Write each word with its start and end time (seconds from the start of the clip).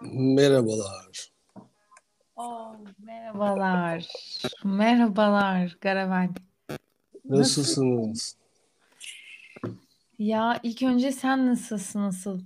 Merhabalar. 0.00 1.30
Oh, 2.36 2.76
merhabalar. 2.98 4.08
Merhabalar 4.64 5.76
Garavel. 5.80 6.28
Nasılsınız? 7.28 8.36
Ya 10.18 10.60
ilk 10.62 10.82
önce 10.82 11.12
sen 11.12 11.46
nasılsın 11.46 12.00
nasıl? 12.00 12.40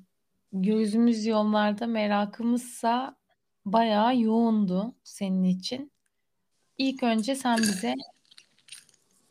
Gözümüz 0.53 1.27
yollarda 1.27 1.87
merakımızsa 1.87 3.17
bayağı 3.66 4.18
yoğundu 4.18 4.95
senin 5.05 5.45
için. 5.45 5.93
İlk 6.79 7.02
önce 7.02 7.34
sen 7.34 7.59
bize 7.59 7.95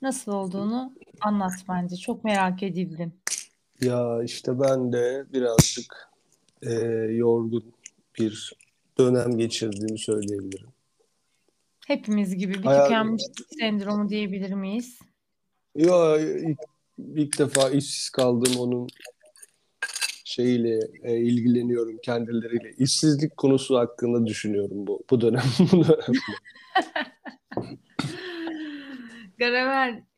nasıl 0.02 0.32
olduğunu 0.32 0.94
anlat 1.22 1.54
bence. 1.70 1.96
Çok 1.96 2.24
merak 2.24 2.64
edildim. 2.64 3.14
Ya 3.82 4.24
işte 4.24 4.60
ben 4.60 4.94
de 4.94 5.26
birazcık 5.34 6.10
e, 6.62 6.72
yorgun 7.10 7.74
bir 8.20 8.54
dönem 8.98 9.38
geçirdiğimi 9.38 10.00
söyleyebilirim. 10.00 10.70
Hepimiz 11.88 12.36
gibi 12.36 12.54
bir 12.54 12.64
Hayal- 12.64 12.84
tükenmişlik 12.84 13.48
sendromu 13.60 14.10
diyebilir 14.10 14.54
miyiz? 14.54 15.00
Yo 15.76 16.20
ilk, 16.20 16.60
ilk 16.98 17.40
defa 17.40 17.70
işsiz 17.70 18.10
kaldım 18.10 18.54
onun 18.60 18.88
şeyiyle 20.26 20.80
e, 21.04 21.18
ilgileniyorum 21.18 21.98
kendileriyle. 22.04 22.74
İşsizlik 22.78 23.38
konusu 23.38 23.78
hakkında 23.78 24.28
düşünüyorum 24.28 24.88
bu 24.88 25.04
bu 25.10 25.22
dönem. 25.22 25.44
Bu 25.70 25.86
dönem. 25.86 26.14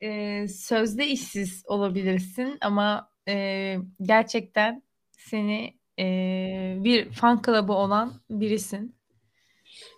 E, 0.01 0.47
sözde 0.47 1.07
işsiz 1.07 1.63
olabilirsin 1.67 2.57
ama 2.61 3.11
e, 3.27 3.77
gerçekten 4.01 4.83
seni 5.11 5.73
e, 5.99 6.77
bir 6.79 7.11
fan 7.11 7.41
club'ı 7.45 7.73
olan 7.73 8.13
birisin. 8.29 8.95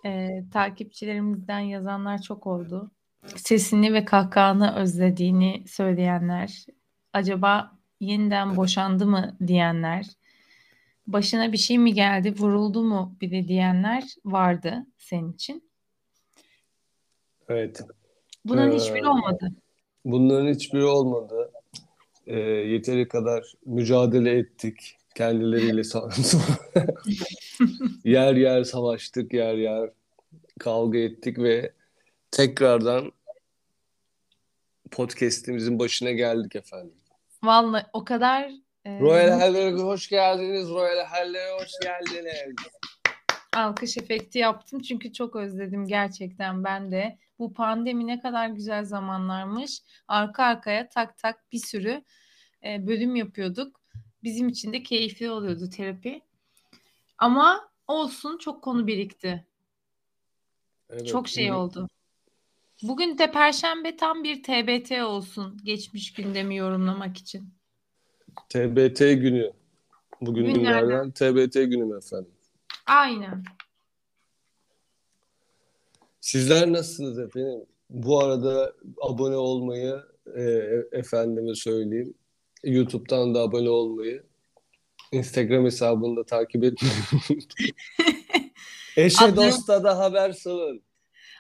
E, 0.06 0.30
takipçilerimizden 0.54 1.60
yazanlar 1.60 2.22
çok 2.22 2.48
oldu. 2.48 2.92
Sesini 3.36 3.94
ve 3.94 4.06
kahkahanı 4.06 4.76
özlediğini 4.76 5.64
söyleyenler, 5.68 6.66
acaba 7.14 7.72
yeniden 8.00 8.56
boşandı 8.56 9.06
mı 9.06 9.38
diyenler, 9.48 10.06
başına 11.08 11.52
bir 11.52 11.58
şey 11.58 11.78
mi 11.78 11.94
geldi, 11.94 12.34
vuruldu 12.38 12.84
mu 12.84 13.18
bir 13.22 13.32
de 13.32 13.48
diyenler 13.48 14.04
vardı 14.26 14.86
senin 14.98 15.34
için. 15.34 15.70
Evet. 17.50 17.82
Bunların 18.46 18.72
Ee, 18.72 18.76
hiçbiri 18.76 19.08
olmadı. 19.08 19.52
Bunların 20.06 20.54
hiçbiri 20.54 20.84
olmadı. 20.84 21.52
E, 22.28 22.40
yeteri 22.40 23.08
kadar 23.08 23.54
mücadele 23.66 24.32
ettik 24.38 24.97
kendileriyle. 25.18 25.82
yer 28.04 28.36
yer 28.36 28.64
savaştık, 28.64 29.34
yer 29.34 29.54
yer 29.54 29.90
kavga 30.60 30.98
ettik 30.98 31.38
ve 31.38 31.74
tekrardan 32.32 33.12
podcast'imizin 34.92 35.80
başına 35.80 36.12
geldik 36.12 36.56
efendim. 36.56 36.96
Vallahi 37.44 37.86
o 37.94 38.06
kadar 38.06 38.52
e, 38.86 39.00
Royal 39.00 39.40
Hall'e 39.40 39.72
hoş 39.72 40.10
geldiniz. 40.10 40.70
Royal 40.70 41.06
Hall'e 41.06 41.60
hoş 41.60 41.72
geldiniz. 41.82 42.56
alkış 43.56 43.98
efekti 43.98 44.40
yaptım 44.40 44.82
çünkü 44.82 45.14
çok 45.14 45.36
özledim 45.36 45.88
gerçekten 45.88 46.64
ben 46.64 46.92
de. 46.92 47.18
Bu 47.40 47.54
pandemi 47.54 48.08
ne 48.08 48.20
kadar 48.20 48.48
güzel 48.48 48.86
zamanlarmış. 48.86 49.82
Arka 50.08 50.44
arkaya 50.44 50.90
tak 50.90 51.18
tak 51.18 51.52
bir 51.52 51.60
sürü 51.60 52.04
e, 52.66 52.88
bölüm 52.88 53.16
yapıyorduk. 53.16 53.77
Bizim 54.24 54.48
için 54.50 54.74
de 54.74 54.84
keyifli 54.84 55.30
oluyordu 55.30 55.70
terapi. 55.70 56.22
Ama 57.18 57.70
olsun 57.88 58.38
çok 58.38 58.64
konu 58.64 58.88
birikti. 58.88 59.46
Evet, 60.90 61.08
Çok 61.08 61.28
şey 61.28 61.44
bugün- 61.46 61.54
oldu. 61.56 61.90
Bugün 62.84 63.18
de 63.18 63.32
Perşembe 63.32 63.98
tam 63.98 64.24
bir 64.24 64.44
TBT 64.44 65.04
olsun. 65.04 65.58
Geçmiş 65.64 66.14
gündemi 66.14 66.56
yorumlamak 66.56 67.18
için. 67.18 67.50
TBT 68.50 69.14
günü. 69.14 69.52
Bugün 70.22 70.46
Günlerden. 70.54 70.82
günlerden 70.88 71.12
TBT 71.12 71.64
günü 71.66 71.98
efendim. 71.98 72.32
Aynen. 72.86 73.44
Sizler 76.22 76.72
nasılsınız 76.72 77.20
efendim? 77.20 77.66
Bu 77.90 78.20
arada 78.24 78.74
abone 79.02 79.36
olmayı 79.36 80.04
e, 80.36 80.42
efendime 80.92 81.56
söyleyeyim. 81.56 82.14
YouTube'dan 82.68 83.36
da 83.36 83.40
abone 83.40 83.70
olmayı, 83.70 84.24
Instagram 85.12 85.66
hesabını 85.66 86.18
da 86.18 86.24
takip 86.26 86.64
etmeyi. 86.64 86.94
Eşe 88.98 89.26
Adlarım- 89.26 89.36
dosta 89.36 89.84
da 89.84 90.00
haber 90.00 90.32
salın. 90.32 90.82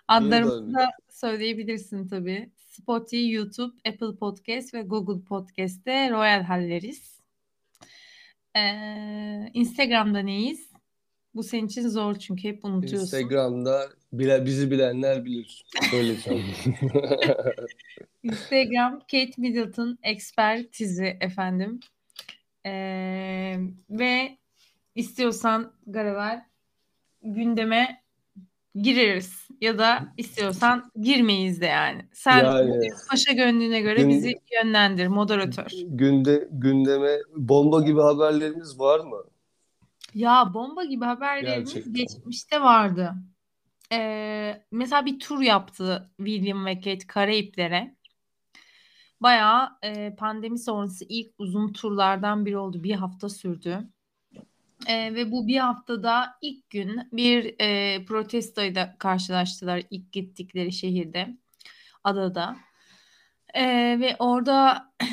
Adlarımızı 0.07 0.73
da 0.73 0.89
söyleyebilirsin 1.09 2.07
tabii. 2.07 2.49
Spotify, 2.57 3.31
YouTube, 3.31 3.75
Apple 3.89 4.15
Podcast 4.19 4.73
ve 4.73 4.81
Google 4.81 5.23
Podcast'te 5.23 6.09
Royal 6.11 6.43
Halleriz. 6.43 7.17
Ee, 8.55 9.51
Instagram'da 9.53 10.19
neyiz? 10.19 10.66
Bu 11.37 11.43
senin 11.43 11.67
için 11.67 11.87
zor 11.87 12.15
çünkü 12.15 12.43
hep 12.43 12.65
unutuyorsun. 12.65 12.99
Instagram'da 12.99 13.89
bile, 14.13 14.45
bizi 14.45 14.71
bilenler 14.71 15.25
bilir. 15.25 15.65
Öyle 15.93 16.15
söyleyeyim. 16.15 16.75
Instagram 18.23 18.99
Kate 18.99 19.31
Middleton 19.37 19.97
ekspertizi 20.03 21.17
efendim. 21.21 21.79
Ee, 22.65 23.55
ve 23.89 24.37
istiyorsan 24.95 25.73
Garavel 25.87 26.41
gündeme 27.23 28.01
gireriz 28.75 29.47
ya 29.61 29.79
da 29.79 30.13
istiyorsan 30.17 30.91
girmeyiz 31.01 31.61
de 31.61 31.65
yani. 31.65 32.05
Sen 32.13 32.45
Yani 32.45 32.89
paşa 33.09 33.33
gönlüne 33.33 33.81
göre 33.81 34.01
Gün- 34.01 34.09
bizi 34.09 34.33
yönlendir 34.53 35.07
moderatör. 35.07 35.71
günde 35.85 36.47
gündeme 36.51 37.17
bomba 37.35 37.81
gibi 37.81 38.01
haberleriniz 38.01 38.79
var 38.79 38.99
mı? 38.99 39.23
Ya 40.13 40.53
bomba 40.53 40.83
gibi 40.83 41.05
haberlerimiz 41.05 41.73
Gerçekten. 41.73 41.93
geçmişte 41.93 42.61
vardı. 42.61 43.13
Ee, 43.91 44.63
mesela 44.71 45.05
bir 45.05 45.19
tur 45.19 45.41
yaptı 45.41 46.11
William 46.17 46.65
ve 46.65 46.75
Kate 46.75 47.07
Karayiplere. 47.07 47.95
Bayağı 49.21 49.69
e, 49.83 50.15
pandemi 50.15 50.59
sonrası 50.59 51.05
ilk 51.09 51.33
uzun 51.37 51.73
turlardan 51.73 52.45
biri 52.45 52.57
oldu. 52.57 52.83
Bir 52.83 52.95
hafta 52.95 53.29
sürdü. 53.29 53.87
Ee, 54.87 55.15
ve 55.15 55.31
bu 55.31 55.47
bir 55.47 55.57
haftada 55.57 56.37
ilk 56.41 56.69
gün 56.69 57.09
bir 57.11 57.55
e, 57.59 58.05
protestoyla 58.05 58.97
karşılaştılar 58.97 59.83
ilk 59.89 60.11
gittikleri 60.11 60.71
şehirde, 60.71 61.37
adada. 62.03 62.57
Ee, 63.53 63.97
ve 63.99 64.15
orada 64.19 64.91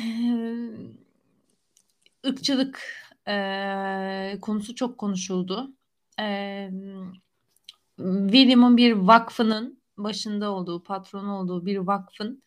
ırkçılık 2.27 3.04
e, 3.27 4.37
konusu 4.41 4.75
çok 4.75 4.97
konuşuldu. 4.97 5.73
E, 6.19 6.69
William'ın 7.97 8.77
bir 8.77 8.91
vakfının 8.91 9.81
başında 9.97 10.51
olduğu, 10.51 10.83
patronu 10.83 11.39
olduğu 11.39 11.65
bir 11.65 11.77
vakfın 11.77 12.43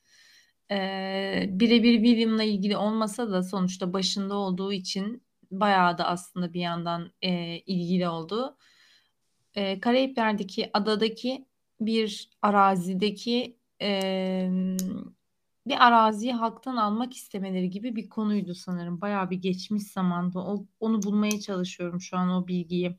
e, 0.71 1.47
birebir 1.49 1.95
William'la 1.95 2.43
ilgili 2.43 2.77
olmasa 2.77 3.31
da 3.31 3.43
sonuçta 3.43 3.93
başında 3.93 4.35
olduğu 4.35 4.73
için 4.73 5.23
bayağı 5.51 5.99
da 5.99 6.07
aslında 6.07 6.53
bir 6.55 6.61
yandan 6.61 7.13
e, 7.23 7.59
ilgili 7.59 8.09
oldu. 8.09 8.57
E, 9.55 9.81
Karayipler'deki 9.81 10.71
adadaki 10.73 11.47
bir 11.81 12.31
arazideki 12.43 13.57
e, 13.83 14.51
bir 15.69 15.87
araziyi 15.87 16.33
halktan 16.33 16.77
almak 16.77 17.15
istemeleri 17.17 17.71
gibi 17.71 17.97
bir 17.97 18.09
konuydu 18.09 18.55
sanırım. 18.55 19.01
Bayağı 19.01 19.31
bir 19.31 19.37
geçmiş 19.37 19.83
zamanda. 19.83 20.41
O, 20.41 20.67
onu 20.81 21.03
bulmaya 21.03 21.41
çalışıyorum 21.41 22.01
şu 22.01 22.17
an 22.17 22.31
o 22.31 22.49
bilgiyi. 22.49 22.97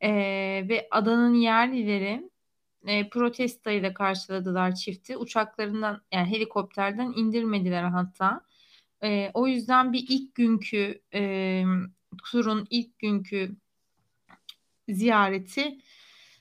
E, 0.00 0.10
ve 0.68 0.88
adanın 0.90 1.34
yerlileri 1.34 2.30
e, 2.86 3.08
protestoyla 3.08 3.94
karşıladılar 3.94 4.74
çifti. 4.74 5.16
Uçaklarından 5.16 6.02
yani 6.12 6.30
helikopterden 6.30 7.12
indirmediler 7.16 7.82
hatta. 7.82 8.40
E, 9.02 9.30
o 9.34 9.46
yüzden 9.46 9.92
bir 9.92 10.06
ilk 10.08 10.34
günkü 10.34 11.02
e, 11.14 11.64
turun 12.30 12.66
ilk 12.70 12.98
günkü 12.98 13.56
ziyareti 14.88 15.78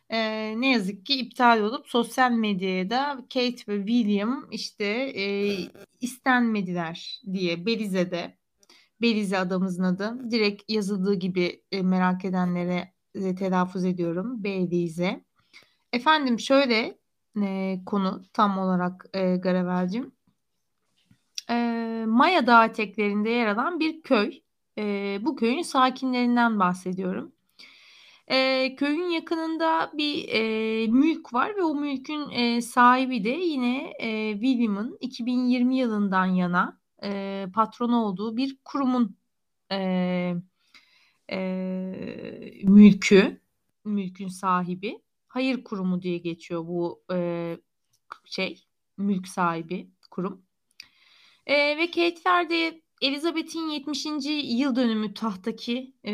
e, 0.09 0.18
ne 0.62 0.71
yazık 0.71 1.06
ki 1.06 1.13
iptal 1.13 1.59
olup 1.59 1.88
sosyal 1.88 2.31
medyaya 2.31 2.89
da 2.89 3.18
Kate 3.33 3.63
ve 3.68 3.88
William 3.88 4.48
işte 4.51 4.86
e, 5.15 5.56
istenmediler 6.01 7.21
diye 7.33 7.65
Belize'de 7.65 8.38
Belize 9.01 9.38
adamızın 9.38 9.83
adı 9.83 10.31
direkt 10.31 10.63
yazıldığı 10.68 11.13
gibi 11.13 11.63
e, 11.71 11.81
merak 11.81 12.25
edenlere 12.25 12.94
e, 13.15 13.36
telaffuz 13.36 13.86
ediyorum 13.86 14.44
Belize. 14.44 15.24
Efendim 15.94 16.39
şöyle 16.39 16.98
e, 17.42 17.80
konu 17.86 18.24
tam 18.33 18.57
olarak 18.57 19.06
e, 19.13 19.36
Garavel'cim. 19.36 20.12
E, 21.50 21.53
Maya 22.07 22.48
Dağı 22.48 22.65
eteklerinde 22.65 23.30
yer 23.30 23.48
alan 23.48 23.80
bir 23.80 24.01
köy. 24.01 24.42
E, 24.77 25.18
bu 25.21 25.36
köyün 25.36 25.62
sakinlerinden 25.62 26.60
bahsediyorum. 26.60 27.31
E, 28.27 28.75
köyün 28.75 29.09
yakınında 29.09 29.91
bir 29.94 30.29
e, 30.29 30.88
mülk 30.88 31.33
var 31.33 31.56
ve 31.57 31.63
o 31.63 31.75
mülkün 31.75 32.29
e, 32.29 32.62
sahibi 32.62 33.24
de 33.24 33.29
yine 33.29 33.94
e, 34.00 34.33
William'ın 34.33 34.97
2020 35.01 35.77
yılından 35.77 36.25
yana 36.25 36.79
e, 37.03 37.45
patron 37.53 37.91
olduğu 37.91 38.38
bir 38.38 38.57
kurumun 38.65 39.18
e, 39.71 39.77
e, 41.31 41.38
mülkü, 42.63 43.41
mülkün 43.85 44.27
sahibi. 44.27 45.01
Hayır 45.27 45.63
kurumu 45.63 46.01
diye 46.01 46.18
geçiyor 46.18 46.68
bu 46.68 47.03
e, 47.13 47.57
şey, 48.25 48.63
mülk 48.97 49.27
sahibi 49.27 49.89
kurum. 50.12 50.41
E, 51.45 51.77
ve 51.77 51.85
Kate'ler 51.85 52.50
de 52.50 52.81
Elizabeth'in 53.02 53.70
70. 53.70 54.06
yıl 54.44 54.76
dönümü 54.76 55.14
tahtaki 55.14 55.94
e, 56.06 56.12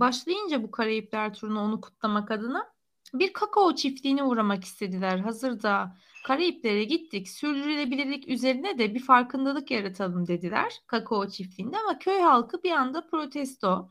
başlayınca 0.00 0.62
bu 0.62 0.70
Karayipler 0.70 1.34
turunu 1.34 1.60
onu 1.60 1.80
kutlamak 1.80 2.30
adına 2.30 2.72
bir 3.14 3.32
kakao 3.32 3.74
çiftliğine 3.74 4.22
uğramak 4.22 4.64
istediler. 4.64 5.18
Hazırda 5.18 5.96
Karayiplere 6.24 6.84
gittik. 6.84 7.28
Sürdürülebilirlik 7.28 8.28
üzerine 8.28 8.78
de 8.78 8.94
bir 8.94 9.00
farkındalık 9.00 9.70
yaratalım 9.70 10.26
dediler 10.26 10.72
kakao 10.86 11.28
çiftliğinde 11.28 11.76
ama 11.78 11.98
köy 11.98 12.20
halkı 12.20 12.62
bir 12.62 12.70
anda 12.70 13.06
protesto. 13.06 13.88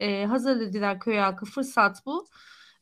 E, 0.00 0.24
hazır 0.24 0.60
dediler 0.60 1.00
köy 1.00 1.16
halkı 1.16 1.46
fırsat 1.46 2.06
bu. 2.06 2.26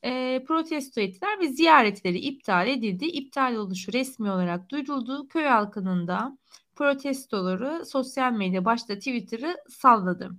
E, 0.04 0.44
protesto 0.48 1.00
ettiler 1.00 1.40
ve 1.40 1.48
ziyaretleri 1.48 2.18
iptal 2.18 2.68
edildi. 2.68 3.04
İptal 3.04 3.54
oluşu 3.54 3.92
resmi 3.92 4.30
olarak 4.30 4.70
duyuruldu. 4.70 5.28
Köy 5.28 5.44
halkının 5.44 6.08
da 6.08 6.38
protestoları 6.78 7.86
sosyal 7.86 8.32
medya 8.32 8.64
başta 8.64 8.94
Twitter'ı 8.94 9.56
salladı. 9.68 10.30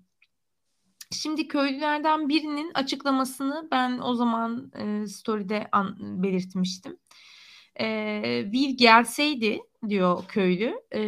Şimdi 1.11 1.47
köylülerden 1.47 2.29
birinin 2.29 2.71
açıklamasını 2.73 3.67
ben 3.71 3.99
o 3.99 4.13
zaman 4.13 4.71
e, 4.75 5.07
story'de 5.07 5.67
an, 5.71 5.95
belirtmiştim. 6.23 6.97
E, 7.79 8.41
Will 8.43 8.77
gelseydi 8.77 9.59
diyor 9.89 10.23
köylü. 10.27 10.81
E, 10.91 11.01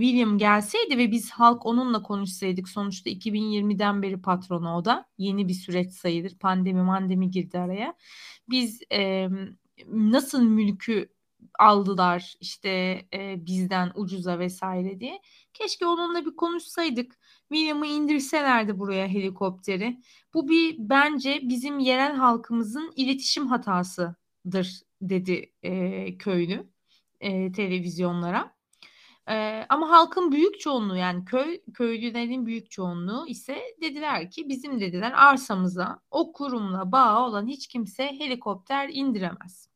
William 0.00 0.38
gelseydi 0.38 0.98
ve 0.98 1.10
biz 1.10 1.30
halk 1.30 1.66
onunla 1.66 2.02
konuşsaydık. 2.02 2.68
Sonuçta 2.68 3.10
2020'den 3.10 4.02
beri 4.02 4.22
patronu 4.22 4.76
o 4.76 4.84
da. 4.84 5.04
Yeni 5.18 5.48
bir 5.48 5.54
süreç 5.54 5.92
sayılır. 5.92 6.38
Pandemi 6.38 6.82
mandemi 6.82 7.30
girdi 7.30 7.58
araya. 7.58 7.94
Biz 8.50 8.82
e, 8.92 9.28
nasıl 9.86 10.42
mülkü 10.42 11.17
aldılar 11.58 12.34
işte 12.40 12.70
e, 13.14 13.46
bizden 13.46 13.92
ucuza 13.94 14.38
vesaire 14.38 15.00
diye. 15.00 15.20
Keşke 15.54 15.86
onunla 15.86 16.26
bir 16.26 16.36
konuşsaydık. 16.36 17.18
William'ı 17.52 17.86
indirselerdi 17.86 18.78
buraya 18.78 19.08
helikopteri. 19.08 20.00
Bu 20.34 20.48
bir 20.48 20.76
bence 20.78 21.40
bizim 21.42 21.78
yerel 21.78 22.14
halkımızın 22.16 22.92
iletişim 22.96 23.46
hatasıdır 23.46 24.80
dedi 25.02 25.52
e, 25.62 26.18
köylü 26.18 26.68
e, 27.20 27.52
televizyonlara. 27.52 28.58
E, 29.28 29.66
ama 29.68 29.90
halkın 29.90 30.32
büyük 30.32 30.60
çoğunluğu 30.60 30.96
yani 30.96 31.24
köy 31.24 31.60
köylülerin 31.74 32.46
büyük 32.46 32.70
çoğunluğu 32.70 33.26
ise 33.28 33.58
dediler 33.82 34.30
ki 34.30 34.48
bizim 34.48 34.80
dediler 34.80 35.12
arsamıza 35.16 36.00
o 36.10 36.32
kurumla 36.32 36.92
bağ 36.92 37.26
olan 37.26 37.46
hiç 37.46 37.66
kimse 37.66 38.06
helikopter 38.06 38.88
indiremez. 38.92 39.68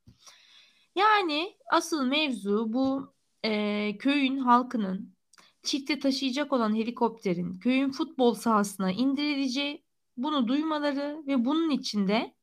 Yani 0.94 1.56
asıl 1.70 2.06
mevzu 2.06 2.72
bu 2.72 3.14
e, 3.44 3.96
köyün 3.98 4.38
halkının 4.38 5.14
çifte 5.62 5.98
taşıyacak 5.98 6.52
olan 6.52 6.76
helikopterin 6.76 7.58
köyün 7.58 7.90
futbol 7.90 8.34
sahasına 8.34 8.92
indirileceği, 8.92 9.84
bunu 10.16 10.48
duymaları 10.48 11.22
ve 11.26 11.44
bunun 11.44 11.70
içinde 11.70 12.34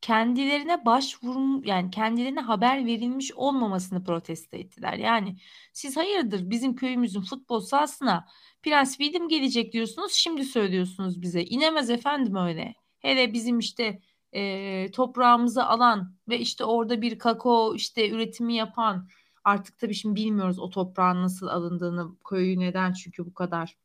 kendilerine 0.00 0.84
başvurum 0.84 1.64
yani 1.64 1.90
kendilerine 1.90 2.40
haber 2.40 2.86
verilmiş 2.86 3.32
olmamasını 3.32 4.04
protesto 4.04 4.56
ettiler. 4.56 4.94
Yani 4.94 5.36
siz 5.72 5.96
hayırdır 5.96 6.50
bizim 6.50 6.74
köyümüzün 6.74 7.20
futbol 7.22 7.60
sahasına 7.60 8.26
Prens 8.62 8.96
William 8.96 9.28
gelecek 9.28 9.72
diyorsunuz 9.72 10.12
şimdi 10.12 10.44
söylüyorsunuz 10.44 11.22
bize. 11.22 11.44
İnemez 11.44 11.90
efendim 11.90 12.36
öyle. 12.36 12.74
Hele 12.98 13.32
bizim 13.32 13.58
işte 13.58 14.00
e, 14.34 14.90
toprağımızı 14.90 15.64
alan 15.64 16.14
ve 16.28 16.38
işte 16.38 16.64
orada 16.64 17.02
bir 17.02 17.18
kakao 17.18 17.74
işte 17.74 18.10
üretimi 18.10 18.54
yapan 18.54 19.08
artık 19.44 19.78
tabii 19.78 19.94
şimdi 19.94 20.20
bilmiyoruz 20.20 20.58
o 20.58 20.70
toprağın 20.70 21.22
nasıl 21.22 21.46
alındığını 21.46 22.16
köyü 22.28 22.58
neden 22.58 22.92
çünkü 22.92 23.26
bu 23.26 23.34
kadar 23.34 23.76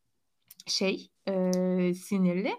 şey 0.68 1.10
e, 1.28 1.94
sinirli. 1.94 2.56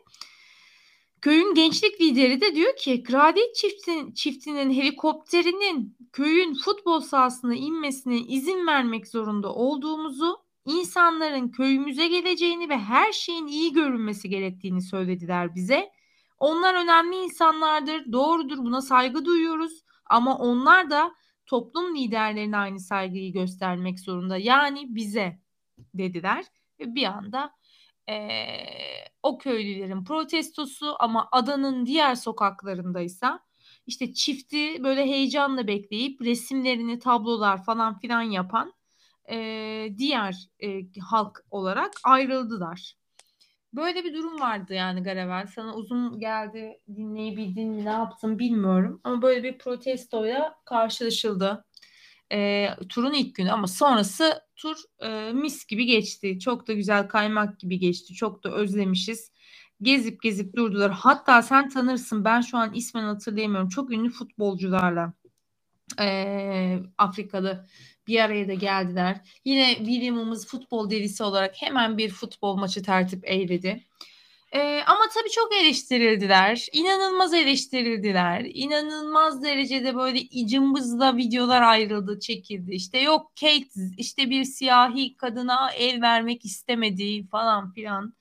Köyün 1.23 1.55
gençlik 1.55 2.01
lideri 2.01 2.41
de 2.41 2.55
diyor 2.55 2.77
ki 2.77 3.03
kraliyet 3.03 3.55
çiftin, 3.55 4.13
çiftinin 4.13 4.73
helikopterinin 4.73 5.97
köyün 6.13 6.55
futbol 6.55 7.01
sahasına 7.01 7.55
inmesine 7.55 8.19
izin 8.19 8.67
vermek 8.67 9.09
zorunda 9.09 9.55
olduğumuzu, 9.55 10.37
insanların 10.67 11.49
köyümüze 11.49 12.09
geleceğini 12.09 12.69
ve 12.69 12.79
her 12.79 13.13
şeyin 13.13 13.47
iyi 13.47 13.73
görünmesi 13.73 14.29
gerektiğini 14.29 14.83
söylediler 14.83 15.55
bize. 15.55 15.91
Onlar 16.41 16.75
önemli 16.75 17.17
insanlardır, 17.17 18.13
doğrudur 18.13 18.59
buna 18.59 18.81
saygı 18.83 19.25
duyuyoruz 19.25 19.85
ama 20.07 20.39
onlar 20.39 20.91
da 20.91 21.15
toplum 21.47 21.97
liderlerine 21.97 22.57
aynı 22.57 22.81
saygıyı 22.81 23.33
göstermek 23.33 24.01
zorunda. 24.01 24.37
Yani 24.37 24.95
bize 24.95 25.39
dediler 25.95 26.45
ve 26.81 26.95
bir 26.95 27.05
anda 27.05 27.53
e, 28.09 28.17
o 29.23 29.39
köylülerin 29.39 30.05
protestosu 30.05 30.97
ama 30.99 31.29
adanın 31.33 31.87
diğer 31.87 32.15
sokaklarındaysa 32.15 33.41
işte 33.87 34.15
çifti 34.15 34.85
böyle 34.85 35.07
heyecanla 35.07 35.67
bekleyip 35.67 36.23
resimlerini 36.23 36.99
tablolar 36.99 37.65
falan 37.65 37.99
filan 37.99 38.23
yapan 38.23 38.73
e, 39.31 39.37
diğer 39.99 40.49
e, 40.63 40.81
halk 41.01 41.45
olarak 41.51 41.93
ayrıldılar. 42.05 43.00
Böyle 43.73 44.05
bir 44.05 44.15
durum 44.15 44.41
vardı 44.41 44.75
yani 44.75 45.03
Garevel. 45.03 45.47
Sana 45.47 45.75
uzun 45.75 46.21
geldi 46.21 46.81
dinleyebildin 46.97 47.69
mi 47.69 47.85
ne 47.85 47.91
yaptın 47.91 48.39
bilmiyorum. 48.39 49.01
Ama 49.05 49.23
böyle 49.23 49.43
bir 49.43 49.59
protestoyla 49.59 50.55
karşılaşıldı. 50.65 51.65
E, 52.33 52.69
turun 52.89 53.13
ilk 53.13 53.35
günü 53.35 53.51
ama 53.53 53.67
sonrası 53.67 54.43
tur 54.57 54.77
e, 55.01 55.33
mis 55.33 55.67
gibi 55.67 55.87
geçti. 55.87 56.39
Çok 56.39 56.69
da 56.69 56.73
güzel 56.73 57.09
kaymak 57.09 57.61
gibi 57.61 57.79
geçti. 57.79 58.15
Çok 58.15 58.45
da 58.45 58.51
özlemişiz. 58.53 59.33
Gezip 59.83 60.23
gezip 60.23 60.57
durdular. 60.57 60.91
Hatta 60.93 61.43
sen 61.43 61.69
tanırsın 61.69 62.25
ben 62.25 62.41
şu 62.41 62.59
an 62.59 62.75
ismen 62.75 63.05
hatırlayamıyorum. 63.05 63.69
Çok 63.69 63.91
ünlü 63.91 64.11
futbolcularla 64.11 65.13
e, 66.01 66.79
Afrikalı 66.99 67.67
bir 68.11 68.21
araya 68.21 68.49
da 68.49 68.55
geldiler. 68.55 69.17
Yine 69.45 69.75
William'ımız 69.77 70.47
futbol 70.47 70.91
delisi 70.91 71.23
olarak 71.23 71.63
hemen 71.63 71.99
bir 71.99 72.11
futbol 72.11 72.57
maçı 72.57 72.83
tertip 72.83 73.31
eyledi. 73.31 73.85
Ee, 74.53 74.83
ama 74.87 75.01
tabii 75.15 75.31
çok 75.31 75.55
eleştirildiler. 75.55 76.67
İnanılmaz 76.73 77.35
eleştirildiler. 77.35 78.47
İnanılmaz 78.55 79.43
derecede 79.43 79.97
böyle 79.97 80.47
cımbızla 80.47 81.17
videolar 81.17 81.63
ayrıldı, 81.63 82.21
çekildi. 82.21 82.75
İşte 82.75 82.99
yok 82.99 83.33
Kate 83.41 83.81
işte 83.97 84.31
bir 84.31 84.45
siyahi 84.45 85.17
kadına 85.17 85.71
el 85.71 86.03
vermek 86.03 86.45
istemedi 86.45 87.27
falan 87.27 87.73
filan 87.73 88.15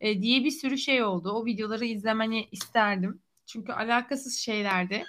e, 0.00 0.22
diye 0.22 0.44
bir 0.44 0.50
sürü 0.50 0.78
şey 0.78 1.04
oldu. 1.04 1.30
O 1.30 1.46
videoları 1.46 1.84
izlemeni 1.84 2.48
isterdim. 2.52 3.22
Çünkü 3.46 3.72
alakasız 3.72 4.38
şeylerdi. 4.38 5.04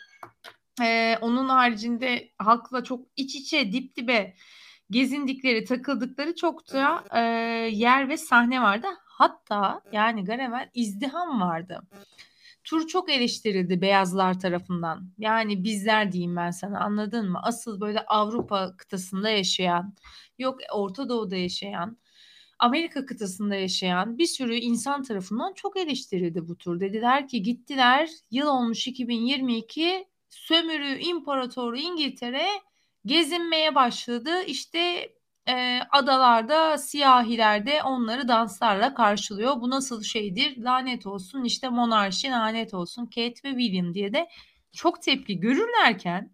Ee, 0.82 1.18
onun 1.22 1.50
haricinde 1.50 2.32
halkla 2.38 2.84
çok 2.84 3.08
iç 3.16 3.36
içe 3.36 3.72
dip 3.72 3.96
dibe 3.96 4.36
gezindikleri, 4.90 5.66
takıldıkları 5.66 6.36
çok 6.36 6.74
da 6.74 7.04
e, 7.12 7.22
yer 7.72 8.10
ve 8.10 8.18
sahne 8.18 8.62
vardı. 8.62 8.88
Hatta 9.06 9.82
yani 9.92 10.24
Garevel 10.24 10.70
izdiham 10.74 11.42
vardı. 11.42 11.82
Tur 12.64 12.88
çok 12.88 13.10
eleştirildi 13.10 13.82
beyazlar 13.82 14.40
tarafından. 14.40 15.10
Yani 15.18 15.64
bizler 15.64 16.12
diyeyim 16.12 16.36
ben 16.36 16.52
sana 16.52 16.80
anladın 16.80 17.32
mı? 17.32 17.40
Asıl 17.44 17.82
böyle 17.82 18.06
Avrupa 18.06 18.78
kıtasında 18.78 19.30
yaşayan, 19.30 19.94
yok 20.40 20.60
Orta 20.74 21.10
Doğu'da 21.10 21.36
yaşayan, 21.36 21.98
Amerika 22.60 23.06
kıtasında 23.06 23.56
yaşayan 23.56 24.18
bir 24.18 24.26
sürü 24.26 24.56
insan 24.56 25.04
tarafından 25.04 25.54
çok 25.54 25.78
eleştirildi 25.78 26.48
bu 26.48 26.58
tur. 26.58 26.80
Dediler 26.80 27.28
ki 27.28 27.42
gittiler 27.42 28.10
yıl 28.32 28.48
olmuş 28.48 28.88
2022 28.88 30.06
sömürü 30.34 31.00
imparatoru 31.00 31.78
İngiltere 31.78 32.48
gezinmeye 33.06 33.76
başladı. 33.76 34.44
İşte 34.44 35.14
e, 35.50 35.80
adalarda 35.92 36.78
siyahiler 36.78 37.66
de 37.66 37.84
onları 37.84 38.28
danslarla 38.28 38.94
karşılıyor. 38.94 39.62
Bu 39.62 39.70
nasıl 39.70 40.04
şeydir? 40.04 40.58
Lanet 40.58 41.06
olsun 41.06 41.44
işte 41.44 41.70
monarşi 41.70 42.30
lanet 42.30 42.74
olsun 42.74 43.06
Kate 43.06 43.44
ve 43.44 43.50
William 43.50 43.94
diye 43.94 44.14
de 44.14 44.30
çok 44.72 45.02
tepki 45.02 45.40
görürlerken 45.40 46.32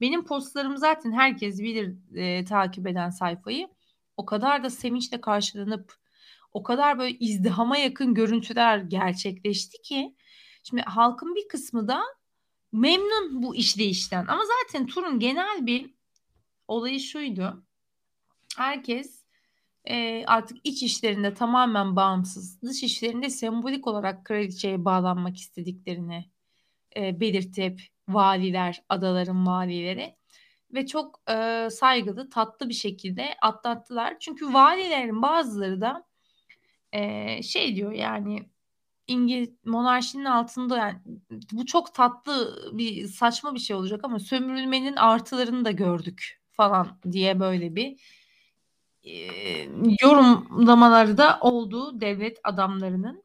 benim 0.00 0.24
postlarım 0.24 0.76
zaten 0.76 1.12
herkes 1.12 1.58
bilir 1.60 2.16
e, 2.16 2.44
takip 2.44 2.86
eden 2.86 3.10
sayfayı. 3.10 3.68
O 4.16 4.24
kadar 4.24 4.64
da 4.64 4.70
sevinçle 4.70 5.20
karşılanıp 5.20 5.94
o 6.52 6.62
kadar 6.62 6.98
böyle 6.98 7.18
izdihama 7.18 7.76
yakın 7.78 8.14
görüntüler 8.14 8.78
gerçekleşti 8.78 9.82
ki 9.82 10.14
Şimdi 10.68 10.82
halkın 10.82 11.34
bir 11.34 11.48
kısmı 11.48 11.88
da 11.88 12.02
memnun 12.72 13.42
bu 13.42 13.56
işleyişten. 13.56 14.26
Ama 14.26 14.42
zaten 14.44 14.86
turun 14.86 15.20
genel 15.20 15.66
bir 15.66 15.94
olayı 16.68 17.00
şuydu. 17.00 17.64
Herkes 18.56 19.24
e, 19.84 20.24
artık 20.26 20.58
iç 20.64 20.82
işlerinde 20.82 21.34
tamamen 21.34 21.96
bağımsız, 21.96 22.62
dış 22.62 22.82
işlerinde 22.82 23.30
sembolik 23.30 23.86
olarak 23.86 24.24
kraliçeye 24.24 24.84
bağlanmak 24.84 25.36
istediklerini 25.36 26.30
e, 26.96 27.20
belirtti 27.20 27.62
hep 27.64 27.82
valiler, 28.08 28.82
adaların 28.88 29.46
valileri 29.46 30.16
ve 30.74 30.86
çok 30.86 31.22
e, 31.30 31.68
saygılı, 31.70 32.30
tatlı 32.30 32.68
bir 32.68 32.74
şekilde 32.74 33.34
atlattılar. 33.42 34.18
Çünkü 34.18 34.52
valilerin 34.54 35.22
bazıları 35.22 35.80
da 35.80 36.04
e, 36.92 37.42
şey 37.42 37.76
diyor 37.76 37.92
yani 37.92 38.50
İngiliz 39.08 39.48
monarşinin 39.64 40.24
altında 40.24 40.78
yani 40.78 40.98
bu 41.52 41.66
çok 41.66 41.94
tatlı 41.94 42.70
bir 42.72 43.08
saçma 43.08 43.54
bir 43.54 43.60
şey 43.60 43.76
olacak 43.76 44.00
ama 44.04 44.18
sömürülmenin 44.18 44.96
artılarını 44.96 45.64
da 45.64 45.70
gördük 45.70 46.40
falan 46.52 46.98
diye 47.12 47.40
böyle 47.40 47.76
bir 47.76 48.00
e, 49.02 49.12
yorumlamaları 50.02 51.18
da 51.18 51.38
oldu 51.40 52.00
devlet 52.00 52.38
adamlarının. 52.44 53.24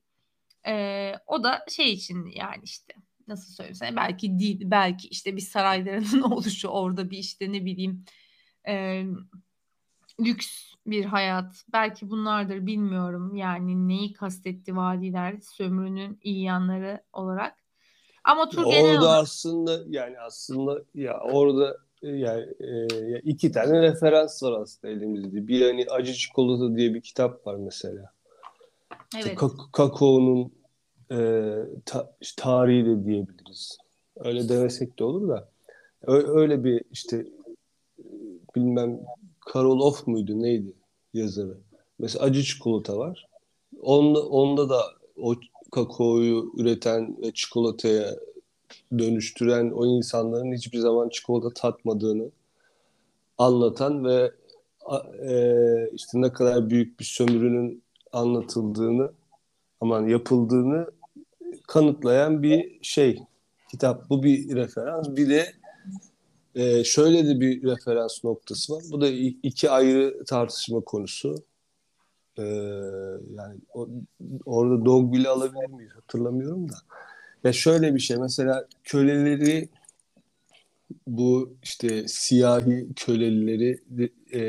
E, 0.67 1.13
o 1.27 1.43
da 1.43 1.65
şey 1.69 1.93
için 1.93 2.25
yani 2.25 2.61
işte 2.63 2.93
nasıl 3.27 3.53
söyleyeyim 3.53 3.75
sana 3.75 3.95
belki 3.95 4.39
değil 4.39 4.61
belki 4.63 5.07
işte 5.07 5.35
bir 5.35 5.41
saraylarının 5.41 6.21
oluşu 6.31 6.67
orada 6.67 7.11
bir 7.11 7.17
işte 7.17 7.51
ne 7.51 7.65
bileyim 7.65 8.05
e, 8.67 9.03
lüks 10.19 10.72
bir 10.85 11.05
hayat 11.05 11.65
belki 11.73 12.09
bunlardır 12.09 12.65
bilmiyorum 12.65 13.35
yani 13.35 13.87
neyi 13.87 14.13
kastetti 14.13 14.75
valiler 14.75 15.39
sömürünün 15.41 16.19
iyi 16.23 16.43
yanları 16.43 17.03
olarak 17.13 17.55
ama 18.23 18.49
tur 18.49 18.57
orada 18.57 18.71
genel 18.71 18.99
olarak... 18.99 19.23
aslında 19.23 19.83
yani 19.87 20.19
aslında 20.19 20.83
ya 20.95 21.19
orada 21.19 21.77
yani 22.01 22.45
e, 22.59 23.19
iki 23.19 23.51
tane 23.51 23.81
referans 23.81 24.43
var 24.43 24.61
aslında 24.61 24.93
elimizde. 24.93 25.47
Bir 25.47 25.67
hani 25.67 25.85
Acı 25.89 26.13
Çikolata 26.13 26.75
diye 26.75 26.93
bir 26.93 27.01
kitap 27.01 27.47
var 27.47 27.55
mesela. 27.55 28.11
Evet. 29.15 29.25
İşte 29.25 29.35
kakaonun 29.73 30.51
e, 31.11 31.17
ta, 31.85 32.15
tarihi 32.37 32.85
de 32.85 33.05
diyebiliriz. 33.05 33.77
Öyle 34.17 34.49
demesek 34.49 34.99
de 34.99 35.03
olur 35.03 35.29
da. 35.29 35.49
Öyle 36.07 36.63
bir 36.63 36.81
işte 36.91 37.25
bilmem 38.55 38.99
Karol 39.45 39.79
Off 39.79 40.07
muydu 40.07 40.41
neydi 40.41 40.73
yazarı. 41.13 41.57
Mesela 41.99 42.25
acı 42.25 42.43
çikolata 42.43 42.97
var. 42.97 43.27
Onda, 43.81 44.27
onda 44.27 44.69
da 44.69 44.81
o 45.17 45.35
kakaoyu 45.71 46.51
üreten 46.57 47.17
ve 47.21 47.31
çikolataya 47.33 48.15
dönüştüren 48.97 49.71
o 49.71 49.85
insanların 49.85 50.53
hiçbir 50.53 50.79
zaman 50.79 51.09
çikolata 51.09 51.49
tatmadığını 51.53 52.29
anlatan 53.37 54.05
ve 54.05 54.31
e, 55.29 55.89
işte 55.93 56.21
ne 56.21 56.33
kadar 56.33 56.69
büyük 56.69 56.99
bir 56.99 57.05
sömürünün 57.05 57.83
anlatıldığını 58.11 59.11
aman 59.81 60.07
yapıldığını 60.07 60.87
kanıtlayan 61.67 62.43
bir 62.43 62.79
şey 62.81 63.19
kitap. 63.71 64.09
Bu 64.09 64.23
bir 64.23 64.55
referans. 64.55 65.09
Bir 65.09 65.29
de 65.29 65.53
e, 66.55 66.83
şöyle 66.83 67.27
de 67.27 67.39
bir 67.39 67.63
referans 67.63 68.23
noktası 68.23 68.73
var. 68.73 68.83
Bu 68.91 69.01
da 69.01 69.07
iki 69.43 69.69
ayrı 69.69 70.25
tartışma 70.25 70.81
konusu. 70.81 71.35
E, 72.37 72.43
yani 73.37 73.59
o, 73.73 73.89
orada 74.45 74.85
Dogville'i 74.85 75.27
alabilir 75.29 75.69
miyiz 75.69 75.91
hatırlamıyorum 75.95 76.69
da. 76.69 76.75
Ya 77.43 77.53
şöyle 77.53 77.95
bir 77.95 77.99
şey 77.99 78.17
mesela 78.17 78.67
köleleri 78.83 79.69
bu 81.07 81.57
işte 81.63 82.07
siyahi 82.07 82.87
kölelileri 82.95 83.79
e, 84.33 84.41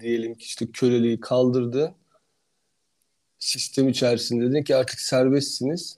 diyelim 0.00 0.34
ki 0.34 0.44
işte 0.44 0.66
köleliği 0.72 1.20
kaldırdı 1.20 1.94
sistem 3.42 3.88
içerisinde 3.88 4.50
dedi 4.50 4.64
ki 4.64 4.76
artık 4.76 5.00
serbestsiniz 5.00 5.96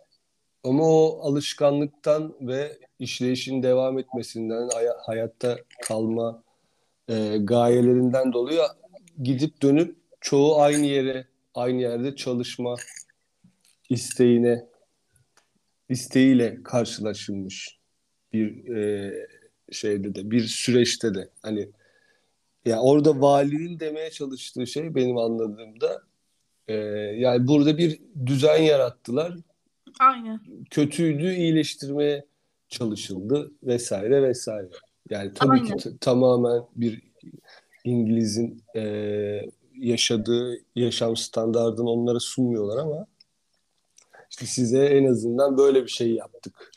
ama 0.64 0.82
o 0.84 1.18
alışkanlıktan 1.22 2.34
ve 2.40 2.78
işleyişin 2.98 3.62
devam 3.62 3.98
etmesinden 3.98 4.68
hay- 4.74 4.96
hayatta 5.06 5.58
kalma 5.82 6.42
e, 7.08 7.36
gayelerinden 7.40 8.32
dolayı 8.32 8.60
gidip 9.22 9.62
dönüp 9.62 9.96
çoğu 10.20 10.60
aynı 10.60 10.86
yere 10.86 11.26
aynı 11.54 11.80
yerde 11.80 12.16
çalışma 12.16 12.74
isteğine 13.90 14.66
isteğiyle 15.88 16.62
karşılaşılmış 16.62 17.78
bir 18.32 18.74
e, 18.76 19.12
şeyde 19.72 20.14
de 20.14 20.30
bir 20.30 20.40
süreçte 20.40 21.14
de 21.14 21.28
hani 21.42 21.68
ya 22.64 22.80
orada 22.80 23.20
valinin 23.20 23.80
demeye 23.80 24.10
çalıştığı 24.10 24.66
şey 24.66 24.94
benim 24.94 25.18
anladığımda 25.18 26.02
e, 26.68 26.74
yani 27.18 27.46
burada 27.46 27.78
bir 27.78 28.00
düzen 28.26 28.62
yarattılar. 28.62 29.34
Aynen. 30.00 30.40
Kötüydü 30.70 31.34
iyileştirmeye 31.34 32.24
çalışıldı 32.68 33.52
vesaire 33.62 34.22
vesaire. 34.22 34.68
Yani 35.10 35.32
tabii 35.34 35.50
Aynen. 35.50 35.76
ki 35.76 35.90
tamamen 36.00 36.62
bir 36.76 37.02
İngiliz'in 37.84 38.62
e, 38.76 38.82
yaşadığı 39.78 40.56
yaşam 40.76 41.16
standartını 41.16 41.90
onlara 41.90 42.20
sunmuyorlar 42.20 42.76
ama 42.76 43.06
işte 44.30 44.46
size 44.46 44.86
en 44.86 45.04
azından 45.04 45.58
böyle 45.58 45.82
bir 45.82 45.88
şey 45.88 46.14
yaptık. 46.14 46.72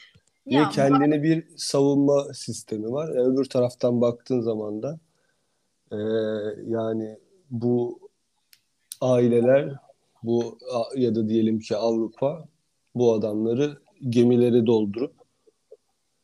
Diye 0.50 0.60
ya, 0.60 0.70
kendine 0.70 1.16
ben... 1.16 1.24
bir 1.24 1.48
savunma 1.58 2.34
sistemi 2.34 2.92
var. 2.92 3.10
E, 3.10 3.20
öbür 3.22 3.46
taraftan 3.46 4.02
baktığın 4.02 4.42
zaman 4.42 4.84
da 4.84 5.00
e, 5.92 5.98
yani 6.68 7.18
bu 7.50 8.00
aileler 9.02 9.76
bu 10.24 10.58
ya 10.96 11.16
da 11.16 11.30
diyelim 11.30 11.60
ki 11.60 11.78
Avrupa 11.78 12.48
bu 13.00 13.14
adamları 13.14 13.82
gemileri 14.10 14.66
doldurup 14.66 15.14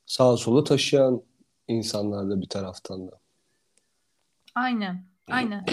sağa 0.06 0.38
sola 0.38 0.64
taşıyan 0.64 1.22
insanlar 1.68 2.30
da 2.30 2.42
bir 2.42 2.50
taraftan 2.50 3.08
da. 3.08 3.20
Aynen. 4.56 5.06
Aynen. 5.28 5.66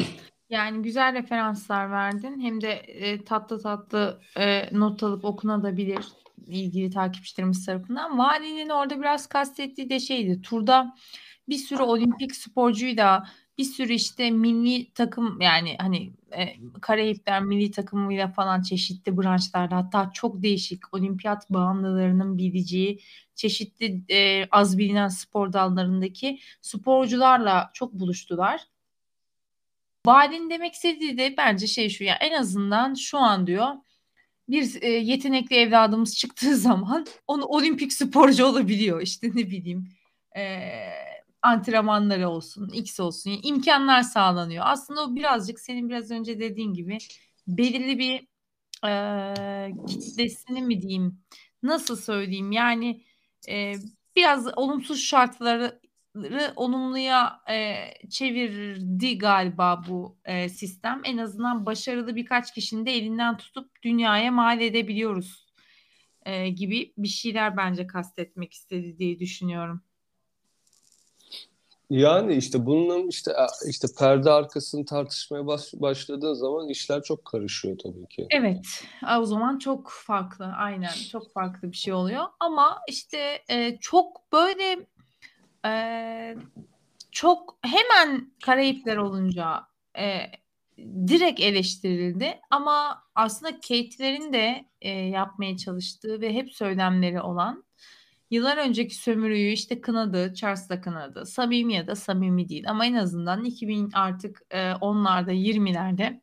Yani 0.50 0.82
güzel 0.82 1.14
referanslar 1.14 1.90
verdin. 1.90 2.40
Hem 2.40 2.60
de 2.60 2.72
e, 2.72 3.24
tatlı 3.24 3.62
tatlı 3.62 4.20
e, 4.36 4.78
not 4.78 5.02
alıp 5.02 5.24
okunabilir 5.24 6.04
ilgili 6.46 6.90
takipçilerimiz 6.90 7.66
tarafından. 7.66 8.18
Valinin 8.18 8.68
orada 8.68 9.00
biraz 9.00 9.26
kastettiği 9.26 9.90
de 9.90 10.00
şeydi. 10.00 10.42
Turda 10.42 10.94
bir 11.48 11.58
sürü 11.58 11.82
olimpik 11.82 12.36
sporcuyu 12.36 12.96
da 12.96 13.26
bir 13.58 13.64
sürü 13.64 13.92
işte 13.92 14.30
milli 14.30 14.92
takım 14.92 15.40
yani 15.40 15.76
hani 15.78 16.12
e, 16.36 16.56
Karayipler 16.80 17.42
milli 17.42 17.70
takımıyla 17.70 18.28
falan 18.28 18.62
çeşitli 18.62 19.16
branşlarda 19.16 19.76
hatta 19.76 20.10
çok 20.14 20.42
değişik 20.42 20.94
olimpiyat 20.94 21.50
bağımlılarının 21.50 22.38
bileceği 22.38 23.00
çeşitli 23.34 24.02
e, 24.08 24.48
az 24.50 24.78
bilinen 24.78 25.08
spor 25.08 25.52
dallarındaki 25.52 26.40
sporcularla 26.62 27.70
çok 27.74 27.92
buluştular. 27.92 28.60
Badin 30.06 30.50
demek 30.50 30.74
istediği 30.74 31.18
de 31.18 31.34
bence 31.36 31.66
şey 31.66 31.88
şu 31.88 32.04
ya 32.04 32.14
en 32.14 32.32
azından 32.32 32.94
şu 32.94 33.18
an 33.18 33.46
diyor 33.46 33.68
bir 34.48 34.82
e, 34.82 34.88
yetenekli 34.88 35.56
evladımız 35.56 36.16
çıktığı 36.16 36.56
zaman 36.56 37.06
onu 37.26 37.44
olimpik 37.44 37.92
sporcu 37.92 38.46
olabiliyor 38.46 39.02
işte 39.02 39.28
ne 39.34 39.50
bileyim 39.50 39.88
e, 40.36 40.42
antrenmanları 41.42 42.28
olsun 42.28 42.68
x 42.68 43.00
olsun 43.00 43.30
yani 43.30 43.40
imkanlar 43.42 44.02
sağlanıyor 44.02 44.64
aslında 44.66 45.04
o 45.04 45.14
birazcık 45.14 45.60
senin 45.60 45.88
biraz 45.88 46.10
önce 46.10 46.40
dediğin 46.40 46.74
gibi 46.74 46.98
belirli 47.46 47.98
bir 47.98 48.26
e, 48.88 49.86
kitlesini 49.88 50.62
mi 50.62 50.82
diyeyim 50.82 51.20
nasıl 51.62 51.96
söyleyeyim 51.96 52.52
yani 52.52 53.04
e, 53.48 53.74
biraz 54.16 54.58
olumsuz 54.58 55.00
şartları 55.02 55.80
olumluya 56.56 57.40
e, 57.50 57.74
çevirdi 58.10 59.18
galiba 59.18 59.84
bu 59.88 60.18
e, 60.24 60.48
sistem. 60.48 61.00
En 61.04 61.18
azından 61.18 61.66
başarılı 61.66 62.16
birkaç 62.16 62.54
kişinin 62.54 62.86
de 62.86 62.92
elinden 62.92 63.36
tutup 63.36 63.82
dünyaya 63.82 64.32
mal 64.32 64.60
edebiliyoruz 64.60 65.46
e, 66.26 66.48
gibi 66.48 66.92
bir 66.98 67.08
şeyler 67.08 67.56
bence 67.56 67.86
kastetmek 67.86 68.52
istedi 68.52 68.98
diye 68.98 69.18
düşünüyorum. 69.18 69.82
Yani 71.90 72.34
işte 72.34 72.66
bunun 72.66 73.08
işte 73.08 73.32
işte 73.68 73.88
perde 73.98 74.30
arkasını 74.30 74.84
tartışmaya 74.84 75.46
baş, 75.46 75.62
başladığın 75.74 76.34
zaman 76.34 76.68
işler 76.68 77.02
çok 77.02 77.24
karışıyor 77.24 77.78
tabii 77.78 78.06
ki. 78.06 78.26
Evet, 78.30 78.84
o 79.18 79.24
zaman 79.24 79.58
çok 79.58 79.90
farklı, 79.90 80.44
aynen 80.44 80.92
çok 81.12 81.32
farklı 81.32 81.72
bir 81.72 81.76
şey 81.76 81.94
oluyor. 81.94 82.24
Ama 82.40 82.78
işte 82.88 83.42
e, 83.48 83.78
çok 83.80 84.32
böyle 84.32 84.86
e, 85.66 86.36
çok 87.10 87.58
hemen 87.62 88.32
Karayipler 88.44 88.96
olunca 88.96 89.60
e, 89.98 90.20
direkt 91.08 91.40
eleştirildi 91.40 92.40
ama 92.50 93.02
aslında 93.14 93.52
Kate'lerin 93.52 94.32
de 94.32 94.64
e, 94.80 94.90
yapmaya 94.90 95.56
çalıştığı 95.56 96.20
ve 96.20 96.34
hep 96.34 96.52
söylemleri 96.52 97.20
olan 97.20 97.64
yıllar 98.30 98.56
önceki 98.56 98.94
sömürüyü 98.94 99.52
işte 99.52 99.80
kınadı, 99.80 100.34
Charles 100.34 100.68
da 100.68 100.80
kınadı. 100.80 101.26
Samimi 101.26 101.74
ya 101.74 101.86
da 101.86 101.96
samimi 101.96 102.48
değil 102.48 102.70
ama 102.70 102.86
en 102.86 102.94
azından 102.94 103.44
2000 103.44 103.90
artık 103.92 104.42
e, 104.50 104.58
10'larda 104.58 105.32
20'lerde 105.32 106.20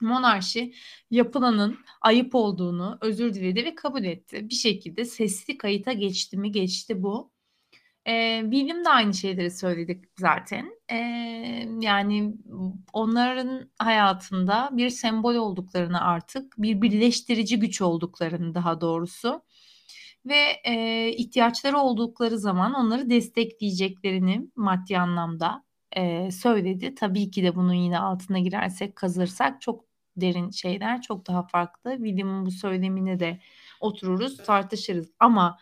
monarşi 0.00 0.74
yapılanın 1.10 1.78
ayıp 2.00 2.34
olduğunu 2.34 2.98
özür 3.00 3.34
diledi 3.34 3.64
ve 3.64 3.74
kabul 3.74 4.04
etti. 4.04 4.48
Bir 4.50 4.54
şekilde 4.54 5.04
sesli 5.04 5.58
kayıta 5.58 5.92
geçti 5.92 6.36
mi 6.36 6.52
geçti 6.52 7.02
bu. 7.02 7.32
Ee, 8.06 8.40
William 8.42 8.84
de 8.84 8.88
aynı 8.88 9.14
şeyleri 9.14 9.50
söyledik 9.50 10.04
zaten. 10.18 10.70
Ee, 10.90 10.96
yani 11.80 12.34
onların 12.92 13.70
hayatında 13.78 14.70
bir 14.72 14.90
sembol 14.90 15.34
olduklarını 15.34 16.00
artık 16.00 16.54
bir 16.58 16.82
birleştirici 16.82 17.58
güç 17.58 17.80
olduklarını 17.82 18.54
daha 18.54 18.80
doğrusu 18.80 19.42
ve 20.28 20.60
e, 20.64 21.08
ihtiyaçları 21.12 21.78
oldukları 21.78 22.38
zaman 22.38 22.74
onları 22.74 23.10
destekleyeceklerini 23.10 24.46
maddi 24.56 24.98
anlamda 24.98 25.64
e, 25.96 26.30
söyledi. 26.30 26.94
Tabii 26.94 27.30
ki 27.30 27.42
de 27.42 27.56
bunun 27.56 27.74
yine 27.74 27.98
altına 27.98 28.38
girersek 28.38 28.96
kazırsak 28.96 29.60
çok 29.60 29.84
derin 30.16 30.50
şeyler 30.50 31.02
çok 31.02 31.26
daha 31.26 31.42
farklı. 31.42 31.96
William'ın 31.96 32.46
bu 32.46 32.50
söylemine 32.50 33.20
de 33.20 33.40
otururuz 33.80 34.36
tartışırız 34.36 35.12
ama 35.20 35.58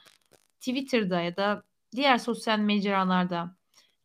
Twitter'da 0.61 1.21
ya 1.21 1.37
da 1.37 1.63
diğer 1.97 2.19
sosyal 2.19 2.59
mecralarda 2.59 3.57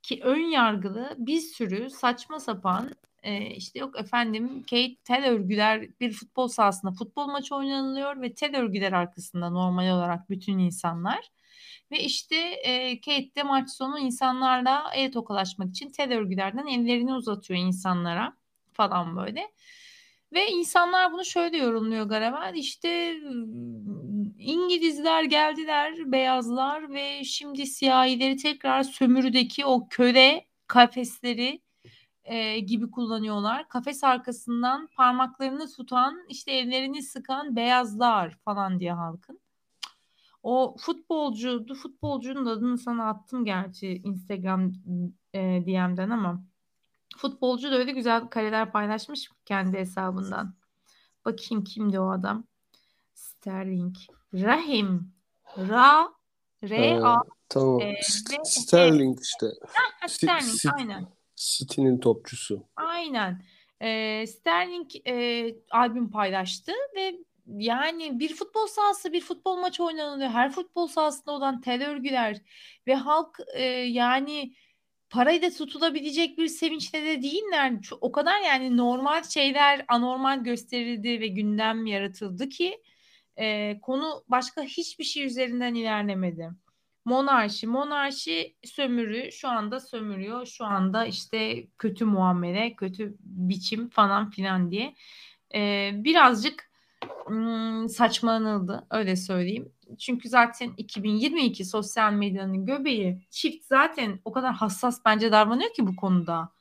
ki 0.01 0.19
ön 0.23 0.39
yargılı 0.39 1.15
bir 1.17 1.39
sürü 1.39 1.89
saçma 1.89 2.39
sapan 2.39 2.89
e, 3.23 3.45
işte 3.45 3.79
yok 3.79 3.99
efendim 3.99 4.63
Kate 4.63 4.95
tel 5.03 5.25
örgüler 5.25 5.87
bir 5.99 6.11
futbol 6.13 6.47
sahasında 6.47 6.91
futbol 6.91 7.27
maçı 7.27 7.55
oynanılıyor 7.55 8.21
ve 8.21 8.33
tel 8.33 8.57
örgüler 8.57 8.91
arkasında 8.91 9.49
normal 9.49 9.89
olarak 9.89 10.29
bütün 10.29 10.59
insanlar 10.59 11.31
ve 11.91 11.99
işte 12.03 12.35
e, 12.35 13.01
Kate 13.01 13.35
de 13.35 13.43
maç 13.43 13.69
sonu 13.69 13.99
insanlarla 13.99 14.91
el 14.95 15.11
tokalaşmak 15.11 15.69
için 15.69 15.89
tel 15.89 16.13
örgülerden 16.13 16.67
ellerini 16.67 17.13
uzatıyor 17.13 17.59
insanlara 17.59 18.33
falan 18.73 19.17
böyle. 19.17 19.51
Ve 20.33 20.47
insanlar 20.47 21.13
bunu 21.13 21.25
şöyle 21.25 21.57
yorumluyor 21.57 22.05
Garavel. 22.05 22.55
İşte 22.55 23.19
İngilizler 24.37 25.23
geldiler, 25.23 26.11
beyazlar 26.11 26.93
ve 26.93 27.23
şimdi 27.23 27.65
siyahileri 27.65 28.37
tekrar 28.37 28.83
sömürüdeki 28.83 29.65
o 29.65 29.87
köle 29.89 30.45
kafesleri 30.67 31.61
e, 32.23 32.59
gibi 32.59 32.91
kullanıyorlar. 32.91 33.69
Kafes 33.69 34.03
arkasından 34.03 34.87
parmaklarını 34.95 35.67
tutan, 35.67 36.25
işte 36.29 36.51
ellerini 36.51 37.03
sıkan 37.03 37.55
beyazlar 37.55 38.37
falan 38.45 38.79
diye 38.79 38.93
halkın. 38.93 39.39
O 40.43 40.75
futbolcu, 40.79 41.65
futbolcunun 41.73 42.45
adını 42.45 42.77
sana 42.77 43.09
attım 43.09 43.45
gerçi 43.45 44.01
Instagram 44.03 44.71
e, 45.33 45.63
DM'den 45.65 46.09
ama 46.09 46.43
Futbolcu 47.17 47.71
da 47.71 47.75
öyle 47.75 47.91
güzel 47.91 48.27
kareler 48.27 48.71
paylaşmış 48.71 49.29
kendi 49.45 49.77
hesabından. 49.77 50.55
Bakayım 51.25 51.63
kimdi 51.63 51.99
o 51.99 52.09
adam? 52.11 52.43
Sterling. 53.13 53.95
Rahim. 54.33 55.13
Ra. 55.57 56.13
R-A. 56.63 57.23
Tamam. 57.49 57.81
E, 57.81 58.01
Sterling 58.43 59.19
işte. 59.21 59.47
Sterling 60.07 60.75
aynen. 60.77 61.07
City'nin 61.41 61.99
topçusu. 61.99 62.63
Aynen. 62.75 63.41
E, 63.81 64.27
Sterling 64.27 64.91
e, 65.07 65.45
albüm 65.71 66.11
paylaştı 66.11 66.71
ve 66.95 67.15
yani 67.47 68.19
bir 68.19 68.35
futbol 68.35 68.67
sahası 68.67 69.13
bir 69.13 69.21
futbol 69.21 69.57
maçı 69.57 69.83
oynanılıyor. 69.83 70.29
Her 70.29 70.51
futbol 70.51 70.87
sahasında 70.87 71.31
olan 71.31 71.61
tel 71.61 71.89
örgüler 71.89 72.37
ve 72.87 72.95
halk 72.95 73.39
e, 73.53 73.63
yani 73.69 74.53
parayı 75.09 75.41
da 75.41 75.49
tutulabilecek 75.49 76.37
bir 76.37 76.47
sevinçte 76.47 77.05
de 77.05 77.23
değiller. 77.23 77.73
O 78.01 78.11
kadar 78.11 78.39
yani 78.41 78.77
normal 78.77 79.23
şeyler 79.23 79.85
anormal 79.87 80.43
gösterildi 80.43 81.19
ve 81.19 81.27
gündem 81.27 81.85
yaratıldı 81.85 82.49
ki 82.49 82.81
e, 83.37 83.79
konu 83.81 84.23
başka 84.27 84.61
hiçbir 84.63 85.03
şey 85.03 85.25
üzerinden 85.25 85.73
ilerlemedi. 85.73 86.49
Monarşi, 87.05 87.67
monarşi 87.67 88.55
sömürü 88.63 89.31
şu 89.31 89.49
anda 89.49 89.79
sömürüyor. 89.79 90.45
Şu 90.45 90.65
anda 90.65 91.05
işte 91.05 91.67
kötü 91.77 92.05
muamele, 92.05 92.75
kötü 92.75 93.15
biçim 93.19 93.89
falan 93.89 94.29
filan 94.29 94.71
diye. 94.71 94.95
E, 95.53 95.91
birazcık 95.93 96.71
ım, 97.29 97.89
saçmalanıldı 97.89 98.87
öyle 98.91 99.15
söyleyeyim 99.15 99.71
çünkü 99.99 100.29
zaten 100.29 100.73
2022 100.77 101.65
sosyal 101.65 102.13
medyanın 102.13 102.65
göbeği 102.65 103.21
çift 103.29 103.65
zaten 103.65 104.19
o 104.25 104.31
kadar 104.31 104.53
hassas 104.53 105.01
bence 105.05 105.31
davranıyor 105.31 105.73
ki 105.73 105.87
bu 105.87 105.95
konuda. 105.95 106.51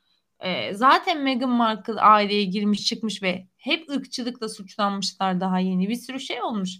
Ee, 0.40 0.74
zaten 0.74 1.22
Meghan 1.22 1.50
Markle 1.50 2.00
aileye 2.00 2.44
girmiş 2.44 2.86
çıkmış 2.86 3.22
ve 3.22 3.46
hep 3.56 3.90
ırkçılıkla 3.90 4.48
suçlanmışlar 4.48 5.40
daha 5.40 5.58
yeni 5.58 5.88
bir 5.88 5.94
sürü 5.94 6.20
şey 6.20 6.42
olmuş. 6.42 6.70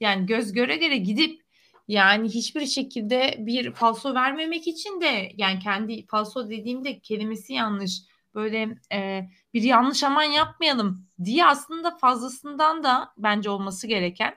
Yani 0.00 0.26
göz 0.26 0.52
göre 0.52 0.76
göre 0.76 0.96
gidip 0.96 1.43
yani 1.88 2.28
hiçbir 2.28 2.66
şekilde 2.66 3.36
bir 3.38 3.72
falso 3.72 4.14
vermemek 4.14 4.68
için 4.68 5.00
de 5.00 5.32
yani 5.36 5.58
kendi 5.58 6.06
falso 6.06 6.50
dediğimde 6.50 7.00
kelimesi 7.00 7.52
yanlış 7.52 8.00
böyle 8.34 8.78
e, 8.92 9.28
bir 9.54 9.62
yanlış 9.62 10.04
aman 10.04 10.22
yapmayalım 10.22 11.06
diye 11.24 11.46
aslında 11.46 11.96
fazlasından 11.96 12.84
da 12.84 13.12
bence 13.16 13.50
olması 13.50 13.86
gereken 13.86 14.34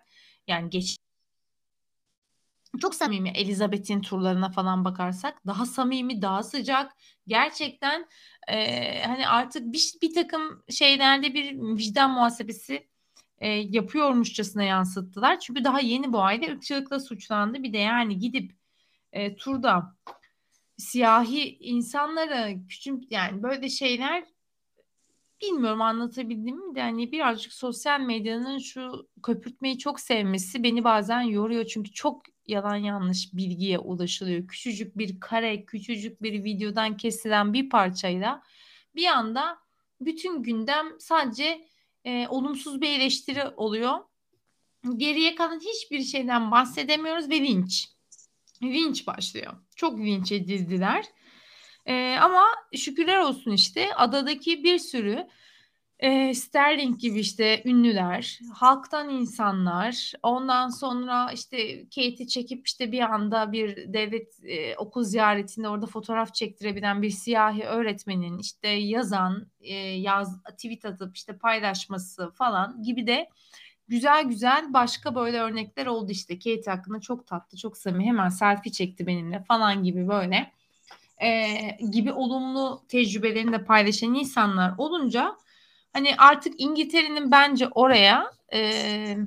yani 0.47 0.69
geç 0.69 0.97
çok 2.81 2.95
samimi 2.95 3.29
Elizabeth'in 3.29 4.01
turlarına 4.01 4.49
falan 4.51 4.85
bakarsak 4.85 5.45
daha 5.47 5.65
samimi 5.65 6.21
daha 6.21 6.43
sıcak 6.43 6.91
gerçekten 7.27 8.07
e, 8.47 9.01
hani 9.05 9.27
artık 9.27 9.73
bir, 9.73 9.93
bir 10.01 10.13
takım 10.13 10.63
şeylerde 10.69 11.33
bir 11.33 11.77
vicdan 11.77 12.11
muhasebesi 12.11 12.87
e, 13.39 13.49
yapıyormuşçasına 13.49 14.63
yansıttılar. 14.63 15.39
Çünkü 15.39 15.63
daha 15.63 15.79
yeni 15.79 16.13
bu 16.13 16.21
ayda 16.21 16.51
ırkçılıkla 16.51 16.99
suçlandı. 16.99 17.63
Bir 17.63 17.73
de 17.73 17.77
yani 17.77 18.19
gidip 18.19 18.51
e, 19.11 19.35
turda 19.35 19.95
siyahi 20.77 21.57
insanlara 21.57 22.49
küçük 22.69 23.11
yani 23.11 23.43
böyle 23.43 23.69
şeyler 23.69 24.23
bilmiyorum 25.41 25.81
anlatabildim 25.81 26.67
mi 26.69 26.75
de 26.75 26.81
hani 26.81 27.11
birazcık 27.11 27.53
sosyal 27.53 27.99
medyanın 27.99 28.57
şu 28.57 29.07
köpürtmeyi 29.23 29.77
çok 29.77 29.99
sevmesi 29.99 30.63
beni 30.63 30.83
bazen 30.83 31.21
yoruyor 31.21 31.65
çünkü 31.65 31.91
çok 31.91 32.21
yalan 32.47 32.75
yanlış 32.75 33.33
bilgiye 33.33 33.79
ulaşılıyor. 33.79 34.47
Küçücük 34.47 34.97
bir 34.97 35.19
kare, 35.19 35.65
küçücük 35.65 36.21
bir 36.21 36.43
videodan 36.43 36.97
kesilen 36.97 37.53
bir 37.53 37.69
parçayla 37.69 38.43
bir 38.95 39.05
anda 39.05 39.57
bütün 40.01 40.43
gündem 40.43 40.87
sadece 40.99 41.67
e, 42.07 42.27
olumsuz 42.27 42.81
bir 42.81 42.89
eleştiri 42.89 43.43
oluyor. 43.57 43.99
Geriye 44.97 45.35
kalan 45.35 45.59
hiçbir 45.59 46.03
şeyden 46.03 46.51
bahsedemiyoruz 46.51 47.29
ve 47.29 47.39
linç. 47.39 47.87
Linç 48.63 49.07
başlıyor. 49.07 49.53
Çok 49.75 49.99
linç 49.99 50.31
edildiler. 50.31 51.05
E, 51.85 52.17
ama 52.21 52.43
şükürler 52.75 53.17
olsun 53.17 53.51
işte 53.51 53.95
adadaki 53.95 54.63
bir 54.63 54.79
sürü 54.79 55.27
e, 55.99 56.33
Sterling 56.33 56.99
gibi 56.99 57.19
işte 57.19 57.61
ünlüler, 57.65 58.39
halktan 58.53 59.09
insanlar, 59.09 60.13
ondan 60.23 60.69
sonra 60.69 61.31
işte 61.31 61.83
Kate'i 61.83 62.27
çekip 62.27 62.67
işte 62.67 62.91
bir 62.91 63.01
anda 63.01 63.51
bir 63.51 63.93
devlet 63.93 64.43
e, 64.43 64.75
okul 64.75 65.03
ziyaretinde 65.03 65.69
orada 65.69 65.85
fotoğraf 65.85 66.33
çektirebilen 66.33 67.01
bir 67.01 67.09
siyahi 67.09 67.63
öğretmenin 67.63 68.37
işte 68.37 68.67
yazan, 68.67 69.47
e, 69.61 69.73
yaz 69.75 70.43
tweet 70.43 70.85
atıp 70.85 71.15
işte 71.15 71.37
paylaşması 71.37 72.31
falan 72.31 72.83
gibi 72.83 73.07
de 73.07 73.29
güzel 73.87 74.23
güzel 74.23 74.73
başka 74.73 75.15
böyle 75.15 75.39
örnekler 75.39 75.85
oldu 75.85 76.11
işte. 76.11 76.39
Kate 76.39 76.71
hakkında 76.71 76.99
çok 76.99 77.27
tatlı, 77.27 77.57
çok 77.57 77.77
samimi 77.77 78.05
hemen 78.05 78.29
selfie 78.29 78.71
çekti 78.71 79.07
benimle 79.07 79.43
falan 79.43 79.83
gibi 79.83 80.07
böyle 80.07 80.51
e, 81.21 81.47
gibi 81.91 82.13
olumlu 82.13 82.83
tecrübelerini 82.87 83.51
de 83.51 83.63
paylaşan 83.63 84.13
insanlar 84.13 84.73
olunca 84.77 85.37
Hani 85.97 86.15
artık 86.17 86.53
İngiltere'nin 86.57 87.31
bence 87.31 87.67
oraya 87.67 88.31
e, 88.53 89.17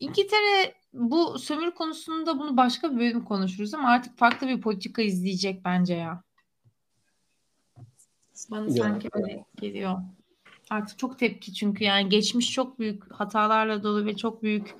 İngiltere 0.00 0.74
bu 0.92 1.38
sömür 1.38 1.70
konusunda 1.70 2.38
bunu 2.38 2.56
başka 2.56 2.90
bir 2.92 2.98
bölüm 2.98 3.24
konuşuruz 3.24 3.74
ama 3.74 3.88
artık 3.88 4.18
farklı 4.18 4.48
bir 4.48 4.60
politika 4.60 5.02
izleyecek 5.02 5.64
bence 5.64 5.94
ya. 5.94 6.22
Bana 8.50 8.64
ya. 8.64 8.70
sanki 8.70 9.08
öyle 9.12 9.44
geliyor. 9.60 9.98
Artık 10.70 10.98
çok 10.98 11.18
tepki 11.18 11.54
çünkü 11.54 11.84
yani 11.84 12.08
geçmiş 12.08 12.52
çok 12.52 12.78
büyük 12.78 13.12
hatalarla 13.12 13.82
dolu 13.82 14.06
ve 14.06 14.16
çok 14.16 14.42
büyük 14.42 14.74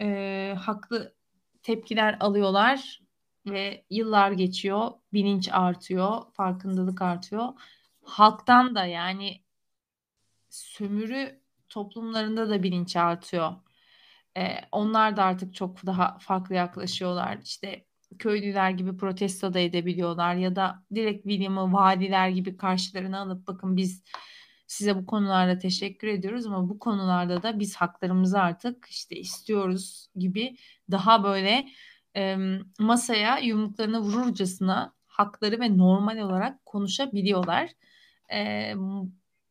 e, 0.00 0.54
haklı 0.60 1.14
tepkiler 1.62 2.16
alıyorlar 2.20 3.02
ve 3.46 3.84
yıllar 3.90 4.32
geçiyor, 4.32 4.90
bilinç 5.12 5.48
artıyor, 5.52 6.22
farkındalık 6.32 7.02
artıyor 7.02 7.48
halktan 8.12 8.74
da 8.74 8.86
yani 8.86 9.42
sömürü 10.50 11.40
toplumlarında 11.68 12.50
da 12.50 12.62
bilinç 12.62 12.96
artıyor. 12.96 13.52
Ee, 14.36 14.56
onlar 14.72 15.16
da 15.16 15.24
artık 15.24 15.54
çok 15.54 15.86
daha 15.86 16.18
farklı 16.18 16.54
yaklaşıyorlar. 16.54 17.38
İşte 17.44 17.86
köylüler 18.18 18.70
gibi 18.70 18.96
protesto 18.96 19.54
da 19.54 19.58
edebiliyorlar 19.58 20.34
ya 20.34 20.56
da 20.56 20.84
direkt 20.94 21.22
William'ı 21.22 21.72
valiler 21.72 22.28
gibi 22.28 22.56
karşılarına 22.56 23.20
alıp 23.20 23.46
bakın 23.46 23.76
biz 23.76 24.02
size 24.66 24.96
bu 24.96 25.06
konularda 25.06 25.58
teşekkür 25.58 26.08
ediyoruz 26.08 26.46
ama 26.46 26.68
bu 26.68 26.78
konularda 26.78 27.42
da 27.42 27.58
biz 27.58 27.76
haklarımızı 27.76 28.40
artık 28.40 28.86
işte 28.90 29.16
istiyoruz 29.16 30.08
gibi 30.16 30.56
daha 30.90 31.24
böyle 31.24 31.68
e, 32.16 32.36
masaya 32.78 33.38
yumruklarını 33.38 34.00
vururcasına 34.00 34.94
hakları 35.06 35.60
ve 35.60 35.78
normal 35.78 36.18
olarak 36.18 36.66
konuşabiliyorlar. 36.66 37.70
E, 38.32 38.74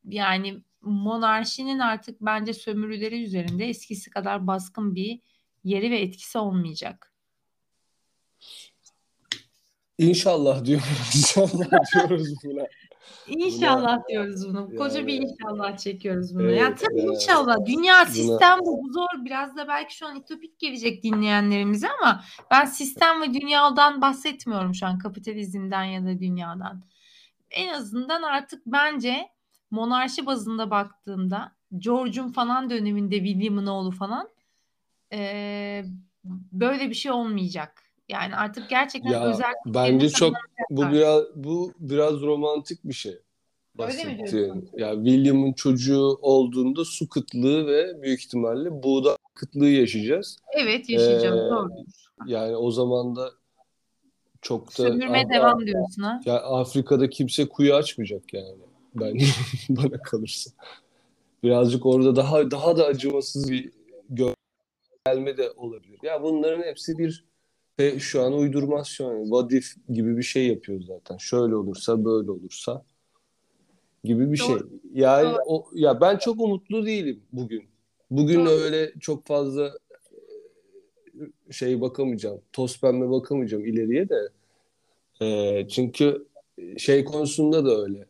yani 0.05 0.61
monarşinin 0.81 1.79
artık 1.79 2.21
bence 2.21 2.53
sömürüleri 2.53 3.23
üzerinde 3.23 3.65
eskisi 3.65 4.09
kadar 4.09 4.47
baskın 4.47 4.95
bir 4.95 5.19
yeri 5.63 5.91
ve 5.91 5.99
etkisi 5.99 6.37
olmayacak. 6.37 7.13
İnşallah 9.97 10.65
diyoruz. 10.65 10.85
İnşallah 11.15 12.07
diyoruz 12.09 12.33
buna. 12.45 12.63
İnşallah 13.27 13.97
buna, 13.97 14.07
diyoruz 14.09 14.47
bunu. 14.47 14.75
Koca 14.75 14.97
yani, 14.97 15.07
bir 15.07 15.21
inşallah 15.21 15.77
çekiyoruz 15.77 16.35
bunu. 16.35 16.43
Evet, 16.43 16.59
ya 16.59 16.75
tabii 16.75 16.99
evet. 16.99 17.09
inşallah. 17.15 17.55
Dünya 17.65 18.05
sistem 18.05 18.59
buna, 18.59 18.65
bu. 18.65 18.83
Bu 18.83 18.93
zor. 18.93 19.25
Biraz 19.25 19.57
da 19.57 19.67
belki 19.67 19.95
şu 19.95 20.07
an 20.07 20.19
ütopik 20.19 20.59
gelecek 20.59 21.03
dinleyenlerimize 21.03 21.87
ama 22.01 22.23
ben 22.51 22.65
sistem 22.65 23.21
ve 23.21 23.33
dünyadan 23.33 24.01
bahsetmiyorum 24.01 24.75
şu 24.75 24.85
an 24.85 24.99
kapitalizmden 24.99 25.83
ya 25.83 26.05
da 26.05 26.19
dünyadan. 26.19 26.83
En 27.51 27.73
azından 27.73 28.23
artık 28.23 28.61
bence 28.65 29.29
monarşi 29.71 30.25
bazında 30.25 30.71
baktığımda 30.71 31.51
George'un 31.77 32.29
falan 32.29 32.69
döneminde 32.69 33.15
William'ın 33.15 33.67
oğlu 33.67 33.91
falan 33.91 34.29
e, 35.13 35.83
böyle 36.51 36.89
bir 36.89 36.95
şey 36.95 37.11
olmayacak. 37.11 37.83
Yani 38.09 38.35
artık 38.35 38.69
gerçekten 38.69 39.11
ya, 39.11 39.29
özel 39.29 39.53
bence 39.65 40.09
çok 40.09 40.33
bu 40.69 40.91
biraz 40.91 41.23
bu 41.35 41.73
biraz 41.79 42.21
romantik 42.21 42.83
bir 42.83 42.93
şey. 42.93 43.19
Diyorsun? 43.77 44.69
Ya 44.73 44.93
William'ın 44.93 45.53
çocuğu 45.53 46.19
olduğunda 46.21 46.85
su 46.85 47.09
kıtlığı 47.09 47.67
ve 47.67 48.01
büyük 48.01 48.19
ihtimalle 48.19 48.83
buğday 48.83 49.15
kıtlığı 49.33 49.69
yaşayacağız. 49.69 50.37
Evet 50.53 50.89
yaşayacağız 50.89 51.39
ee, 51.39 51.49
doğru. 51.49 51.69
Yani 52.25 52.55
o 52.55 52.71
zaman 52.71 53.15
da 53.15 53.31
çok 54.41 54.67
da 54.67 54.71
sömürmeye 54.71 55.29
devam 55.29 55.67
diyorsun 55.67 56.01
ha. 56.01 56.21
Ya 56.25 56.41
Afrika'da 56.41 57.09
kimse 57.09 57.49
kuyu 57.49 57.75
açmayacak 57.75 58.33
yani. 58.33 58.57
Ben 58.95 59.17
bana 59.69 60.01
kalırsa. 60.01 60.51
Birazcık 61.43 61.85
orada 61.85 62.15
daha 62.15 62.51
daha 62.51 62.77
da 62.77 62.85
acımasız 62.85 63.51
bir 63.51 63.71
gelme 65.05 65.37
de 65.37 65.51
olabilir. 65.51 65.99
Ya 66.03 66.23
bunların 66.23 66.63
hepsi 66.63 66.97
bir 66.97 67.25
ve 67.79 67.99
şu 67.99 68.21
an 68.23 68.33
uydurmasyon, 68.33 69.23
what 69.23 69.53
if 69.53 69.75
gibi 69.89 70.17
bir 70.17 70.23
şey 70.23 70.47
yapıyor 70.47 70.81
zaten. 70.81 71.17
Şöyle 71.17 71.55
olursa, 71.55 72.05
böyle 72.05 72.31
olursa 72.31 72.83
gibi 74.03 74.31
bir 74.31 74.37
şey. 74.37 74.55
Yani 74.93 75.33
Doğru. 75.33 75.41
o 75.45 75.69
ya 75.73 76.01
ben 76.01 76.17
çok 76.17 76.41
umutlu 76.41 76.85
değilim 76.85 77.23
bugün. 77.31 77.63
Bugün 78.11 78.45
Doğru. 78.45 78.49
öyle 78.49 78.93
çok 78.99 79.25
fazla 79.25 79.71
şey 81.51 81.81
bakamayacağım. 81.81 82.41
Toz 82.53 82.79
pembe 82.81 83.09
bakamayacağım 83.09 83.65
ileriye 83.65 84.09
de. 84.09 84.29
E, 85.21 85.67
çünkü 85.67 86.25
şey 86.77 87.05
konusunda 87.05 87.65
da 87.65 87.81
öyle. 87.81 88.05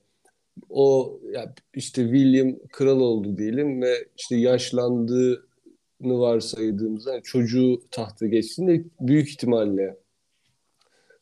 O 0.69 1.19
ya 1.33 1.53
işte 1.73 2.03
William 2.03 2.55
kral 2.71 2.99
oldu 2.99 3.37
diyelim 3.37 3.81
ve 3.81 4.07
işte 4.17 4.35
yaşlandığı 4.35 5.45
varsaydığımızda 6.01 7.13
yani 7.13 7.23
çocuğu 7.23 7.81
tahta 7.91 8.27
geçtiğinde 8.27 8.83
büyük 8.99 9.29
ihtimalle 9.29 9.97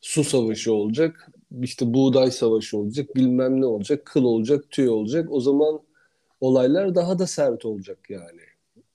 su 0.00 0.24
savaşı 0.24 0.72
olacak, 0.72 1.30
işte 1.62 1.94
buğday 1.94 2.30
savaşı 2.30 2.78
olacak, 2.78 3.16
bilmem 3.16 3.60
ne 3.60 3.66
olacak, 3.66 4.04
kıl 4.04 4.24
olacak, 4.24 4.64
tüy 4.70 4.88
olacak. 4.88 5.28
O 5.30 5.40
zaman 5.40 5.80
olaylar 6.40 6.94
daha 6.94 7.18
da 7.18 7.26
sert 7.26 7.64
olacak 7.64 7.98
yani. 8.08 8.40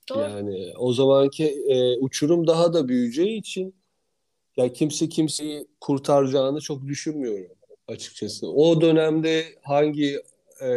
Doğru. 0.08 0.20
Yani 0.20 0.72
o 0.78 0.92
zamanki 0.92 1.44
e, 1.44 1.98
uçurum 1.98 2.46
daha 2.46 2.72
da 2.72 2.88
büyüyeceği 2.88 3.38
için 3.38 3.74
ya 4.56 4.72
kimse 4.72 5.08
kimseyi 5.08 5.66
kurtaracağını 5.80 6.60
çok 6.60 6.86
düşünmüyorum 6.86 7.56
açıkçası. 7.88 8.52
O 8.52 8.80
dönemde 8.80 9.44
hangi 9.62 10.22
e, 10.62 10.68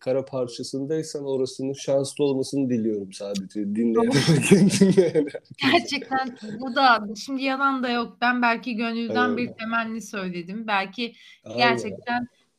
kara 0.00 0.24
parçasındaysan 0.24 1.24
orasının 1.24 1.72
şanslı 1.72 2.24
olmasını 2.24 2.70
diliyorum 2.70 3.12
sadece 3.12 3.60
dinleyen. 3.60 4.12
Gerçekten 5.72 6.38
bu 6.60 6.74
da 6.74 7.08
şimdi 7.16 7.42
yalan 7.42 7.82
da 7.82 7.88
yok. 7.88 8.18
Ben 8.20 8.42
belki 8.42 8.76
gönülden 8.76 9.28
evet. 9.28 9.38
bir 9.38 9.52
temenni 9.58 10.02
söyledim. 10.02 10.66
Belki 10.66 11.14
Aynen. 11.44 11.58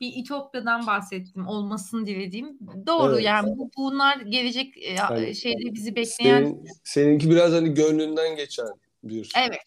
Bir 0.02 0.14
İtopya'dan 0.16 0.88
bahsettim 0.88 1.48
olmasını 1.48 2.06
dilediğim. 2.06 2.60
Doğru 2.88 3.14
evet. 3.14 3.26
yani 3.26 3.58
bu 3.58 3.72
bunlar 3.78 4.18
gelecek 4.18 4.92
yani, 4.98 5.36
şeyde 5.36 5.74
bizi 5.74 5.96
bekleyen. 5.96 6.44
Senin, 6.44 6.66
seninki 6.84 7.30
biraz 7.30 7.54
hani 7.54 7.74
gönlünden 7.74 8.36
geçen 8.36 8.68
bir 9.04 9.32
Evet. 9.38 9.60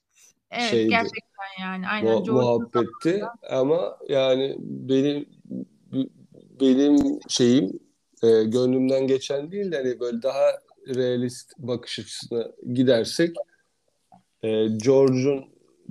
Evet 0.50 0.70
şeydi. 0.70 0.88
gerçekten 0.88 1.62
yani 1.62 1.88
aynen. 1.88 2.14
Mu- 2.14 2.32
muhabbetti 2.32 3.22
ama 3.50 3.98
yani 4.08 4.56
benim 4.58 5.26
benim 6.60 7.20
şeyim 7.28 7.80
e, 8.22 8.28
gönlümden 8.44 9.06
geçen 9.06 9.52
değil 9.52 9.72
de 9.72 9.76
hani 9.76 10.00
böyle 10.00 10.22
daha 10.22 10.46
realist 10.86 11.52
bakış 11.58 11.98
açısına 11.98 12.48
gidersek 12.72 13.36
e, 14.42 14.66
George'un 14.66 15.44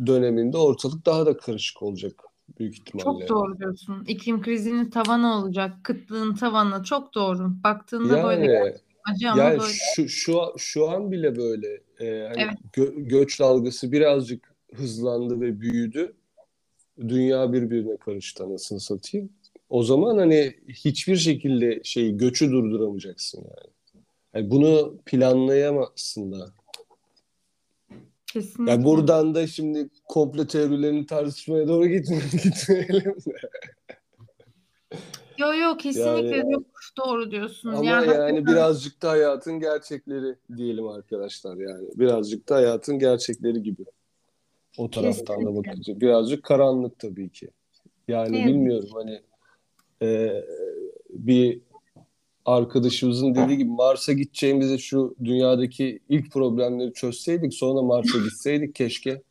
döneminde 0.06 0.58
ortalık 0.58 1.06
daha 1.06 1.25
da 1.25 1.38
karışık 1.38 1.82
olacak 1.82 2.23
büyük 2.60 2.74
ihtimalle. 2.76 3.04
Çok 3.04 3.30
doğru 3.30 3.60
diyorsun. 3.60 4.06
İklim 4.08 4.42
krizinin 4.42 4.90
tavanı 4.90 5.36
olacak, 5.36 5.74
kıtlığın 5.84 6.36
tavanı 6.36 6.84
çok 6.84 7.16
doğru. 7.16 7.64
Baktığında 7.64 8.18
yani, 8.18 8.28
böyle 8.28 8.78
acı 9.04 9.32
ama 9.32 9.44
yani 9.44 9.60
böyle. 9.60 9.74
Şu, 9.96 10.10
şu, 10.10 10.42
şu 10.58 10.90
an 10.90 11.12
bile 11.12 11.36
böyle 11.36 11.68
e, 12.00 12.28
hani 12.28 12.42
evet. 12.42 12.58
gö- 12.74 13.08
göç 13.08 13.40
dalgası 13.40 13.92
birazcık 13.92 14.56
hızlandı 14.74 15.42
ve 15.42 15.62
büyüdü. 15.62 16.14
Dünya 17.00 17.54
birbirine 17.54 17.98
karıştı 17.98 18.44
anasını 18.44 18.80
satayım. 18.80 19.30
O 19.70 19.84
zaman 19.84 20.18
hani 20.18 20.54
hiçbir 20.68 21.16
şekilde 21.16 21.82
şeyi 21.84 22.18
göçü 22.18 22.52
durduramayacaksın 22.52 23.38
yani. 23.40 23.74
yani 24.34 24.52
bunu 24.52 24.98
planlayamazsın 25.06 26.32
da. 26.32 26.54
Kesinlikle. 28.34 28.72
Yani 28.72 28.84
buradan 28.84 29.36
da 29.36 29.48
şimdi 29.48 29.89
komple 30.08 30.48
teorilerini 30.48 31.06
tartışmaya 31.06 31.67
doğru 31.67 31.86
gitmeyelim, 31.88 33.15
de. 33.15 33.50
Yok 35.38 35.58
yok 35.58 35.80
kesinlikle 35.80 36.38
yani, 36.38 36.54
yok 36.54 36.63
doğru 36.98 37.32
diyorsun. 37.32 37.70
Ama 37.70 37.86
yani, 37.86 38.08
yani 38.08 38.46
birazcık 38.46 39.02
da 39.02 39.10
hayatın 39.10 39.60
gerçekleri 39.60 40.36
diyelim 40.58 40.88
arkadaşlar 40.88 41.58
yani. 41.58 41.88
Birazcık 41.96 42.50
da 42.50 42.56
hayatın 42.56 43.00
gerçekleri 43.00 43.63
gibi. 43.63 43.86
O 44.78 44.89
taraftan 44.89 45.36
kesinlikle. 45.36 45.46
da 45.46 45.56
bakınca. 45.56 46.02
Birazcık 46.02 46.44
karanlık 46.44 47.00
tabii 47.00 47.30
ki. 47.30 47.50
Yani 48.08 48.38
evet. 48.38 48.48
bilmiyorum 48.48 48.89
hani 48.94 49.22
e, 50.02 50.44
bir 51.10 51.62
arkadaşımızın 52.45 53.36
dediği 53.36 53.58
gibi 53.58 53.69
Mars'a 53.69 54.13
gideceğimizi 54.13 54.80
şu 54.80 55.15
dünyadaki 55.23 55.99
ilk 56.10 56.32
problemleri 56.32 56.93
çözseydik 56.93 57.54
sonra 57.54 57.82
Mars'a 57.82 58.17
gitseydik 58.23 58.75
keşke. 58.75 59.21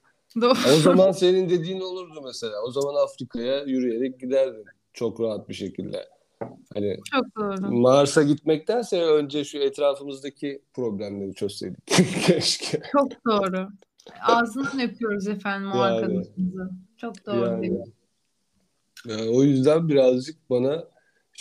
Doğru. 0.41 0.55
O 0.77 0.81
zaman 0.81 1.13
senin 1.13 1.49
dediğin 1.49 1.81
olurdu 1.81 2.21
mesela. 2.25 2.63
O 2.67 2.71
zaman 2.71 2.95
Afrika'ya 3.05 3.63
yürüyerek 3.63 4.21
giderdin 4.21 4.65
çok 4.93 5.21
rahat 5.21 5.49
bir 5.49 5.55
şekilde. 5.55 6.09
Hani 6.75 6.97
çok 7.13 7.37
doğru. 7.37 7.71
Mars'a 7.71 8.23
gitmektense 8.23 9.03
önce 9.03 9.45
şu 9.45 9.59
etrafımızdaki 9.59 10.63
problemleri 10.75 11.35
çözseydik 11.35 11.87
keşke. 12.27 12.83
Çok 12.93 13.13
doğru. 13.27 13.69
Ağzından 14.21 14.81
öpüyoruz 14.81 15.29
efendim 15.29 15.71
o 15.73 15.77
yani, 15.77 15.95
arkadaşımızı. 15.95 16.71
Çok 16.97 17.27
doğru 17.27 17.47
yani. 17.47 17.81
Yani 19.09 19.31
o 19.31 19.43
yüzden 19.43 19.89
birazcık 19.89 20.51
bana 20.51 20.85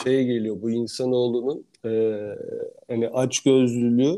şey 0.04 0.26
geliyor 0.26 0.62
bu 0.62 0.72
insanoğlunun 0.72 1.66
e, 1.86 2.24
hani 2.88 3.10
aç 3.10 3.44
gözlülüğü 3.44 4.16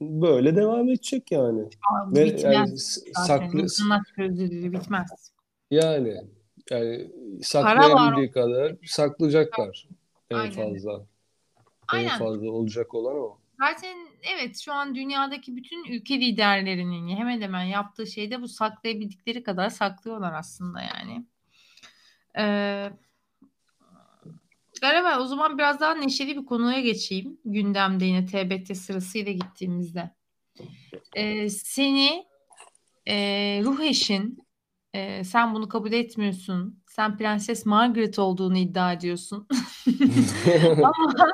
böyle 0.00 0.56
devam 0.56 0.88
edecek 0.88 1.32
yani. 1.32 1.62
Abi, 1.92 2.18
Ve 2.18 2.24
bitmez. 2.24 2.44
Yani, 2.54 2.78
saklı 3.26 3.62
aç 3.94 4.12
gözlülüğü 4.16 4.72
bitmez. 4.72 5.32
Yani 5.70 6.20
yani 6.70 7.10
saklayabildiği 7.42 8.30
kadar 8.30 8.76
saklayacaklar 8.86 9.88
en 10.30 10.36
Aynen. 10.36 10.52
fazla. 10.52 11.06
Aynen. 11.88 12.08
En 12.08 12.18
fazla 12.18 12.50
olacak 12.50 12.94
olan 12.94 13.16
o. 13.16 13.38
Zaten 13.58 13.96
evet 14.34 14.58
şu 14.58 14.72
an 14.72 14.94
dünyadaki 14.94 15.56
bütün 15.56 15.84
ülke 15.84 16.20
liderlerinin 16.20 17.16
hemen 17.16 17.40
hemen 17.40 17.64
yaptığı 17.64 18.06
şeyde 18.06 18.42
bu 18.42 18.48
saklayabildikleri 18.48 19.42
kadar 19.42 19.70
saklıyorlar 19.70 20.32
aslında 20.32 20.80
yani. 20.80 21.26
Ee, 22.38 22.90
Galiba 24.80 25.20
o 25.20 25.26
zaman 25.26 25.58
biraz 25.58 25.80
daha 25.80 25.94
neşeli 25.94 26.36
bir 26.36 26.44
konuya 26.44 26.80
geçeyim. 26.80 27.38
Gündemde 27.44 28.04
yine 28.04 28.26
TBT 28.26 28.76
sırasıyla 28.76 29.32
gittiğimizde. 29.32 30.10
Ee, 31.16 31.48
seni 31.50 32.26
e, 33.06 33.14
ruh 33.64 33.80
eşin 33.80 34.46
e, 34.94 35.24
sen 35.24 35.54
bunu 35.54 35.68
kabul 35.68 35.92
etmiyorsun. 35.92 36.82
Sen 36.86 37.16
Prenses 37.16 37.66
Margaret 37.66 38.18
olduğunu 38.18 38.58
iddia 38.58 38.92
ediyorsun. 38.92 39.48
Ama 40.76 41.30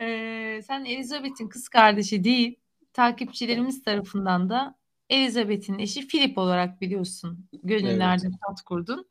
e, 0.00 0.60
sen 0.66 0.84
Elizabeth'in 0.84 1.48
kız 1.48 1.68
kardeşi 1.68 2.24
değil, 2.24 2.56
takipçilerimiz 2.92 3.82
tarafından 3.82 4.50
da 4.50 4.74
Elizabeth'in 5.08 5.78
eşi 5.78 6.08
Philip 6.08 6.38
olarak 6.38 6.80
biliyorsun. 6.80 7.48
Gönüllerde 7.62 8.26
evet. 8.26 8.36
tat 8.48 8.62
kurdun. 8.62 9.06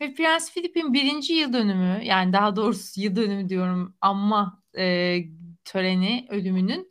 Ve 0.00 0.14
Prens 0.14 0.54
Philip'in 0.54 0.94
birinci 0.94 1.32
yıl 1.34 1.52
dönümü 1.52 2.04
yani 2.04 2.32
daha 2.32 2.56
doğrusu 2.56 3.00
yıl 3.00 3.16
dönümü 3.16 3.48
diyorum 3.48 3.96
ama 4.00 4.62
e, 4.78 5.18
töreni 5.64 6.26
ölümünün 6.30 6.88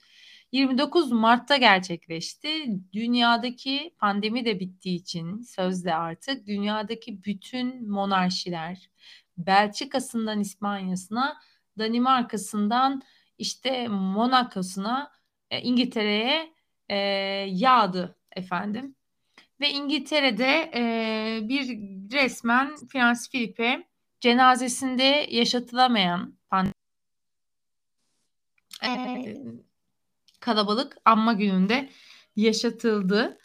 29 0.51 1.11
Mart'ta 1.11 1.57
gerçekleşti. 1.57 2.65
Dünyadaki 2.93 3.95
pandemi 3.99 4.45
de 4.45 4.59
bittiği 4.59 4.99
için 4.99 5.41
sözde 5.41 5.95
artık 5.95 6.47
dünyadaki 6.47 7.23
bütün 7.23 7.91
monarşiler 7.91 8.89
Belçika'sından 9.37 10.39
İspanya'sına, 10.39 11.37
Danimarka'sından 11.77 13.01
işte 13.37 13.87
Monaco'suna, 13.87 15.11
e, 15.51 15.61
İngiltere'ye 15.61 16.53
e, 16.89 16.95
yağdı 17.49 18.17
efendim. 18.35 18.96
Ve 19.59 19.69
İngiltere'de 19.69 20.71
e, 20.75 21.39
bir 21.49 21.67
resmen 22.11 22.75
Prens 22.91 23.29
Philip'e 23.29 23.87
cenazesinde 24.21 25.27
yaşatılamayan 25.29 26.37
pandemi 26.49 26.73
e, 28.83 29.37
kalabalık 30.39 30.97
anma 31.05 31.33
gününde 31.33 31.89
yaşatıldı. 32.35 33.37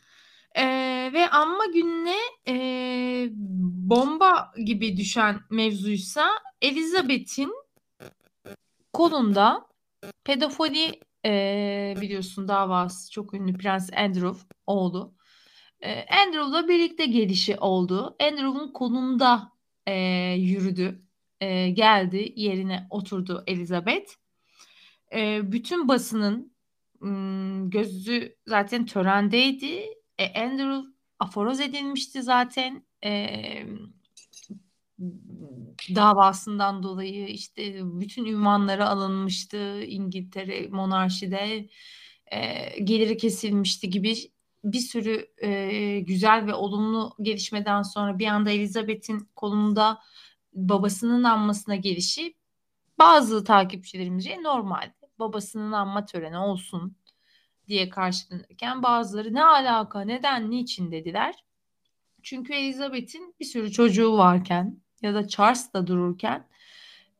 E, 0.55 0.65
ve 1.13 1.29
anma 1.29 1.67
gününe 1.67 2.19
e, 2.49 3.29
bomba 3.91 4.53
gibi 4.65 4.97
düşen 4.97 5.41
mevzuysa 5.51 6.31
Elizabeth'in 6.63 7.53
kolunda 8.93 9.67
pedofili 10.25 11.01
e, 11.25 11.95
biliyorsun 12.01 12.49
davası 12.49 13.11
çok 13.11 13.35
ünlü 13.35 13.59
Prens 13.59 13.91
Andrew 13.93 14.47
oğlu. 14.67 15.15
E, 15.83 16.07
Andrew'la 16.07 16.69
birlikte 16.69 17.07
gelişi 17.07 17.57
oldu. 17.57 18.17
Andrew'un 18.21 18.73
kolunda 18.73 19.53
e, 19.87 19.95
yürüdü. 20.39 21.03
E, 21.41 21.71
geldi 21.71 22.33
yerine 22.37 22.87
oturdu 22.91 23.45
Elizabeth. 23.47 24.13
E, 25.15 25.53
bütün 25.53 25.89
basının 25.89 26.53
gözü 27.71 28.37
zaten 28.47 28.87
törendeydi. 28.87 29.85
E, 30.19 30.43
Andrew 30.43 30.89
aforoz 31.19 31.61
edilmişti 31.61 32.23
zaten. 32.23 32.87
E, 33.05 33.67
davasından 35.95 36.83
dolayı 36.83 37.27
işte 37.27 37.81
bütün 38.01 38.25
ünvanları 38.25 38.87
alınmıştı 38.87 39.83
İngiltere 39.85 40.69
monarşide 40.69 41.69
e, 42.33 42.81
geliri 42.85 43.17
kesilmişti 43.17 43.91
gibi 43.91 44.15
bir 44.65 44.79
sürü 44.79 45.27
e, 45.43 46.01
güzel 46.01 46.47
ve 46.47 46.55
olumlu 46.55 47.17
gelişmeden 47.23 47.83
sonra 47.83 48.19
bir 48.19 48.27
anda 48.27 48.51
Elizabeth'in 48.51 49.29
kolunda 49.37 50.01
babasının 50.53 51.25
anmasına 51.25 51.77
gelişi 51.77 52.35
bazı 52.99 53.45
takipçilerimizce 53.45 54.43
normal 54.43 54.93
babasının 55.19 55.73
anma 55.73 56.05
töreni 56.05 56.39
olsun 56.39 56.97
diye 57.69 57.89
karşılanırken 57.89 58.83
bazıları 58.83 59.35
ne 59.35 59.45
alaka, 59.45 60.01
neden, 60.01 60.51
niçin 60.51 60.93
dediler. 60.93 61.45
Çünkü 62.23 62.53
Elizabeth'in 62.53 63.35
bir 63.41 63.45
sürü 63.45 63.73
çocuğu 63.73 64.17
varken 64.19 64.81
ya 65.03 65.15
da 65.15 65.29
Charles 65.29 65.73
da 65.73 65.87
dururken 65.87 66.49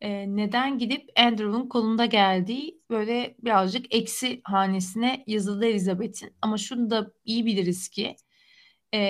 e, 0.03 0.37
neden 0.37 0.79
gidip 0.79 1.11
Andrew'un 1.17 1.69
kolunda 1.69 2.07
geldiği 2.07 2.81
böyle 2.91 3.37
birazcık 3.39 3.95
eksi 3.95 4.41
hanesine 4.45 5.25
yazıldı 5.27 5.67
Elizabeth'in. 5.67 6.35
Ama 6.43 6.59
şunu 6.59 6.91
da 6.91 7.13
iyi 7.25 7.47
biliriz 7.47 7.89
ki 7.89 8.17
e, 8.95 9.01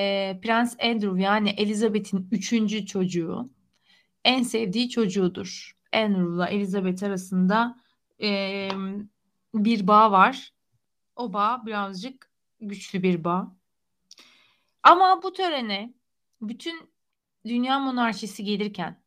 Prens 0.42 0.76
Andrew 0.80 1.22
yani 1.22 1.50
Elizabeth'in 1.50 2.28
üçüncü 2.30 2.86
çocuğu 2.86 3.50
en 4.24 4.42
sevdiği 4.42 4.88
çocuğudur. 4.88 5.76
Andrew'la 5.92 6.48
Elizabeth 6.48 7.02
arasında 7.02 7.76
e, 8.22 8.68
bir 9.54 9.86
bağ 9.86 10.12
var. 10.12 10.52
O 11.16 11.32
bağ 11.32 11.62
birazcık 11.66 12.30
güçlü 12.60 13.02
bir 13.02 13.24
bağ. 13.24 13.56
Ama 14.82 15.22
bu 15.22 15.32
törene 15.32 15.94
bütün 16.40 16.90
dünya 17.46 17.78
monarşisi 17.78 18.44
gelirken, 18.44 19.02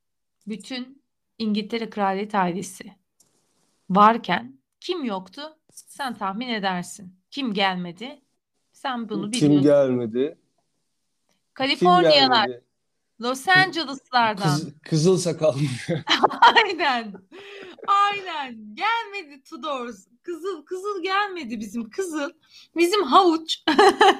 bütün 0.47 1.04
İngiltere 1.39 1.89
kraliyet 1.89 2.35
ailesi 2.35 2.93
varken 3.89 4.59
kim 4.79 5.03
yoktu? 5.03 5.41
Sen 5.71 6.13
tahmin 6.13 6.49
edersin. 6.49 7.19
Kim 7.31 7.53
gelmedi? 7.53 8.21
Sen 8.71 9.09
bunu 9.09 9.31
biliyorsun. 9.31 9.47
Kim 9.55 9.61
gelmedi? 9.61 10.37
Kaliforniyalar. 11.53 12.49
Los 13.21 13.47
Angeles'lardan. 13.47 14.43
Kız, 14.43 14.73
kızıl 14.81 15.17
sakal. 15.17 15.53
Aynen. 16.41 17.13
Aynen. 17.87 18.75
Gelmedi 18.75 19.43
Tudors. 19.43 20.07
Kızıl 20.25 20.65
kızıl 20.65 21.03
gelmedi 21.03 21.59
bizim 21.59 21.89
kızıl. 21.89 22.29
Bizim 22.77 23.03
havuç 23.03 23.63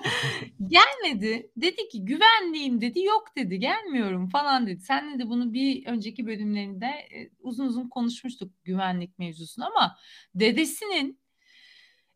gelmedi. 0.68 1.52
Dedi 1.58 1.88
ki 1.88 2.06
güvenliyim 2.06 2.82
dedi. 2.82 3.00
Yok 3.04 3.28
dedi. 3.38 3.60
Gelmiyorum 3.60 4.30
falan 4.30 4.68
dedi. 4.68 4.82
Senle 4.82 5.20
de 5.20 5.30
bunu 5.30 5.54
bir 5.54 5.86
önceki 5.86 6.28
bölümlerinde 6.28 6.86
e, 6.86 7.30
uzun 7.40 7.66
uzun 7.66 7.90
konuşmuştuk 7.90 8.52
güvenlik 8.64 9.20
mevzusunu 9.20 9.66
ama 9.66 9.98
dedesinin 10.36 11.20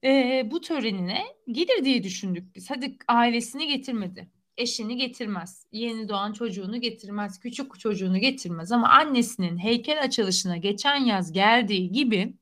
e, 0.04 0.44
bu 0.52 0.62
törenine 0.62 1.24
gelir 1.52 1.86
diye 1.86 2.04
düşündük 2.04 2.56
biz. 2.56 2.70
Hadi 2.70 2.98
ailesini 3.08 3.68
getirmedi 3.68 4.30
eşini 4.58 4.98
getirmez. 4.98 5.66
Yeni 5.72 6.10
doğan 6.10 6.34
çocuğunu 6.34 6.82
getirmez. 6.82 7.40
Küçük 7.40 7.80
çocuğunu 7.80 8.18
getirmez. 8.18 8.72
Ama 8.72 8.90
annesinin 8.90 9.58
heykel 9.58 10.02
açılışına 10.04 10.58
geçen 10.58 10.96
yaz 10.96 11.32
geldiği 11.32 11.92
gibi 11.92 12.34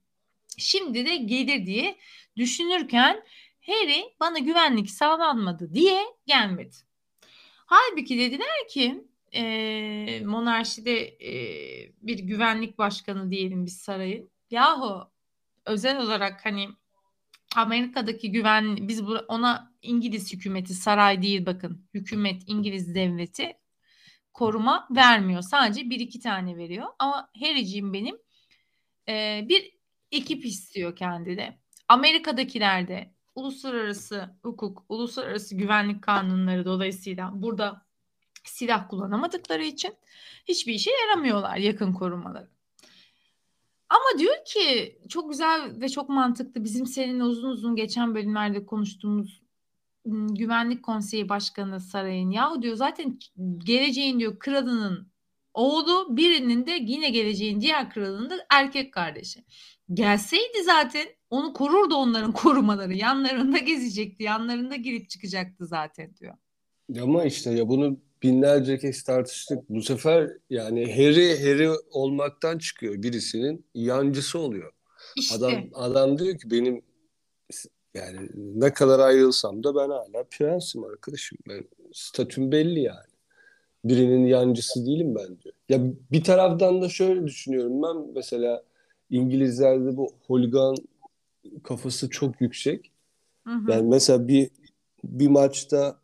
şimdi 0.57 1.05
de 1.05 1.15
gelir 1.15 1.65
diye 1.65 1.97
düşünürken 2.37 3.23
Harry 3.67 4.03
bana 4.19 4.39
güvenlik 4.39 4.91
sağlanmadı 4.91 5.73
diye 5.73 6.03
gelmedi. 6.25 6.75
Halbuki 7.65 8.17
dediler 8.19 8.67
ki 8.69 9.03
e, 9.33 10.21
monarşide 10.25 11.07
e, 11.07 11.31
bir 12.01 12.19
güvenlik 12.19 12.77
başkanı 12.77 13.31
diyelim 13.31 13.65
biz 13.65 13.77
sarayın. 13.77 14.29
Yahu 14.51 15.11
özel 15.65 16.01
olarak 16.01 16.45
hani 16.45 16.69
Amerika'daki 17.55 18.31
güven 18.31 18.87
biz 18.87 19.01
ona 19.27 19.73
İngiliz 19.81 20.33
hükümeti 20.33 20.73
saray 20.73 21.21
değil 21.21 21.45
bakın 21.45 21.87
hükümet 21.93 22.43
İngiliz 22.47 22.95
devleti 22.95 23.53
koruma 24.33 24.87
vermiyor. 24.91 25.41
Sadece 25.41 25.89
bir 25.89 25.99
iki 25.99 26.19
tane 26.19 26.57
veriyor. 26.57 26.87
Ama 26.99 27.29
Harry'ciğim 27.39 27.93
benim 27.93 28.17
e, 29.09 29.45
bir 29.49 29.76
ekip 30.11 30.45
istiyor 30.45 30.95
kendine. 30.95 31.59
Amerika'dakilerde 31.87 33.11
uluslararası 33.35 34.35
hukuk, 34.41 34.85
uluslararası 34.89 35.55
güvenlik 35.55 36.01
kanunları 36.01 36.65
dolayısıyla 36.65 37.31
burada 37.33 37.85
silah 38.43 38.89
kullanamadıkları 38.89 39.63
için 39.63 39.95
hiçbir 40.45 40.73
işe 40.73 40.91
yaramıyorlar 40.91 41.57
yakın 41.57 41.93
korumaları. 41.93 42.49
Ama 43.89 44.19
diyor 44.19 44.35
ki 44.45 44.99
çok 45.09 45.29
güzel 45.29 45.81
ve 45.81 45.89
çok 45.89 46.09
mantıklı 46.09 46.63
bizim 46.63 46.85
seninle 46.85 47.23
uzun 47.23 47.49
uzun 47.49 47.75
geçen 47.75 48.15
bölümlerde 48.15 48.65
konuştuğumuz 48.65 49.41
Güvenlik 50.09 50.83
Konseyi 50.83 51.29
Başkanı 51.29 51.79
Saray'ın 51.79 52.29
yahu 52.29 52.61
diyor 52.61 52.75
zaten 52.75 53.19
geleceğin 53.57 54.19
diyor 54.19 54.39
kralının 54.39 55.11
oğlu 55.53 56.17
birinin 56.17 56.65
de 56.65 56.71
yine 56.81 57.09
geleceğin 57.09 57.61
diğer 57.61 57.89
kralının 57.89 58.29
da 58.29 58.45
erkek 58.49 58.93
kardeşi. 58.93 59.43
Gelseydi 59.93 60.63
zaten 60.65 61.07
onu 61.29 61.53
korurdu 61.53 61.95
onların 61.95 62.31
korumaları. 62.31 62.93
Yanlarında 62.93 63.57
gezecekti. 63.57 64.23
Yanlarında 64.23 64.75
girip 64.75 65.09
çıkacaktı 65.09 65.65
zaten 65.65 66.15
diyor. 66.15 66.33
Ama 67.01 67.25
işte 67.25 67.51
ya 67.51 67.67
bunu 67.67 67.97
binlerce 68.23 68.77
kez 68.77 69.03
tartıştık. 69.03 69.69
Bu 69.69 69.81
sefer 69.81 70.29
yani 70.49 70.93
Harry 70.95 71.39
Harry 71.39 71.69
olmaktan 71.91 72.57
çıkıyor 72.57 73.03
birisinin 73.03 73.65
yancısı 73.73 74.39
oluyor. 74.39 74.71
İşte. 75.15 75.35
Adam 75.35 75.53
adam 75.73 76.19
diyor 76.19 76.37
ki 76.37 76.51
benim 76.51 76.81
yani 77.93 78.29
ne 78.35 78.73
kadar 78.73 78.99
ayrılsam 78.99 79.63
da 79.63 79.75
ben 79.75 79.89
hala 79.89 80.23
prensim 80.31 80.83
arkadaşım. 80.83 81.37
Ben 81.49 81.63
statüm 81.93 82.51
belli 82.51 82.79
yani. 82.79 83.07
Birinin 83.83 84.25
yancısı 84.25 84.85
değilim 84.85 85.15
ben 85.15 85.41
diyor. 85.41 85.55
Ya 85.69 85.79
bir 86.11 86.23
taraftan 86.23 86.81
da 86.81 86.89
şöyle 86.89 87.27
düşünüyorum 87.27 87.83
ben 87.83 88.13
mesela 88.15 88.63
İngilizlerde 89.09 89.97
bu 89.97 90.13
holigan 90.27 90.75
kafası 91.63 92.09
çok 92.09 92.41
yüksek. 92.41 92.91
Hı 93.43 93.53
hı. 93.53 93.71
Yani 93.71 93.89
mesela 93.89 94.27
bir 94.27 94.49
bir 95.03 95.27
maçta 95.27 96.01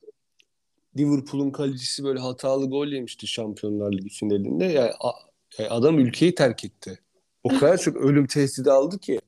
Liverpool'un 0.97 1.51
kalecisi 1.51 2.03
böyle 2.03 2.19
hatalı 2.19 2.69
gol 2.69 2.87
yemişti 2.87 3.27
Şampiyonlar 3.27 3.91
Ligi 3.93 4.09
finalinde. 4.09 4.65
Yani, 4.65 4.91
a- 4.99 5.11
yani 5.59 5.69
adam 5.69 5.99
ülkeyi 5.99 6.35
terk 6.35 6.65
etti. 6.65 6.99
O 7.43 7.49
kadar 7.49 7.77
çok 7.77 7.95
ölüm 8.05 8.27
tehdidi 8.27 8.71
aldı 8.71 8.99
ki. 8.99 9.19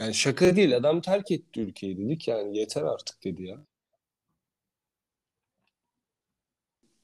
Yani 0.00 0.14
şaka 0.14 0.56
değil 0.56 0.76
adam 0.76 1.00
terk 1.00 1.30
etti 1.30 1.60
ülkeyi 1.60 1.98
dedik 1.98 2.28
yani 2.28 2.58
yeter 2.58 2.82
artık 2.82 3.24
dedi 3.24 3.42
ya. 3.42 3.58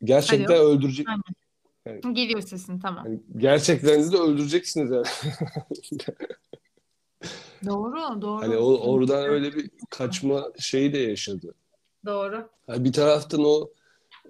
Gerçekten 0.05 0.55
Alo. 0.57 0.65
öldürecek. 0.65 1.09
Aynen. 1.09 1.44
Geliyor 2.13 2.41
sesin 2.41 2.81
tamam. 2.81 3.07
Yani 3.07 3.21
gerçekten 3.37 4.13
de 4.13 4.17
öldüreceksiniz 4.17 4.91
yani. 4.91 5.07
Doğru, 7.67 8.23
doğru. 8.23 8.43
Hani 8.43 8.57
o, 8.57 8.93
oradan 8.93 9.25
öyle 9.25 9.55
bir 9.55 9.71
kaçma 9.91 10.53
şeyi 10.59 10.93
de 10.93 10.99
yaşadı. 10.99 11.55
Doğru. 12.07 12.51
Yani 12.69 12.85
bir 12.85 12.93
taraftan 12.93 13.45
o 13.45 13.71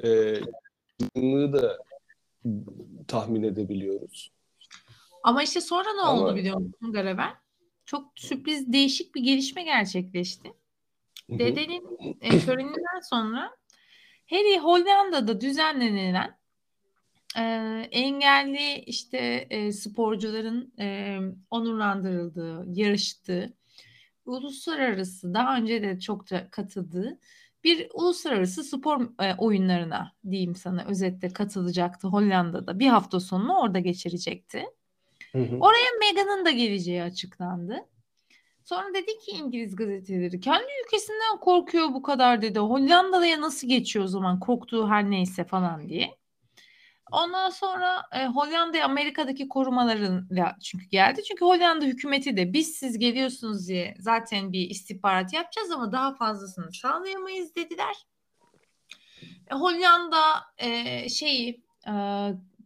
e, 0.04 0.40
da 1.52 1.78
tahmin 3.08 3.42
edebiliyoruz. 3.42 4.32
Ama 5.22 5.42
işte 5.42 5.60
sonra 5.60 5.92
ne 5.92 6.00
Ama- 6.00 6.22
oldu 6.22 6.36
biliyor 6.36 6.56
musun 6.56 6.92
Garavel? 6.92 7.34
Çok 7.86 8.12
sürpriz 8.16 8.72
değişik 8.72 9.14
bir 9.14 9.22
gelişme 9.22 9.62
gerçekleşti. 9.62 10.52
Dedenin 11.30 12.16
e, 12.20 12.38
töreninden 12.38 13.00
sonra 13.10 13.56
Harry 14.30 14.58
Hollanda'da 14.58 15.40
düzenlenilen 15.40 16.38
e, 17.36 17.42
engelli 17.90 18.78
işte 18.78 19.46
e, 19.50 19.72
sporcuların 19.72 20.72
e, 20.78 21.18
onurlandırıldığı, 21.50 22.64
yarıştığı, 22.80 23.52
uluslararası 24.26 25.34
daha 25.34 25.56
önce 25.56 25.82
de 25.82 26.00
çokça 26.00 26.50
katıldığı 26.50 27.18
bir 27.64 27.88
uluslararası 27.94 28.64
spor 28.64 29.00
e, 29.22 29.34
oyunlarına 29.38 30.12
diyeyim 30.30 30.54
sana 30.54 30.84
özetle 30.84 31.28
katılacaktı 31.28 32.08
Hollanda'da. 32.08 32.78
Bir 32.78 32.86
hafta 32.86 33.20
sonunu 33.20 33.58
orada 33.58 33.78
geçirecekti. 33.78 34.64
Hı 35.32 35.38
hı. 35.38 35.56
Oraya 35.60 35.90
Meghan'ın 36.00 36.44
da 36.44 36.50
geleceği 36.50 37.02
açıklandı. 37.02 37.76
Sonra 38.64 38.94
dedi 38.94 39.18
ki 39.18 39.30
İngiliz 39.30 39.76
gazeteleri 39.76 40.40
kendi 40.40 40.66
ülkesinden 40.86 41.40
korkuyor 41.40 41.88
bu 41.88 42.02
kadar 42.02 42.42
dedi. 42.42 42.58
Hollanda'ya 42.58 43.40
nasıl 43.40 43.68
geçiyor 43.68 44.04
o 44.04 44.08
zaman 44.08 44.40
korktuğu 44.40 44.88
her 44.88 45.10
neyse 45.10 45.44
falan 45.44 45.88
diye. 45.88 46.16
Ondan 47.12 47.50
sonra 47.50 48.02
e, 48.12 48.26
Hollanda 48.26 48.84
Amerika'daki 48.84 49.48
korumalarıyla 49.48 50.56
çünkü 50.62 50.86
geldi. 50.86 51.22
Çünkü 51.28 51.44
Hollanda 51.44 51.84
hükümeti 51.84 52.36
de 52.36 52.52
biz 52.52 52.74
siz 52.74 52.98
geliyorsunuz 52.98 53.68
diye 53.68 53.94
zaten 53.98 54.52
bir 54.52 54.70
istihbarat 54.70 55.32
yapacağız 55.32 55.70
ama 55.70 55.92
daha 55.92 56.14
fazlasını 56.14 56.72
sağlayamayız 56.72 57.54
dediler. 57.54 57.94
E, 59.50 59.54
Hollanda 59.54 60.22
e, 60.58 61.08
şeyi 61.08 61.64
e, 61.86 61.92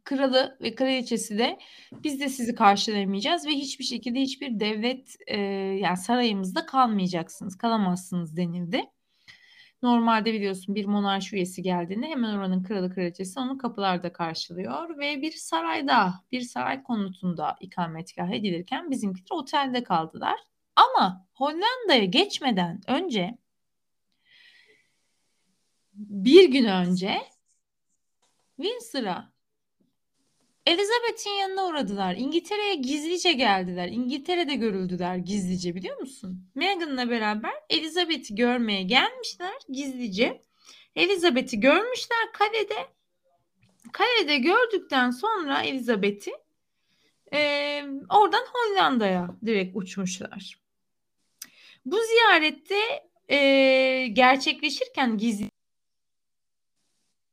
kralı 0.05 0.59
ve 0.61 0.75
kraliçesi 0.75 1.39
de 1.39 1.59
biz 1.93 2.21
de 2.21 2.29
sizi 2.29 2.55
karşılayamayacağız 2.55 3.47
ve 3.47 3.51
hiçbir 3.51 3.85
şekilde 3.85 4.21
hiçbir 4.21 4.61
devlet 4.61 5.17
e, 5.27 5.41
yani 5.81 5.97
sarayımızda 5.97 6.67
kalmayacaksınız, 6.67 7.59
kalamazsınız 7.59 8.37
denildi. 8.37 8.83
Normalde 9.83 10.33
biliyorsun 10.33 10.75
bir 10.75 10.85
monarşi 10.85 11.37
üyesi 11.37 11.63
geldiğinde 11.63 12.07
hemen 12.07 12.35
oranın 12.35 12.63
kralı 12.63 12.95
kraliçesi 12.95 13.41
onu 13.41 13.59
kapılarda 13.59 14.13
karşılıyor 14.13 14.99
ve 14.99 15.23
bir 15.23 15.33
sarayda, 15.33 16.15
bir 16.33 16.41
saray 16.41 16.83
konutunda 16.83 17.57
ikametgah 17.61 18.31
edilirken 18.31 18.91
bizimkiler 18.91 19.27
otelde 19.31 19.85
kaldılar. 19.85 20.41
Ama 20.77 21.27
Hollanda'ya 21.35 22.05
geçmeden 22.05 22.81
önce 22.87 23.39
bir 25.95 26.51
gün 26.51 26.65
önce 26.65 27.19
Windsor'a 28.57 29.33
Elizabeth'in 30.69 31.31
yanına 31.31 31.67
uğradılar. 31.67 32.15
İngiltere'ye 32.15 32.75
gizlice 32.75 33.33
geldiler. 33.33 33.89
İngiltere'de 33.89 34.55
görüldüler 34.55 35.17
gizlice 35.17 35.75
biliyor 35.75 35.99
musun? 35.99 36.51
Meghan'la 36.55 37.11
beraber 37.11 37.55
Elizabeth'i 37.71 38.35
görmeye 38.35 38.83
gelmişler 38.83 39.55
gizlice. 39.69 40.43
Elizabeth'i 40.97 41.61
görmüşler 41.61 42.33
kalede. 42.33 42.87
Kalede 43.93 44.39
gördükten 44.39 45.11
sonra 45.11 45.63
Elizabeth'i 45.63 46.33
e, 47.33 47.39
oradan 48.11 48.45
Hollanda'ya 48.53 49.29
direkt 49.47 49.77
uçmuşlar. 49.77 50.59
Bu 51.85 51.97
ziyarette 52.03 53.09
e, 53.29 54.07
gerçekleşirken 54.13 55.19
gizli 55.19 55.51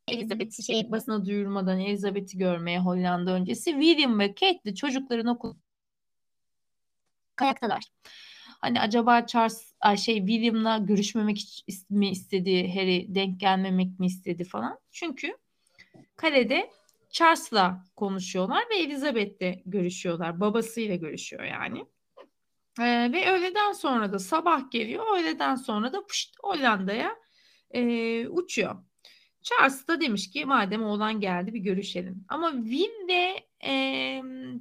Elizabeth'i 0.08 0.64
şey 0.64 0.92
basına 0.92 1.26
duyurmadan 1.26 1.80
Elizabeth'i 1.80 2.38
görmeye 2.38 2.80
Hollanda 2.80 3.32
öncesi 3.32 3.72
William 3.72 4.20
ve 4.20 4.28
Kate 4.28 4.60
de 4.66 4.76
çocukların 4.76 5.28
okul 5.28 5.56
kayaktalar. 7.36 7.84
Hani 8.62 8.82
acaba 8.82 9.26
Charles 9.26 9.74
şey 9.98 10.18
William'la 10.18 10.78
görüşmemek 10.78 11.66
mi 11.90 12.10
istedi, 12.10 12.74
Harry 12.74 13.16
denk 13.16 13.40
gelmemek 13.40 14.00
mi 14.00 14.06
istedi 14.06 14.44
falan. 14.44 14.80
Çünkü 14.92 15.38
kalede 16.16 16.70
Charles'la 17.10 17.86
konuşuyorlar 17.96 18.64
ve 18.70 18.76
Elizabeth'le 18.76 19.62
görüşüyorlar. 19.66 20.40
Babasıyla 20.40 20.96
görüşüyor 20.96 21.44
yani. 21.44 21.86
Ee, 22.80 23.12
ve 23.14 23.32
öğleden 23.32 23.72
sonra 23.72 24.14
da 24.14 24.20
sabah 24.20 24.72
geliyor. 24.72 25.18
Öğleden 25.18 25.56
sonra 25.56 25.94
da 25.94 26.06
pışt, 26.06 26.36
Hollanda'ya 26.44 27.16
e, 27.72 28.28
uçuyor. 28.28 28.76
Charles 29.46 29.88
da 29.88 30.02
demiş 30.02 30.30
ki 30.30 30.46
madem 30.46 30.84
oğlan 30.84 31.20
geldi 31.20 31.54
bir 31.54 31.60
görüşelim. 31.60 32.26
Ama 32.30 32.52
Will 32.52 33.08
de 33.08 33.48
e, 33.66 33.74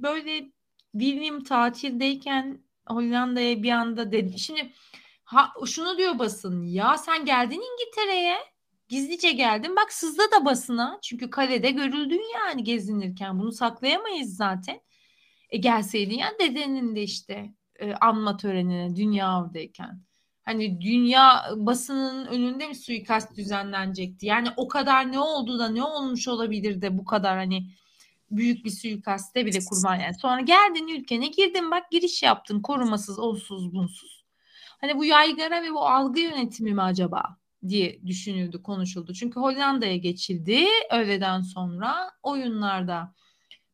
böyle 0.03 0.51
William 0.91 1.43
tatildeyken 1.43 2.63
Hollanda'ya 2.87 3.63
bir 3.63 3.71
anda 3.71 4.11
dedi. 4.11 4.39
Şimdi 4.39 4.71
ha, 5.23 5.53
şunu 5.65 5.97
diyor 5.97 6.19
basın 6.19 6.65
ya 6.65 6.97
sen 6.97 7.25
geldin 7.25 7.61
İngiltere'ye 7.61 8.37
gizlice 8.89 9.31
geldin 9.31 9.75
bak 9.75 9.93
sızdı 9.93 10.23
da 10.39 10.45
basına 10.45 10.99
çünkü 11.03 11.29
kalede 11.29 11.71
görüldün 11.71 12.23
yani 12.35 12.63
gezinirken 12.63 13.39
bunu 13.39 13.51
saklayamayız 13.51 14.35
zaten. 14.35 14.81
E 15.49 15.57
gelseydin 15.57 16.17
ya 16.17 16.33
dedenin 16.39 16.95
de 16.95 17.03
işte 17.03 17.53
e, 17.79 17.93
anma 17.93 18.37
törenine 18.37 18.95
dünya 18.95 19.41
oradayken. 19.41 20.01
Hani 20.45 20.81
dünya 20.81 21.45
basının 21.55 22.25
önünde 22.25 22.67
mi 22.67 22.75
suikast 22.75 23.37
düzenlenecekti? 23.37 24.25
Yani 24.25 24.47
o 24.57 24.67
kadar 24.67 25.11
ne 25.11 25.19
oldu 25.19 25.59
da 25.59 25.69
ne 25.69 25.83
olmuş 25.83 26.27
olabilir 26.27 26.81
de 26.81 26.97
bu 26.97 27.05
kadar 27.05 27.37
hani 27.37 27.69
büyük 28.31 28.65
bir 28.65 28.69
suikaste 28.69 29.45
bile 29.45 29.59
kurban 29.69 29.95
yani. 29.95 30.13
Sonra 30.13 30.41
geldin 30.41 30.87
ülkene 30.87 31.27
girdin 31.27 31.71
bak 31.71 31.91
giriş 31.91 32.23
yaptın 32.23 32.61
korumasız 32.61 33.19
olsuz 33.19 33.73
bunsuz. 33.73 34.25
Hani 34.81 34.97
bu 34.97 35.05
yaygara 35.05 35.63
ve 35.63 35.71
bu 35.71 35.87
algı 35.87 36.19
yönetimi 36.19 36.73
mi 36.73 36.81
acaba 36.81 37.37
diye 37.67 37.99
düşünüldü 38.05 38.63
konuşuldu. 38.63 39.13
Çünkü 39.13 39.39
Hollanda'ya 39.39 39.97
geçildi 39.97 40.65
öğleden 40.91 41.41
sonra 41.41 42.11
oyunlarda 42.23 43.13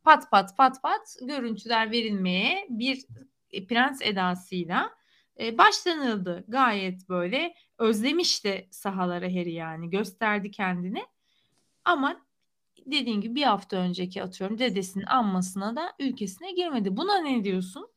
pat 0.03 0.31
pat 0.31 0.57
pat 0.57 0.84
pat 0.84 1.15
görüntüler 1.21 1.91
verilmeye 1.91 2.67
bir 2.69 3.05
prens 3.69 4.01
edasıyla 4.01 5.01
e, 5.41 5.58
başlanıldı. 5.58 6.43
Gayet 6.47 7.10
böyle 7.10 7.54
özlemişti 7.77 8.67
sahalara 8.71 9.25
Harry 9.25 9.54
yani 9.54 9.89
gösterdi 9.89 10.51
kendini. 10.51 11.06
Ama 11.86 12.21
dediğin 12.86 13.21
gibi 13.21 13.36
bir 13.36 13.43
hafta 13.43 13.77
önceki 13.77 14.23
atıyorum 14.23 14.60
dedesinin 14.60 15.06
anmasına 15.06 15.75
da 15.75 15.93
ülkesine 15.99 16.51
girmedi. 16.51 16.97
Buna 16.97 17.17
ne 17.17 17.43
diyorsun? 17.43 17.88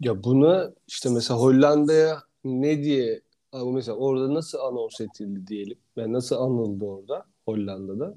Ya 0.00 0.24
buna 0.24 0.70
işte 0.86 1.08
mesela 1.10 1.40
Hollanda'ya 1.40 2.22
ne 2.44 2.82
diye 2.82 3.20
mesela 3.52 3.96
orada 3.96 4.34
nasıl 4.34 4.58
anons 4.58 5.00
edildi 5.00 5.46
diyelim. 5.46 5.78
Yani 5.96 6.12
nasıl 6.12 6.36
anıldı 6.36 6.84
orada 6.84 7.26
Hollanda'da? 7.44 8.14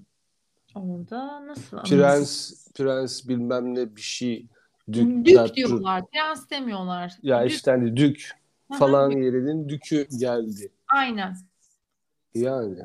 Orada 0.75 1.47
nasıl 1.47 1.77
Prens 1.77 2.53
prens 2.73 3.27
bilmem 3.27 3.75
ne 3.75 3.95
bir 3.95 4.01
şey 4.01 4.47
Dük, 4.93 5.25
dük, 5.25 5.55
diyorlar. 5.55 6.03
Prens 6.11 6.49
demiyorlar. 6.49 7.13
Ya 7.21 7.43
Dük. 7.43 7.51
işte 7.51 7.71
hani 7.71 7.97
dük 7.97 8.31
falan 8.79 9.11
yerinin 9.11 9.69
dükü 9.69 10.07
geldi. 10.19 10.71
Aynen. 10.87 11.35
Yani. 12.35 12.79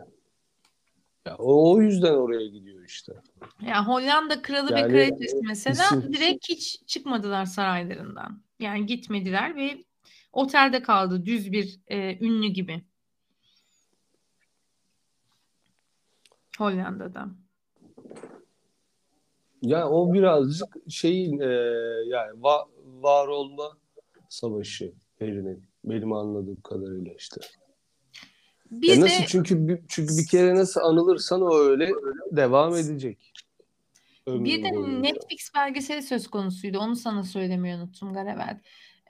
Ya 1.26 1.36
o, 1.36 1.72
o 1.74 1.82
yüzden 1.82 2.14
oraya 2.14 2.46
gidiyor 2.46 2.84
işte. 2.84 3.12
Ya 3.66 3.86
Hollanda 3.86 4.42
kralı 4.42 4.74
ve 4.74 4.80
Yani, 4.80 4.92
kraliçesi 4.92 5.40
mesela 5.42 5.84
isim- 5.84 6.12
direkt 6.12 6.48
hiç 6.48 6.80
çıkmadılar 6.86 7.44
saraylarından. 7.44 8.42
Yani 8.60 8.86
gitmediler 8.86 9.56
ve 9.56 9.84
otelde 10.32 10.82
kaldı 10.82 11.26
düz 11.26 11.52
bir 11.52 11.80
e, 11.86 12.26
ünlü 12.26 12.48
gibi. 12.48 12.84
Hollanda'da. 16.58 17.28
Yani 19.64 19.84
o 19.84 20.12
birazcık 20.12 20.76
şeyin 20.88 21.40
e, 21.40 21.52
yani 22.06 22.42
va, 22.42 22.66
var 22.84 23.28
olma 23.28 23.70
savaşı 24.28 24.92
Harry'nin 25.18 25.64
benim 25.84 26.12
anladığım 26.12 26.60
kadarıyla 26.60 27.12
işte. 27.18 27.40
Bir 28.70 28.88
Ya 28.88 28.96
de 28.96 29.00
nasıl 29.00 29.24
çünkü 29.24 29.82
çünkü 29.88 30.18
bir 30.18 30.26
kere 30.26 30.54
nasıl 30.54 30.80
anılırsan 30.80 31.42
o 31.42 31.54
öyle 31.54 31.90
devam 32.32 32.76
edecek. 32.76 33.32
Ömrün 34.26 34.44
bir 34.44 34.64
de 34.64 34.70
boyunca. 34.74 35.00
Netflix 35.00 35.54
belgeseli 35.54 36.02
söz 36.02 36.26
konusuydu. 36.26 36.78
Onu 36.78 36.96
sana 36.96 37.24
söylemeyi 37.24 37.74
unuttum 37.74 38.12
Garavel. 38.12 38.60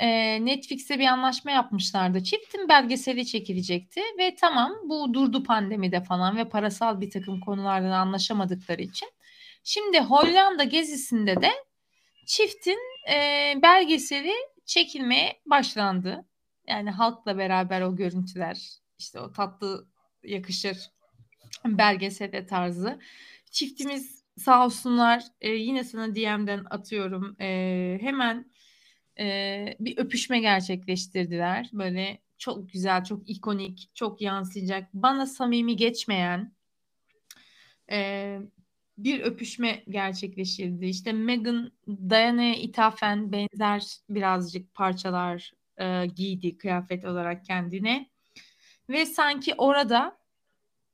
Ee, 0.00 0.44
Netflix'e 0.44 0.98
bir 0.98 1.06
anlaşma 1.06 1.50
yapmışlardı. 1.50 2.22
Çiftin 2.22 2.68
belgeseli 2.68 3.26
çekilecekti 3.26 4.00
ve 4.18 4.34
tamam 4.40 4.72
bu 4.84 5.14
durdu 5.14 5.42
pandemide 5.42 6.00
falan 6.00 6.36
ve 6.36 6.48
parasal 6.48 7.00
bir 7.00 7.10
takım 7.10 7.40
konulardan 7.40 7.90
anlaşamadıkları 7.90 8.82
için. 8.82 9.08
Şimdi 9.64 10.00
Hollanda 10.00 10.64
gezisinde 10.64 11.42
de 11.42 11.50
çiftin 12.26 12.78
e, 13.10 13.54
belgeseli 13.62 14.32
çekilmeye 14.64 15.40
başlandı. 15.46 16.24
Yani 16.68 16.90
halkla 16.90 17.38
beraber 17.38 17.80
o 17.80 17.96
görüntüler 17.96 18.68
işte 18.98 19.20
o 19.20 19.32
tatlı 19.32 19.86
yakışır 20.24 20.90
belgesele 21.64 22.46
tarzı. 22.46 23.00
Çiftimiz 23.50 24.24
sağ 24.38 24.64
olsunlar 24.66 25.24
e, 25.40 25.50
yine 25.50 25.84
sana 25.84 26.14
DM'den 26.14 26.66
atıyorum 26.70 27.36
e, 27.40 27.98
hemen 28.00 28.50
e, 29.18 29.76
bir 29.80 29.98
öpüşme 29.98 30.40
gerçekleştirdiler. 30.40 31.70
Böyle 31.72 32.18
çok 32.38 32.72
güzel, 32.72 33.04
çok 33.04 33.30
ikonik, 33.30 33.90
çok 33.94 34.20
yansıyacak, 34.20 34.94
bana 34.94 35.26
samimi 35.26 35.76
geçmeyen 35.76 36.52
e, 37.90 38.38
bir 38.98 39.20
öpüşme 39.20 39.84
gerçekleştirdi. 39.88 40.86
İşte 40.86 41.12
Meghan 41.12 41.72
Diana'ya 42.10 42.54
ithafen 42.54 43.32
benzer 43.32 43.84
birazcık 44.10 44.74
parçalar 44.74 45.52
e, 45.78 46.06
giydi 46.06 46.58
kıyafet 46.58 47.04
olarak 47.04 47.44
kendine. 47.44 48.10
Ve 48.88 49.06
sanki 49.06 49.54
orada 49.58 50.18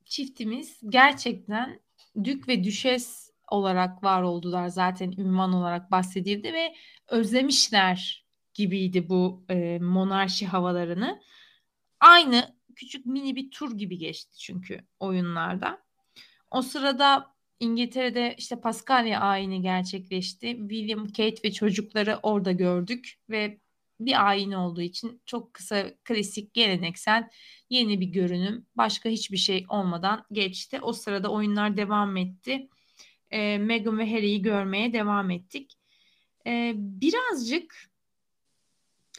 çiftimiz 0.05 0.79
gerçekten 0.89 1.79
dük 2.23 2.47
ve 2.47 2.63
düşes 2.63 3.31
olarak 3.47 4.03
var 4.03 4.21
oldular 4.21 4.67
zaten 4.67 5.11
ünvan 5.17 5.53
olarak 5.53 5.91
bahsedildi 5.91 6.53
ve 6.53 6.75
özlemişler 7.07 8.25
gibiydi 8.53 9.09
bu 9.09 9.45
e, 9.49 9.79
monarşi 9.79 10.47
havalarını. 10.47 11.21
Aynı 11.99 12.55
küçük 12.75 13.05
mini 13.05 13.35
bir 13.35 13.51
tur 13.51 13.77
gibi 13.77 13.97
geçti 13.97 14.37
çünkü 14.37 14.85
oyunlarda. 14.99 15.81
O 16.51 16.61
sırada 16.61 17.33
İngiltere'de 17.61 18.35
işte 18.37 18.61
Paskalya 18.61 19.19
ayini 19.19 19.61
gerçekleşti. 19.61 20.57
William, 20.59 21.07
Kate 21.07 21.35
ve 21.43 21.51
çocukları 21.51 22.19
orada 22.23 22.51
gördük 22.51 23.19
ve 23.29 23.59
bir 23.99 24.27
ayin 24.27 24.51
olduğu 24.51 24.81
için 24.81 25.21
çok 25.25 25.53
kısa, 25.53 25.91
klasik, 26.03 26.53
geleneksel, 26.53 27.29
yeni 27.69 28.01
bir 28.01 28.05
görünüm. 28.05 28.65
Başka 28.75 29.09
hiçbir 29.09 29.37
şey 29.37 29.65
olmadan 29.69 30.25
geçti. 30.31 30.79
O 30.81 30.93
sırada 30.93 31.31
oyunlar 31.31 31.77
devam 31.77 32.17
etti. 32.17 32.69
E, 33.31 33.57
Meghan 33.57 33.99
ve 33.99 34.11
Harry'i 34.11 34.41
görmeye 34.41 34.93
devam 34.93 35.29
ettik. 35.31 35.77
E, 36.47 36.73
birazcık 36.75 37.75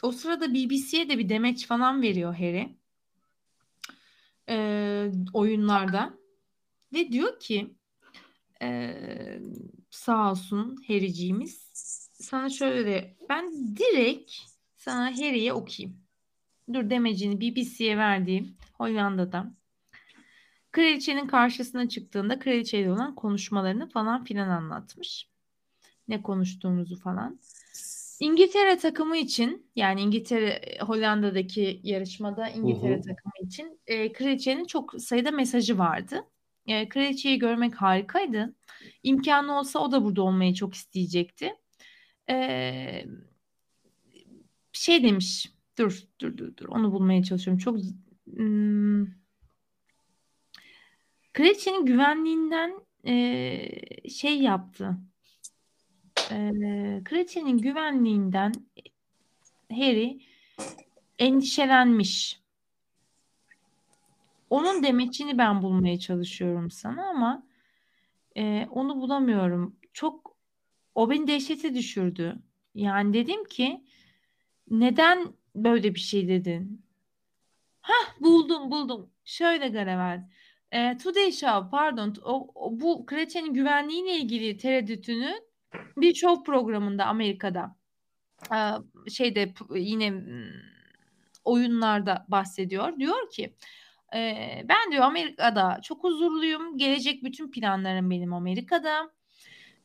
o 0.01 0.11
sırada 0.11 0.53
BBC'ye 0.53 1.09
de 1.09 1.17
bir 1.17 1.29
demeç 1.29 1.67
falan 1.67 2.01
veriyor 2.01 2.33
Harry. 2.33 2.75
E, 4.49 5.11
oyunlarda. 5.33 6.13
Ve 6.93 7.11
diyor 7.11 7.39
ki 7.39 7.75
sağ 9.89 10.31
olsun 10.31 10.75
Harry'ciğimiz 10.87 11.69
sana 12.13 12.49
şöyle 12.49 12.85
de 12.85 13.17
ben 13.29 13.75
direkt 13.75 14.31
sana 14.77 15.11
Harry'e 15.11 15.53
okuyayım. 15.53 15.97
Dur 16.73 16.89
demecini 16.89 17.41
BBC'ye 17.41 17.97
verdiğim 17.97 18.57
Hollanda'da. 18.73 19.53
Kraliçenin 20.71 21.27
karşısına 21.27 21.89
çıktığında 21.89 22.39
kraliçeyle 22.39 22.91
olan 22.91 23.15
konuşmalarını 23.15 23.89
falan 23.89 24.23
filan 24.23 24.49
anlatmış. 24.49 25.29
Ne 26.07 26.21
konuştuğumuzu 26.21 26.99
falan. 26.99 27.39
İngiltere 28.19 28.77
takımı 28.77 29.17
için 29.17 29.71
yani 29.75 30.01
İngiltere 30.01 30.61
Hollanda'daki 30.81 31.79
yarışmada 31.83 32.49
İngiltere 32.49 32.97
hı. 32.97 33.01
takımı 33.01 33.47
için 33.47 33.79
e, 33.87 34.13
kraliçenin 34.13 34.65
çok 34.65 35.01
sayıda 35.01 35.31
mesajı 35.31 35.77
vardı. 35.77 36.25
E, 36.67 36.89
kraliçeyi 36.89 37.39
görmek 37.39 37.75
harikaydı. 37.75 38.55
İmkanı 39.03 39.59
olsa 39.59 39.79
o 39.79 39.91
da 39.91 40.03
burada 40.03 40.21
olmayı 40.21 40.53
çok 40.53 40.73
isteyecekti. 40.73 41.55
E, 42.29 43.05
şey 44.73 45.03
demiş. 45.03 45.53
Dur, 45.77 46.03
dur, 46.19 46.37
dur, 46.37 46.57
dur. 46.57 46.65
Onu 46.69 46.91
bulmaya 46.91 47.23
çalışıyorum. 47.23 47.59
Çok 47.59 47.77
hmm, 48.25 49.05
kraliçenin 51.33 51.85
güvenliğinden 51.85 52.73
e, 53.07 54.09
şey 54.09 54.39
yaptı. 54.39 54.97
E, 56.31 56.51
kraliçenin 57.05 57.57
güvenliğinden 57.57 58.53
Harry 59.71 60.19
endişelenmiş. 61.19 62.42
Onun 64.53 64.83
demeçini 64.83 65.37
ben 65.37 65.61
bulmaya 65.61 65.99
çalışıyorum 65.99 66.71
sana 66.71 67.09
ama 67.09 67.43
e, 68.37 68.67
onu 68.71 68.95
bulamıyorum. 68.95 69.75
Çok 69.93 70.37
o 70.95 71.09
beni 71.09 71.27
dehşete 71.27 71.73
düşürdü. 71.75 72.35
Yani 72.75 73.13
dedim 73.13 73.43
ki 73.45 73.83
neden 74.69 75.33
böyle 75.55 75.95
bir 75.95 75.99
şey 75.99 76.27
dedin? 76.27 76.85
Hah 77.81 78.21
buldum 78.21 78.71
buldum. 78.71 79.09
Şöyle 79.25 79.69
Garevel. 79.69 80.29
E, 80.71 80.97
Today 80.97 81.31
Show 81.31 81.69
pardon 81.71 82.15
o, 82.23 82.51
o, 82.55 82.79
bu 82.79 83.05
kraliçenin 83.05 83.53
güvenliğiyle 83.53 84.17
ilgili 84.17 84.57
tereddütünü 84.57 85.33
bir 85.97 86.15
show 86.15 86.43
programında 86.43 87.05
Amerika'da 87.05 87.75
e, 88.51 88.57
şeyde 89.09 89.53
yine 89.75 90.11
mm, 90.11 90.51
oyunlarda 91.43 92.25
bahsediyor. 92.27 92.99
Diyor 92.99 93.29
ki 93.29 93.55
e, 94.15 94.65
ben 94.69 94.91
diyor 94.91 95.03
Amerika'da 95.03 95.79
çok 95.83 96.03
huzurluyum. 96.03 96.77
Gelecek 96.77 97.23
bütün 97.23 97.51
planlarım 97.51 98.09
benim 98.09 98.33
Amerika'da. 98.33 99.11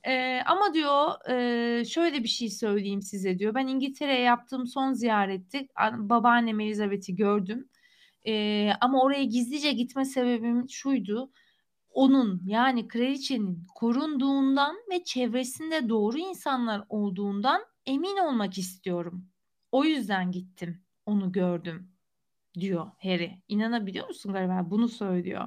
E, 0.07 0.41
ama 0.47 0.74
diyor 0.74 1.31
e, 1.31 1.85
şöyle 1.85 2.22
bir 2.22 2.29
şey 2.29 2.51
söyleyeyim 2.51 3.03
size 3.03 3.39
diyor. 3.39 3.55
Ben 3.55 3.66
İngiltere'ye 3.66 4.20
yaptığım 4.20 4.66
son 4.66 4.93
ziyarette 4.93 5.68
babaannem 5.99 6.61
Elizabeth'i 6.61 7.16
gördüm. 7.16 7.68
E, 8.26 8.72
ama 8.81 9.03
oraya 9.03 9.24
gizlice 9.24 9.72
gitme 9.72 10.05
sebebim 10.05 10.70
şuydu. 10.70 11.33
Onun 11.91 12.43
yani 12.47 12.89
kraliçenin 12.89 13.66
korunduğundan 13.74 14.76
ve 14.91 15.05
çevresinde 15.05 15.89
doğru 15.89 16.18
insanlar 16.18 16.85
olduğundan 16.89 17.62
emin 17.87 18.16
olmak 18.16 18.59
istiyorum. 18.59 19.26
O 19.72 19.85
yüzden 19.85 20.33
gittim. 20.33 20.83
Onu 21.07 21.33
gördüm 21.33 21.97
diyor 22.61 22.90
Harry. 23.02 23.42
İnanabiliyor 23.48 24.09
musun 24.09 24.32
galiba? 24.32 24.70
Bunu 24.70 24.88
söylüyor. 24.88 25.46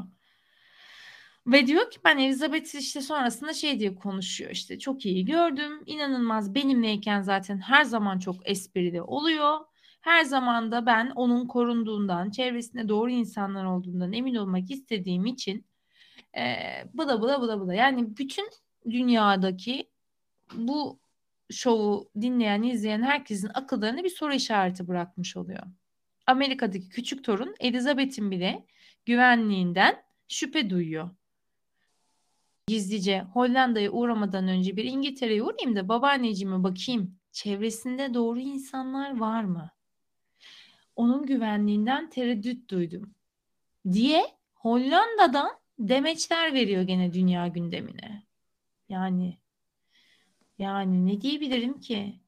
Ve 1.47 1.67
diyor 1.67 1.91
ki 1.91 1.99
ben 2.05 2.17
Elizabeth 2.17 2.75
işte 2.75 3.01
sonrasında 3.01 3.53
şey 3.53 3.79
diye 3.79 3.95
konuşuyor 3.95 4.51
işte 4.51 4.79
çok 4.79 5.05
iyi 5.05 5.25
gördüm. 5.25 5.83
İnanılmaz 5.85 6.55
benimleyken 6.55 7.21
zaten 7.21 7.57
her 7.57 7.83
zaman 7.83 8.19
çok 8.19 8.49
esprili 8.49 9.01
oluyor. 9.01 9.59
Her 10.01 10.23
zaman 10.23 10.71
da 10.71 10.85
ben 10.85 11.11
onun 11.15 11.47
korunduğundan, 11.47 12.31
çevresinde 12.31 12.89
doğru 12.89 13.09
insanlar 13.09 13.65
olduğundan 13.65 14.13
emin 14.13 14.35
olmak 14.35 14.71
istediğim 14.71 15.25
için 15.25 15.65
e, 16.37 16.55
bıda 16.93 17.21
bıda 17.21 17.41
bıda 17.41 17.61
bıda. 17.61 17.73
Yani 17.73 18.17
bütün 18.17 18.49
dünyadaki 18.89 19.89
bu 20.55 20.99
şovu 21.51 22.09
dinleyen, 22.21 22.63
izleyen 22.63 23.01
herkesin 23.01 23.51
akıllarına 23.53 24.03
bir 24.03 24.09
soru 24.09 24.33
işareti 24.33 24.87
bırakmış 24.87 25.37
oluyor. 25.37 25.63
Amerika'daki 26.27 26.89
küçük 26.89 27.23
torun 27.23 27.55
Elizabeth'in 27.59 28.31
bile 28.31 28.65
güvenliğinden 29.05 30.03
şüphe 30.27 30.69
duyuyor. 30.69 31.09
Gizlice 32.67 33.21
Hollanda'ya 33.21 33.91
uğramadan 33.91 34.47
önce 34.47 34.77
bir 34.77 34.85
İngiltere'ye 34.85 35.43
uğrayayım 35.43 35.75
da 35.75 35.89
babaanneciğime 35.89 36.63
bakayım. 36.63 37.15
Çevresinde 37.31 38.13
doğru 38.13 38.39
insanlar 38.39 39.19
var 39.19 39.43
mı? 39.43 39.71
Onun 40.95 41.25
güvenliğinden 41.25 42.09
tereddüt 42.09 42.69
duydum. 42.69 43.15
Diye 43.91 44.25
Hollanda'dan 44.53 45.51
demeçler 45.79 46.53
veriyor 46.53 46.81
gene 46.81 47.13
dünya 47.13 47.47
gündemine. 47.47 48.23
Yani 48.89 49.37
yani 50.59 51.05
ne 51.05 51.21
diyebilirim 51.21 51.79
ki? 51.79 52.19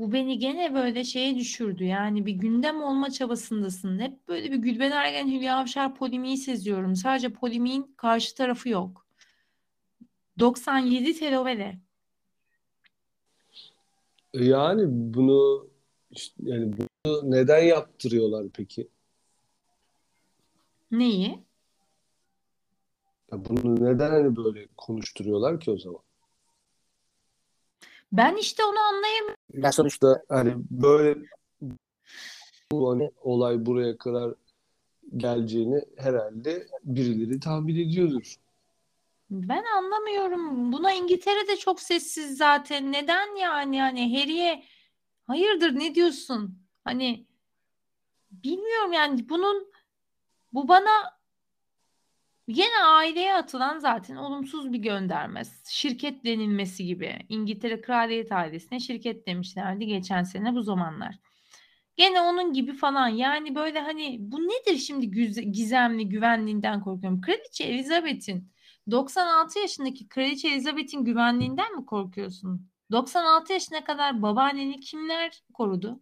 Bu 0.00 0.12
beni 0.12 0.38
gene 0.38 0.74
böyle 0.74 1.04
şeye 1.04 1.36
düşürdü. 1.36 1.84
Yani 1.84 2.26
bir 2.26 2.32
gündem 2.32 2.82
olma 2.82 3.10
çabasındasın. 3.10 3.98
Hep 3.98 4.28
böyle 4.28 4.52
bir 4.52 4.56
Gülben 4.56 4.90
Ergen, 4.90 5.28
Hülya 5.28 5.56
Avşar 5.56 5.94
polemiği 5.94 6.36
seziyorum. 6.36 6.96
Sadece 6.96 7.32
polemiğin 7.32 7.94
karşı 7.96 8.34
tarafı 8.34 8.68
yok. 8.68 9.06
97 10.38 11.18
telovele. 11.18 11.78
Yani 14.34 14.82
bunu 14.88 15.68
yani 16.42 16.72
bunu 16.72 17.30
neden 17.30 17.62
yaptırıyorlar 17.62 18.46
peki? 18.54 18.88
Neyi? 20.90 21.44
Ya 23.32 23.44
bunu 23.48 23.84
neden 23.84 24.10
hani 24.10 24.36
böyle 24.36 24.66
konuşturuyorlar 24.76 25.60
ki 25.60 25.70
o 25.70 25.78
zaman? 25.78 26.00
Ben 28.12 28.36
işte 28.36 28.64
onu 28.64 28.78
anlayamıyorum. 28.78 29.36
Ya 29.52 29.72
sonuçta 29.72 30.22
hani 30.28 30.54
böyle 30.70 31.18
bu 32.72 32.90
hani 32.90 33.10
olay 33.20 33.66
buraya 33.66 33.98
kadar 33.98 34.34
geleceğini 35.16 35.84
herhalde 35.96 36.66
birileri 36.84 37.40
tahmin 37.40 37.76
ediyordur. 37.76 38.36
Ben 39.30 39.64
anlamıyorum. 39.76 40.72
Buna 40.72 40.92
İngiltere 40.92 41.48
de 41.48 41.56
çok 41.56 41.80
sessiz 41.80 42.36
zaten. 42.36 42.92
Neden 42.92 43.36
yani? 43.36 43.76
Yani 43.76 44.20
Harry'e 44.20 44.64
hayırdır 45.26 45.74
ne 45.78 45.94
diyorsun? 45.94 46.58
Hani 46.84 47.26
bilmiyorum 48.30 48.92
yani 48.92 49.28
bunun 49.28 49.72
bu 50.52 50.68
bana 50.68 51.19
Yine 52.50 52.84
aileye 52.84 53.34
atılan 53.34 53.78
zaten 53.78 54.16
olumsuz 54.16 54.72
bir 54.72 54.78
gönderme. 54.78 55.42
Şirket 55.68 56.24
denilmesi 56.24 56.86
gibi. 56.86 57.18
İngiltere 57.28 57.80
Kraliyet 57.80 58.32
ailesine 58.32 58.80
şirket 58.80 59.26
demişlerdi 59.26 59.86
geçen 59.86 60.22
sene 60.22 60.54
bu 60.54 60.62
zamanlar. 60.62 61.18
Gene 61.96 62.20
onun 62.20 62.52
gibi 62.52 62.72
falan. 62.72 63.08
Yani 63.08 63.54
böyle 63.54 63.80
hani 63.80 64.16
bu 64.20 64.40
nedir 64.40 64.76
şimdi 64.78 65.10
gizemli 65.52 66.08
güvenliğinden 66.08 66.80
korkuyorum. 66.80 67.20
Kraliçe 67.20 67.64
Elizabeth'in 67.64 68.52
96 68.90 69.58
yaşındaki 69.58 70.08
Kraliçe 70.08 70.48
Elizabeth'in 70.48 71.04
güvenliğinden 71.04 71.76
mi 71.76 71.86
korkuyorsun? 71.86 72.70
96 72.90 73.52
yaşına 73.52 73.84
kadar 73.84 74.22
babaanneni 74.22 74.80
kimler 74.80 75.42
korudu? 75.54 76.00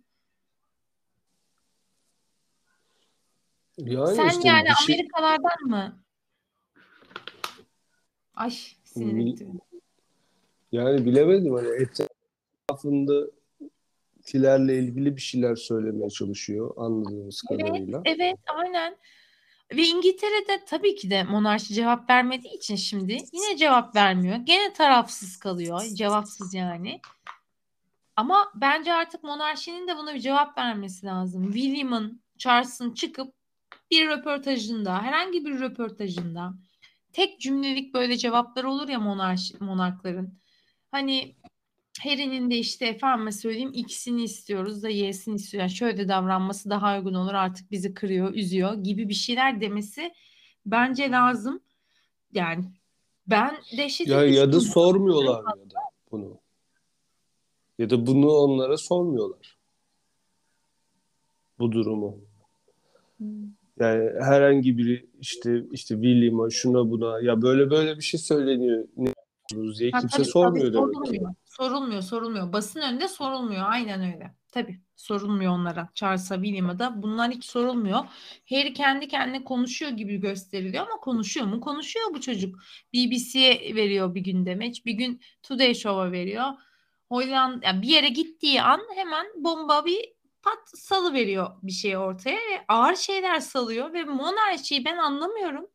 Yani 3.79 4.17
Sen 4.17 4.29
işte 4.29 4.49
yani 4.49 4.69
şey 4.87 4.95
Amerikalardan 4.95 5.67
mı 5.67 6.08
Ay 8.39 8.51
sinir 8.85 9.47
yani 10.73 11.05
bilemedim 11.05 11.55
hani 11.55 11.69
etrafındakilerle 12.69 14.79
ilgili 14.79 15.17
bir 15.17 15.21
şeyler 15.21 15.57
söylemeye 15.57 16.11
çalışıyor 16.11 16.75
anladığımız 16.77 17.43
Evet, 17.51 17.63
kadarıyla. 17.63 18.03
evet, 18.05 18.37
aynen. 18.47 18.97
Ve 19.73 19.83
İngiltere'de 19.83 20.65
tabii 20.67 20.95
ki 20.95 21.11
de 21.11 21.25
monarşi 21.25 21.75
cevap 21.75 22.11
vermediği 22.11 22.55
için 22.55 22.77
şimdi 22.77 23.13
yine 23.13 23.57
cevap 23.57 23.97
vermiyor. 23.97 24.37
Gene 24.37 24.73
tarafsız 24.73 25.37
kalıyor. 25.37 25.83
Cevapsız 25.95 26.55
yani. 26.55 27.01
Ama 28.17 28.53
bence 28.55 28.93
artık 28.93 29.25
monarşinin 29.25 29.89
de 29.89 29.97
buna 29.97 30.15
bir 30.15 30.21
cevap 30.21 30.59
vermesi 30.59 31.07
lazım. 31.07 31.53
William'ın, 31.53 32.21
Charles'ın 32.39 32.95
çıkıp 32.95 33.35
bir 33.91 34.09
röportajında, 34.09 35.03
herhangi 35.03 35.45
bir 35.45 35.61
röportajında 35.61 36.55
tek 37.13 37.41
cümlelik 37.41 37.95
böyle 37.95 38.17
cevaplar 38.17 38.65
olur 38.65 38.89
ya 38.89 39.01
monarş, 39.01 39.53
monarkların. 39.61 40.39
Hani 40.91 41.37
Harry'nin 42.01 42.51
de 42.51 42.59
işte 42.59 42.87
efendime 42.87 43.33
söyleyeyim 43.33 43.73
X'ini 43.75 44.23
istiyoruz 44.23 44.83
da 44.83 44.89
Y'sini 44.89 45.35
istiyor. 45.35 45.61
Yani 45.61 45.71
şöyle 45.71 46.09
davranması 46.09 46.71
daha 46.71 46.99
uygun 46.99 47.15
olur 47.15 47.35
artık 47.35 47.71
bizi 47.71 47.95
kırıyor, 47.95 48.35
üzüyor 48.35 48.75
gibi 48.75 49.09
bir 49.09 49.15
şeyler 49.15 49.61
demesi 49.61 50.15
bence 50.67 51.11
lazım. 51.11 51.61
Yani 52.33 52.65
ben 53.27 53.57
dehşete 53.77 54.13
Ya 54.13 54.25
ya 54.25 54.53
da 54.53 54.61
sormuyorlar 54.61 55.39
ya 55.39 55.71
da 55.71 55.81
bunu. 56.11 56.39
Ya 57.79 57.91
da 57.91 58.07
bunu 58.07 58.31
onlara 58.31 58.77
sormuyorlar. 58.77 59.59
Bu 61.59 61.73
durumu. 61.73 62.19
Yani 63.81 64.11
herhangi 64.25 64.79
biri 64.79 65.07
işte 65.21 65.63
işte 65.73 65.95
William'a 65.95 66.51
şuna 66.51 66.91
buna 66.91 67.21
ya 67.21 67.43
böyle 67.43 67.71
böyle 67.71 67.97
bir 67.97 68.03
şey 68.03 68.21
söyleniyor 68.21 68.85
ne 68.97 69.09
yapıyorsunuz 69.09 69.81
diye 69.81 69.91
Ha, 69.91 70.01
kimse 70.01 70.17
tabii, 70.17 70.27
sormuyor 70.27 70.73
tabii, 70.73 70.75
demek 70.75 70.95
ki. 70.95 70.99
sorulmuyor. 71.01 71.35
Sorulmuyor, 71.45 72.03
sorulmuyor. 72.03 72.53
Basın 72.53 72.81
önünde 72.81 73.09
sorulmuyor. 73.09 73.63
Aynen 73.69 74.01
öyle. 74.15 74.35
Tabii 74.53 74.81
sorulmuyor 74.97 75.53
onlara. 75.53 75.89
Charles'a, 75.95 76.35
William'a 76.35 76.79
da 76.79 77.03
bunlar 77.03 77.31
hiç 77.31 77.45
sorulmuyor. 77.45 77.99
Harry 78.51 78.73
kendi 78.73 79.09
kendine 79.09 79.45
konuşuyor 79.45 79.91
gibi 79.91 80.17
gösteriliyor 80.17 80.87
ama 80.87 81.01
konuşuyor 81.01 81.47
mu? 81.47 81.61
Konuşuyor 81.61 82.07
bu 82.15 82.21
çocuk. 82.21 82.59
BBC'ye 82.95 83.75
veriyor 83.75 84.15
bir 84.15 84.21
gün 84.21 84.47
demeç. 84.47 84.87
Bir 84.87 84.93
gün 84.93 85.21
Today 85.43 85.75
Show'a 85.75 86.13
veriyor. 86.13 86.45
Hollanda 87.09 87.67
yani 87.67 87.83
bir 87.83 87.89
yere 87.89 88.09
gittiği 88.09 88.63
an 88.63 88.81
hemen 88.95 89.27
bomba 89.37 89.85
bir 89.85 89.99
pat 90.49 90.79
salı 90.79 91.13
veriyor 91.15 91.51
bir 91.63 91.73
şey 91.73 91.97
ortaya 91.97 92.37
ve 92.37 92.65
ağır 92.69 92.95
şeyler 92.95 93.41
salıyor 93.41 93.93
ve 93.93 94.05
monarşiyi 94.05 94.85
ben 94.85 94.97
anlamıyorum. 94.97 95.67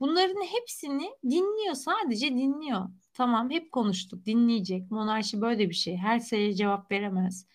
Bunların 0.00 0.42
hepsini 0.42 1.10
dinliyor 1.24 1.74
sadece 1.74 2.28
dinliyor. 2.28 2.88
Tamam 3.12 3.50
hep 3.50 3.72
konuştuk 3.72 4.26
dinleyecek. 4.26 4.90
Monarşi 4.90 5.40
böyle 5.40 5.70
bir 5.70 5.74
şey. 5.74 5.96
Her 5.96 6.20
şeye 6.20 6.54
cevap 6.54 6.90
veremez. 6.92 7.46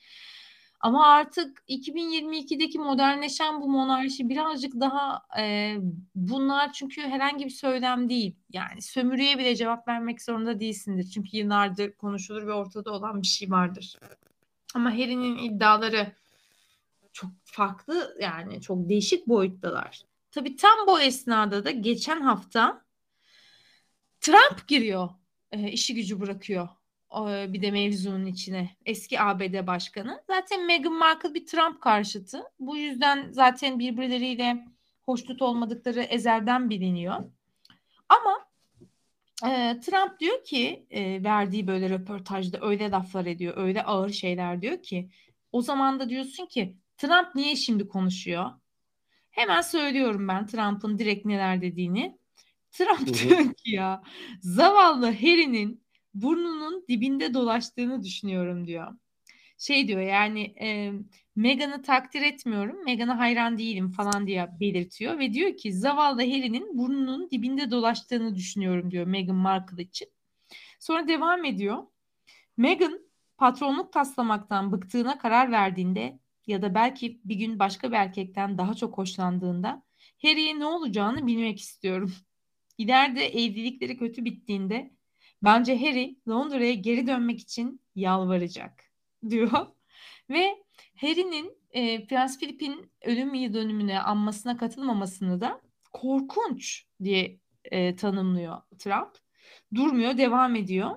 Ama 0.80 1.08
artık 1.08 1.64
2022'deki 1.70 2.80
modernleşen 2.80 3.62
bu 3.62 3.70
monarşi 3.70 4.30
birazcık 4.30 4.74
daha 4.74 5.22
e, 5.40 5.76
bunlar 6.16 6.74
çünkü 6.74 7.02
herhangi 7.02 7.46
bir 7.46 7.50
söylem 7.50 8.10
değil. 8.10 8.36
Yani 8.50 8.82
sömürüye 8.82 9.38
bile 9.38 9.56
cevap 9.56 9.88
vermek 9.88 10.22
zorunda 10.22 10.60
değilsindir. 10.60 11.04
Çünkü 11.04 11.38
yıllardır 11.38 11.92
konuşulur 11.92 12.48
ve 12.48 12.54
ortada 12.54 12.92
olan 12.92 13.22
bir 13.22 13.28
şey 13.28 13.52
vardır. 13.52 13.96
Ama 14.76 14.92
Harry'nin 14.92 15.38
iddiaları 15.38 16.14
çok 17.14 17.32
farklı 17.44 18.18
yani 18.22 18.62
çok 18.62 18.90
değişik 18.90 19.28
boyuttalar. 19.28 20.02
Tabii 20.32 20.56
tam 20.56 20.88
bu 20.88 21.02
esnada 21.02 21.64
da 21.64 21.72
geçen 21.72 22.22
hafta 22.22 22.82
Trump 24.22 24.68
giriyor. 24.68 25.10
E, 25.52 25.72
işi 25.72 25.96
gücü 25.96 26.22
bırakıyor. 26.22 26.70
E, 27.16 27.54
bir 27.54 27.62
de 27.62 27.72
mevzunun 27.72 28.26
içine. 28.26 28.70
Eski 28.86 29.22
ABD 29.22 29.68
başkanı. 29.68 30.24
Zaten 30.28 30.66
Meghan 30.66 30.94
Markle 30.94 31.34
bir 31.34 31.46
Trump 31.46 31.82
karşıtı. 31.82 32.44
Bu 32.60 32.78
yüzden 32.78 33.32
zaten 33.32 33.80
birbirleriyle 33.80 34.66
hoşnut 35.06 35.42
olmadıkları 35.42 36.02
ezelden 36.02 36.70
biliniyor. 36.70 37.16
Ama 38.10 38.46
e, 39.46 39.80
Trump 39.80 40.20
diyor 40.20 40.44
ki 40.44 40.86
e, 40.90 41.24
verdiği 41.24 41.68
böyle 41.68 41.90
röportajda 41.90 42.58
öyle 42.62 42.92
laflar 42.92 43.26
ediyor, 43.26 43.54
öyle 43.58 43.84
ağır 43.84 44.10
şeyler 44.10 44.62
diyor 44.62 44.84
ki 44.84 45.10
o 45.52 45.62
zaman 45.62 46.00
da 46.00 46.10
diyorsun 46.10 46.46
ki 46.46 46.76
Trump 46.98 47.36
niye 47.36 47.56
şimdi 47.56 47.88
konuşuyor? 47.88 48.52
Hemen 49.32 49.62
söylüyorum 49.62 50.28
ben 50.28 50.46
Trump'ın 50.46 50.98
direkt 50.98 51.26
neler 51.26 51.62
dediğini. 51.62 52.18
Trump 52.72 53.00
Hı 53.00 53.12
hı. 53.12 53.30
diyor 53.30 53.54
ki 53.54 53.72
ya 53.72 54.04
zavallı 54.42 55.06
Harry'nin 55.06 55.84
burnunun 56.14 56.86
dibinde 56.90 57.34
dolaştığını 57.34 58.04
düşünüyorum 58.04 58.68
diyor. 58.68 58.94
Şey 59.58 59.88
diyor 59.88 60.02
yani 60.02 60.42
e, 60.62 60.92
Meghan'ı 61.36 61.82
takdir 61.82 62.22
etmiyorum, 62.22 62.84
Meghan'a 62.84 63.20
hayran 63.20 63.58
değilim 63.58 63.92
falan 63.92 64.28
diye 64.28 64.50
belirtiyor 64.60 65.20
ve 65.20 65.34
diyor 65.34 65.58
ki 65.58 65.74
zavallı 65.74 66.22
Harry'nin 66.22 66.78
burnunun 66.78 67.30
dibinde 67.32 67.72
dolaştığını 67.72 68.36
düşünüyorum 68.36 68.92
diyor 68.92 69.06
Meghan 69.08 69.36
Markle 69.36 69.84
için. 69.84 70.08
Sonra 70.80 71.08
devam 71.08 71.46
ediyor. 71.46 71.84
Meghan 72.58 73.00
patronluk 73.38 73.94
taslamaktan 73.94 74.72
bıktığına 74.72 75.18
karar 75.18 75.52
verdiğinde 75.52 76.20
ya 76.48 76.62
da 76.62 76.76
belki 76.76 77.22
bir 77.26 77.36
gün 77.36 77.60
başka 77.60 77.92
bir 77.92 77.96
erkekten 77.96 78.58
daha 78.58 78.74
çok 78.74 78.98
hoşlandığında 78.98 79.84
Harry'e 80.22 80.60
ne 80.60 80.66
olacağını 80.66 81.28
bilmek 81.28 81.60
istiyorum. 81.60 82.14
İleride 82.78 83.26
evlilikleri 83.26 83.98
kötü 83.98 84.26
bittiğinde 84.26 84.92
bence 85.44 85.80
Harry 85.80 86.16
Londra'ya 86.30 86.74
geri 86.74 87.08
dönmek 87.08 87.40
için 87.40 87.82
yalvaracak 87.96 88.84
diyor. 89.30 89.68
Ve 90.30 90.64
Harry'nin 90.96 91.58
e, 91.72 92.08
Prens 92.08 92.40
Philip'in 92.40 92.92
ölüm 93.02 93.34
yıl 93.34 93.54
dönümüne 93.54 94.00
anmasına 94.00 94.58
katılmamasını 94.58 95.42
da 95.42 95.62
korkunç 95.94 96.86
diye 97.04 97.40
e, 97.64 97.96
tanımlıyor 97.96 98.62
Trump. 98.78 99.18
Durmuyor, 99.76 100.18
devam 100.18 100.56
ediyor. 100.56 100.92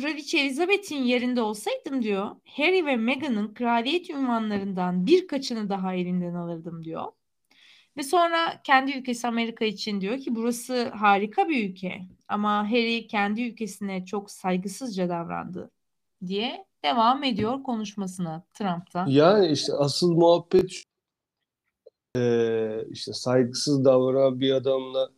Kraliçe 0.00 0.38
Elizabeth'in 0.38 1.02
yerinde 1.02 1.42
olsaydım 1.42 2.02
diyor, 2.02 2.30
Harry 2.44 2.86
ve 2.86 2.96
Meghan'ın 2.96 3.54
kraliyet 3.54 4.10
ünvanlarından 4.10 5.06
birkaçını 5.06 5.68
daha 5.68 5.94
elinden 5.94 6.34
alırdım 6.34 6.84
diyor. 6.84 7.04
Ve 7.96 8.02
sonra 8.02 8.62
kendi 8.64 8.92
ülkesi 8.92 9.28
Amerika 9.28 9.64
için 9.64 10.00
diyor 10.00 10.18
ki 10.18 10.34
burası 10.34 10.88
harika 10.88 11.48
bir 11.48 11.70
ülke 11.70 12.00
ama 12.28 12.70
Harry 12.70 13.06
kendi 13.06 13.42
ülkesine 13.42 14.04
çok 14.04 14.30
saygısızca 14.30 15.08
davrandı 15.08 15.70
diye 16.26 16.64
devam 16.84 17.24
ediyor 17.24 17.62
konuşmasına 17.62 18.44
Trump'ta. 18.54 19.04
Yani 19.08 19.46
işte 19.46 19.72
asıl 19.72 20.12
muhabbet 20.12 20.82
eee, 22.16 22.84
işte 22.90 23.12
saygısız 23.12 23.84
davranan 23.84 24.40
bir 24.40 24.52
adamla 24.52 25.08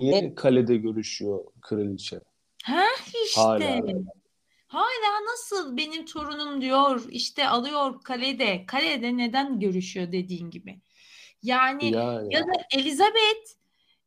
niye 0.00 0.34
kalede 0.34 0.76
görüşüyor 0.76 1.44
kraliçe 1.60 2.20
Ha 2.64 2.84
işte. 3.24 3.40
hala? 3.40 3.82
Hala 4.66 5.24
nasıl 5.32 5.76
benim 5.76 6.06
torunum 6.06 6.60
diyor 6.60 7.04
işte 7.10 7.48
alıyor 7.48 8.02
kalede. 8.02 8.66
Kalede 8.66 9.16
neden 9.16 9.60
görüşüyor 9.60 10.12
dediğin 10.12 10.50
gibi. 10.50 10.80
Yani, 11.42 11.94
Yani. 11.94 12.34
ya 12.34 12.40
da 12.40 12.52
Elizabeth 12.72 13.50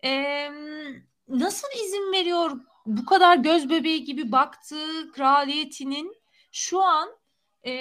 e, 0.04 0.50
nasıl 1.28 1.68
izin 1.86 2.12
veriyor 2.14 2.52
bu 2.86 3.06
kadar 3.06 3.38
göz 3.38 3.70
bebeği 3.70 4.04
gibi 4.04 4.32
baktığı 4.32 5.12
kraliyetinin 5.12 6.16
şu 6.52 6.82
an 6.82 7.10
e, 7.64 7.74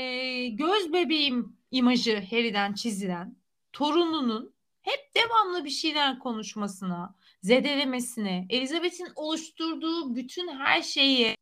göz 0.46 0.92
bebeğim 0.92 1.56
imajı 1.70 2.24
Harry'den 2.30 2.72
çizilen 2.72 3.36
torununun 3.72 4.54
hep 4.82 5.14
devamlı 5.14 5.64
bir 5.64 5.70
şeyler 5.70 6.18
konuşmasına, 6.18 7.14
zedelemesine, 7.46 8.46
Elizabeth'in 8.50 9.08
oluşturduğu 9.16 10.16
bütün 10.16 10.48
her 10.48 10.82
şeyi 10.82 11.36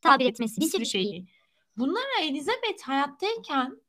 tabir 0.00 0.26
etmesi 0.26 0.60
bir 0.60 0.66
sürü 0.66 0.86
şeyi. 0.86 1.28
Bunlara 1.76 2.20
Elizabeth 2.22 2.82
hayattayken 2.82 3.80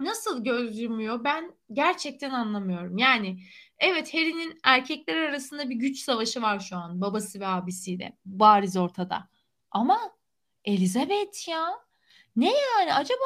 nasıl 0.00 0.44
göz 0.44 0.80
yumuyor 0.80 1.24
ben 1.24 1.54
gerçekten 1.72 2.30
anlamıyorum. 2.30 2.98
Yani 2.98 3.40
evet 3.78 4.14
Harry'nin 4.14 4.58
erkekler 4.64 5.16
arasında 5.16 5.70
bir 5.70 5.74
güç 5.74 5.98
savaşı 5.98 6.42
var 6.42 6.60
şu 6.60 6.76
an 6.76 7.00
babası 7.00 7.40
ve 7.40 7.46
abisiyle 7.46 8.18
bariz 8.24 8.76
ortada. 8.76 9.28
Ama 9.70 10.16
Elizabeth 10.64 11.48
ya 11.48 11.70
ne 12.36 12.52
yani 12.52 12.94
acaba 12.94 13.24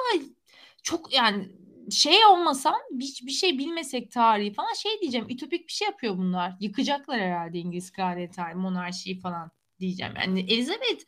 çok 0.83 1.13
yani 1.13 1.62
şey 1.93 2.25
olmasam 2.27 2.75
hiçbir 3.01 3.31
şey 3.31 3.59
bilmesek 3.59 4.11
tarihi 4.13 4.53
falan 4.53 4.75
şey 4.75 5.01
diyeceğim 5.01 5.27
ütopik 5.31 5.69
bir 5.69 5.73
şey 5.73 5.87
yapıyor 5.87 6.19
bunlar. 6.19 6.55
Yıkacaklar 6.61 7.21
herhalde 7.21 7.59
İngiliz 7.59 7.93
kraliyeti 7.93 8.41
monarşiyi 8.55 9.19
falan 9.19 9.51
diyeceğim. 9.81 10.13
Yani 10.17 10.41
Elizabeth 10.41 11.05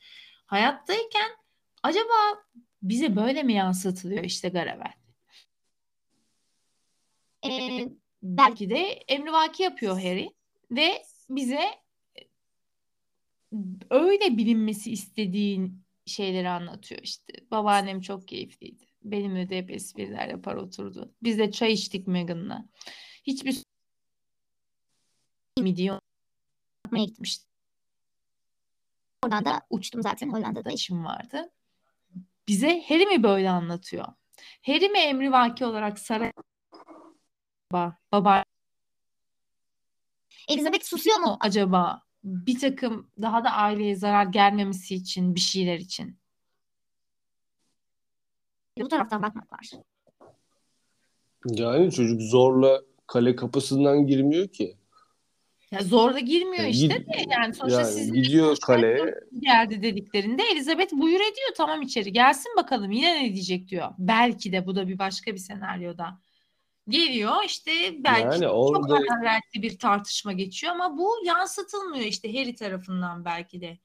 hayattayken 0.46 1.30
acaba 1.82 2.44
bize 2.82 3.16
böyle 3.16 3.42
mi 3.42 3.52
yansıtılıyor 3.52 4.24
işte 4.24 4.48
Garavel? 4.48 4.92
Ee, 7.46 7.88
Belki 8.22 8.70
de 8.70 8.78
emrivaki 9.08 9.62
yapıyor 9.62 10.00
Harry 10.00 10.28
ve 10.70 11.02
bize 11.28 11.60
öyle 13.90 14.36
bilinmesi 14.36 14.92
istediğin 14.92 15.84
şeyleri 16.06 16.48
anlatıyor 16.48 17.00
işte. 17.02 17.32
Babaannem 17.50 18.00
çok 18.00 18.28
keyifliydi. 18.28 18.93
Benimle 19.04 19.48
de 19.48 19.58
hep 19.58 19.70
espriler 19.70 20.28
yapar 20.28 20.54
oturdu. 20.54 21.14
Biz 21.22 21.38
de 21.38 21.50
çay 21.50 21.72
içtik 21.72 22.06
Meghan'la. 22.06 22.68
Hiçbir 23.26 23.64
milyon 25.58 26.00
yapmaya 26.84 27.04
gitmiştim. 27.04 27.48
Oradan 29.24 29.44
da 29.44 29.60
uçtum 29.70 30.02
zaten 30.02 30.28
Hollanda'da. 30.28 30.70
işim 30.70 31.04
vardı. 31.04 31.50
Bize 32.48 32.84
Harry 32.88 33.06
mi 33.06 33.22
böyle 33.22 33.50
anlatıyor? 33.50 34.06
Harry 34.66 34.88
mi 34.88 34.98
emrivaki 34.98 35.64
olarak 35.64 35.98
saray 35.98 36.32
baba, 37.72 37.98
baba 38.12 38.44
Elizabeth 40.48 40.84
susuyor 40.84 41.18
mu 41.18 41.36
acaba 41.40 42.02
bir 42.24 42.58
takım 42.58 43.10
daha 43.22 43.44
da 43.44 43.50
aileye 43.50 43.96
zarar 43.96 44.26
gelmemesi 44.26 44.94
için 44.94 45.34
bir 45.34 45.40
şeyler 45.40 45.78
için? 45.78 46.18
Bu 48.78 48.88
taraftan 48.88 49.22
bakmak 49.22 49.52
var. 49.52 49.70
Yani 51.46 51.92
çocuk 51.92 52.22
zorla 52.22 52.80
kale 53.06 53.36
kapısından 53.36 54.06
girmiyor 54.06 54.48
ki. 54.48 54.76
Ya 55.70 55.80
zor 55.82 56.14
da 56.14 56.18
girmiyor 56.18 56.62
Yani 56.62 56.70
işte 56.70 56.86
gid- 56.86 57.06
de 57.06 57.24
yani 57.30 57.54
sonuçta 57.54 57.80
yani 57.80 57.90
sizin 57.92 58.14
gidiyor 58.14 58.56
kaleye. 58.56 59.14
geldi 59.38 59.82
dediklerinde 59.82 60.42
Elizabeth 60.52 60.92
buyur 60.92 61.20
ediyor 61.20 61.50
tamam 61.56 61.82
içeri 61.82 62.12
gelsin 62.12 62.52
bakalım 62.56 62.90
yine 62.90 63.22
ne 63.24 63.34
diyecek 63.34 63.68
diyor. 63.68 63.88
Belki 63.98 64.52
de 64.52 64.66
bu 64.66 64.76
da 64.76 64.88
bir 64.88 64.98
başka 64.98 65.32
bir 65.32 65.38
senaryoda. 65.38 66.18
Geliyor 66.88 67.32
işte 67.46 67.70
belki 68.04 68.22
Yani 68.22 68.40
çok 68.40 68.54
orada 68.54 68.94
hararetli 69.08 69.62
bir 69.62 69.78
tartışma 69.78 70.32
geçiyor 70.32 70.72
ama 70.72 70.98
bu 70.98 71.10
yansıtılmıyor 71.24 72.04
işte 72.04 72.38
Harry 72.38 72.54
tarafından 72.54 73.24
belki 73.24 73.60
de. 73.60 73.78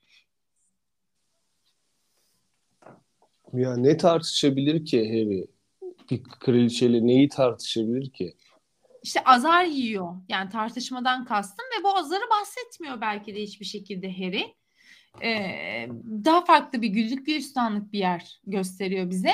Ya 3.54 3.78
ne 3.78 3.98
tartışabilir 3.98 4.86
ki 4.86 5.10
Harry? 5.10 5.48
Bir 6.12 6.24
kraliçeyle 6.24 7.08
neyi 7.08 7.30
tartışabilir 7.30 8.10
ki? 8.10 8.36
İşte 9.04 9.24
azar 9.24 9.66
yiyor. 9.66 10.16
Yani 10.30 10.50
tartışmadan 10.50 11.26
kastım 11.26 11.66
ve 11.80 11.84
bu 11.84 11.98
azarı 11.98 12.24
bahsetmiyor 12.30 13.02
belki 13.02 13.36
de 13.36 13.42
hiçbir 13.42 13.66
şekilde 13.66 14.12
Harry. 14.12 14.56
Ee, 15.24 15.90
daha 16.26 16.46
farklı 16.46 16.82
bir 16.82 16.88
güllük 16.88 17.26
gülistanlık 17.26 17.94
bir 17.94 18.00
yer 18.00 18.40
gösteriyor 18.48 19.10
bize. 19.10 19.34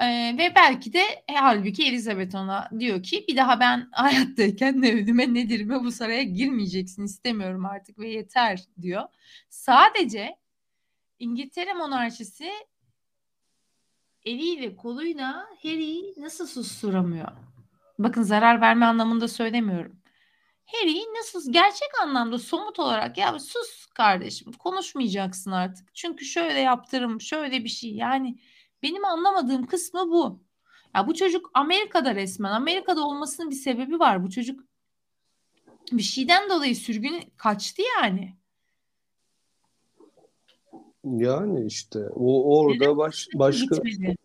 Ee, 0.00 0.34
ve 0.38 0.52
belki 0.56 0.92
de 0.92 1.02
e, 1.28 1.34
halbuki 1.34 1.86
Elizabeth 1.86 2.34
ona 2.34 2.70
diyor 2.78 3.02
ki 3.02 3.24
bir 3.28 3.36
daha 3.36 3.60
ben 3.60 3.88
hayattayken 3.92 4.82
ne 4.82 4.94
ödüme 4.94 5.34
ne 5.34 5.48
dirime 5.48 5.80
bu 5.80 5.92
saraya 5.92 6.22
girmeyeceksin 6.22 7.04
istemiyorum 7.04 7.64
artık 7.64 7.98
ve 7.98 8.08
yeter 8.08 8.64
diyor. 8.82 9.02
Sadece 9.48 10.36
İngiltere 11.18 11.74
monarşisi 11.74 12.50
eliyle 14.24 14.76
koluyla 14.76 15.46
Harry'i 15.62 16.14
nasıl 16.16 16.46
susturamıyor? 16.46 17.28
Bakın 17.98 18.22
zarar 18.22 18.60
verme 18.60 18.86
anlamında 18.86 19.28
söylemiyorum. 19.28 19.96
Harry 20.66 20.98
nasıl 21.18 21.52
gerçek 21.52 21.88
anlamda 22.02 22.38
somut 22.38 22.78
olarak 22.78 23.18
ya 23.18 23.38
sus 23.38 23.86
kardeşim 23.86 24.52
konuşmayacaksın 24.52 25.50
artık. 25.50 25.94
Çünkü 25.94 26.24
şöyle 26.24 26.58
yaptırım 26.58 27.20
şöyle 27.20 27.64
bir 27.64 27.68
şey 27.68 27.94
yani 27.94 28.38
benim 28.82 29.04
anlamadığım 29.04 29.66
kısmı 29.66 30.10
bu. 30.10 30.44
Ya 30.94 31.06
bu 31.06 31.14
çocuk 31.14 31.50
Amerika'da 31.54 32.14
resmen 32.14 32.50
Amerika'da 32.50 33.04
olmasının 33.04 33.50
bir 33.50 33.54
sebebi 33.54 33.98
var. 33.98 34.24
Bu 34.24 34.30
çocuk 34.30 34.60
bir 35.92 36.02
şeyden 36.02 36.50
dolayı 36.50 36.76
sürgün 36.76 37.32
kaçtı 37.36 37.82
yani. 38.00 38.36
Yani 41.04 41.66
işte 41.66 42.08
o 42.14 42.58
orada 42.58 42.96
baş, 42.96 43.28
başka 43.34 43.76
Gitmedi. 43.76 44.16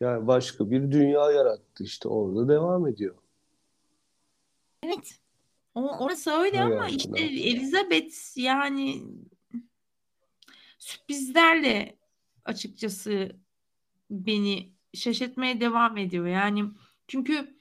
yani 0.00 0.26
başka 0.26 0.70
bir 0.70 0.92
dünya 0.92 1.32
yarattı 1.32 1.84
işte 1.84 2.08
orada 2.08 2.48
devam 2.48 2.86
ediyor. 2.86 3.14
Evet. 4.82 5.18
O, 5.74 5.98
orası 5.98 6.30
öyle 6.30 6.60
ama 6.60 6.80
Hayatına. 6.80 6.88
işte 6.88 7.20
Elizabeth 7.20 8.36
yani 8.36 9.02
sürprizlerle 10.78 11.96
açıkçası 12.44 13.36
beni 14.10 14.72
şaşırtmaya 14.94 15.60
devam 15.60 15.96
ediyor. 15.96 16.26
Yani 16.26 16.64
çünkü 17.08 17.58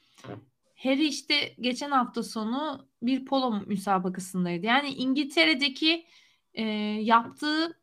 Harry 0.75 1.07
işte 1.07 1.55
geçen 1.59 1.91
hafta 1.91 2.23
sonu 2.23 2.87
bir 3.01 3.25
polo 3.25 3.61
müsabakasındaydı. 3.65 4.65
Yani 4.65 4.89
İngiltere'deki 4.89 6.05
e, 6.53 6.63
yaptığı 7.01 7.79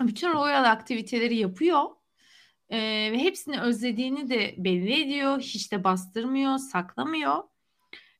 bütün 0.00 0.32
royal 0.32 0.70
aktiviteleri 0.70 1.36
yapıyor. 1.36 1.84
E, 2.70 2.78
ve 3.12 3.18
hepsini 3.18 3.60
özlediğini 3.60 4.30
de 4.30 4.54
belli 4.58 5.02
ediyor. 5.02 5.40
Hiç 5.40 5.72
de 5.72 5.84
bastırmıyor, 5.84 6.58
saklamıyor. 6.58 7.42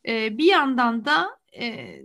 E, 0.09 0.39
bir 0.39 0.45
yandan 0.45 1.05
da 1.05 1.39
e, 1.59 1.97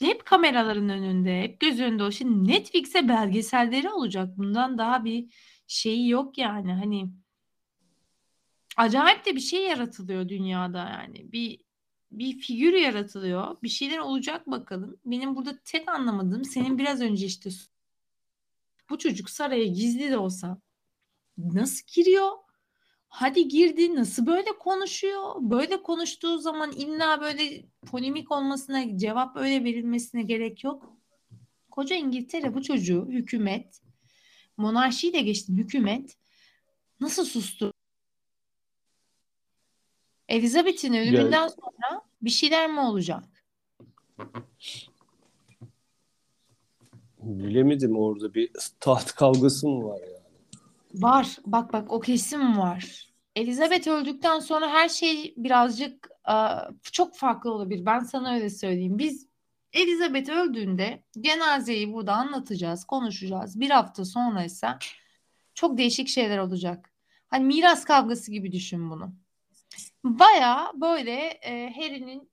hep 0.00 0.24
kameraların 0.24 0.88
önünde, 0.88 1.42
hep 1.42 1.60
göz 1.60 1.80
önünde 1.80 2.02
o. 2.04 2.10
Şimdi 2.10 2.52
Netflix'e 2.52 3.08
belgeselleri 3.08 3.90
olacak. 3.90 4.38
Bundan 4.38 4.78
daha 4.78 5.04
bir 5.04 5.26
şeyi 5.66 6.08
yok 6.08 6.38
yani. 6.38 6.72
Hani 6.72 7.10
acayip 8.76 9.26
de 9.26 9.36
bir 9.36 9.40
şey 9.40 9.62
yaratılıyor 9.62 10.28
dünyada 10.28 10.78
yani. 10.78 11.32
Bir 11.32 11.64
bir 12.10 12.38
figür 12.38 12.72
yaratılıyor. 12.72 13.56
Bir 13.62 13.68
şeyler 13.68 13.98
olacak 13.98 14.46
bakalım. 14.46 14.96
Benim 15.04 15.36
burada 15.36 15.58
tek 15.64 15.88
anlamadığım 15.88 16.44
senin 16.44 16.78
biraz 16.78 17.00
önce 17.00 17.26
işte 17.26 17.50
bu 18.90 18.98
çocuk 18.98 19.30
saraya 19.30 19.66
gizli 19.66 20.10
de 20.10 20.18
olsa 20.18 20.58
nasıl 21.38 21.86
giriyor? 21.94 22.30
Hadi 23.08 23.48
girdi 23.48 23.94
nasıl 23.94 24.26
böyle 24.26 24.58
konuşuyor? 24.58 25.34
Böyle 25.40 25.82
konuştuğu 25.82 26.38
zaman 26.38 26.72
illa 26.72 27.20
böyle 27.20 27.64
polemik 27.86 28.32
olmasına, 28.32 28.98
cevap 28.98 29.36
öyle 29.36 29.64
verilmesine 29.64 30.22
gerek 30.22 30.64
yok. 30.64 30.92
Koca 31.70 31.96
İngiltere 31.96 32.54
bu 32.54 32.62
çocuğu 32.62 33.06
hükümet, 33.08 33.80
monarşiyi 34.56 35.12
de 35.12 35.20
geçtim 35.20 35.56
hükümet 35.56 36.16
nasıl 37.00 37.24
sustu? 37.24 37.72
Elizabeth'in 40.28 40.94
ölümünden 40.94 41.48
sonra 41.48 42.02
bir 42.22 42.30
şeyler 42.30 42.70
mi 42.70 42.80
olacak? 42.80 43.24
Bilemedim 47.24 47.96
orada 47.98 48.34
bir 48.34 48.50
taht 48.80 49.12
kavgası 49.14 49.68
mı 49.68 49.88
var 49.88 50.00
yani? 50.00 51.02
Var. 51.02 51.36
Bak 51.46 51.72
bak 51.72 51.92
o 51.92 52.00
kesim 52.00 52.58
var. 52.58 53.08
Elizabeth 53.36 53.88
öldükten 53.88 54.38
sonra 54.40 54.68
her 54.70 54.88
şey 54.88 55.34
birazcık 55.36 56.08
aa, 56.24 56.68
çok 56.82 57.16
farklı 57.16 57.52
olabilir. 57.52 57.86
Ben 57.86 58.00
sana 58.00 58.34
öyle 58.34 58.50
söyleyeyim. 58.50 58.98
Biz 58.98 59.26
Elizabeth 59.72 60.30
öldüğünde 60.30 61.02
cenazeyi 61.20 61.92
burada 61.92 62.12
anlatacağız, 62.12 62.84
konuşacağız. 62.84 63.60
Bir 63.60 63.70
hafta 63.70 64.04
sonra 64.04 64.44
ise 64.44 64.68
çok 65.54 65.78
değişik 65.78 66.08
şeyler 66.08 66.38
olacak. 66.38 66.90
Hani 67.28 67.44
miras 67.44 67.84
kavgası 67.84 68.32
gibi 68.32 68.52
düşün 68.52 68.90
bunu. 68.90 69.14
Baya 70.04 70.72
böyle 70.74 71.12
e, 71.26 71.72
Harry'nin 71.76 72.30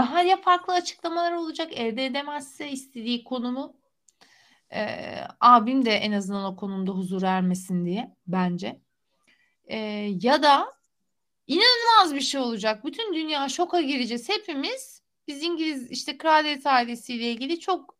daha 0.00 0.22
ya 0.22 0.36
farklı 0.36 0.72
açıklamalar 0.72 1.32
olacak 1.32 1.72
elde 1.72 2.06
edemezse 2.06 2.70
istediği 2.70 3.24
konumu. 3.24 3.76
E, 4.72 5.06
abim 5.40 5.84
de 5.84 5.90
en 5.90 6.12
azından 6.12 6.44
o 6.44 6.56
konumda 6.56 6.92
huzur 6.92 7.22
ermesin 7.22 7.84
diye 7.84 8.16
bence. 8.26 8.80
E, 9.64 9.76
ya 10.22 10.42
da 10.42 10.74
inanılmaz 11.46 12.14
bir 12.14 12.20
şey 12.20 12.40
olacak. 12.40 12.84
Bütün 12.84 13.14
dünya 13.14 13.48
şoka 13.48 13.80
gireceğiz. 13.80 14.28
Hepimiz 14.28 15.02
biz 15.28 15.42
İngiliz 15.42 15.90
işte 15.90 16.18
kraliyet 16.18 16.66
ailesiyle 16.66 17.30
ilgili 17.30 17.60
çok 17.60 17.96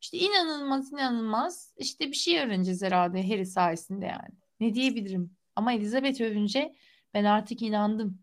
işte 0.00 0.18
inanılmaz 0.18 0.92
inanılmaz 0.92 1.74
işte 1.76 2.08
bir 2.08 2.16
şey 2.16 2.40
öğreneceğiz 2.40 2.82
herhalde 2.82 3.28
Harry 3.28 3.46
sayesinde 3.46 4.06
yani. 4.06 4.34
Ne 4.60 4.74
diyebilirim? 4.74 5.36
Ama 5.56 5.72
Elizabeth 5.72 6.20
övünce 6.20 6.74
ben 7.14 7.24
artık 7.24 7.62
inandım. 7.62 8.18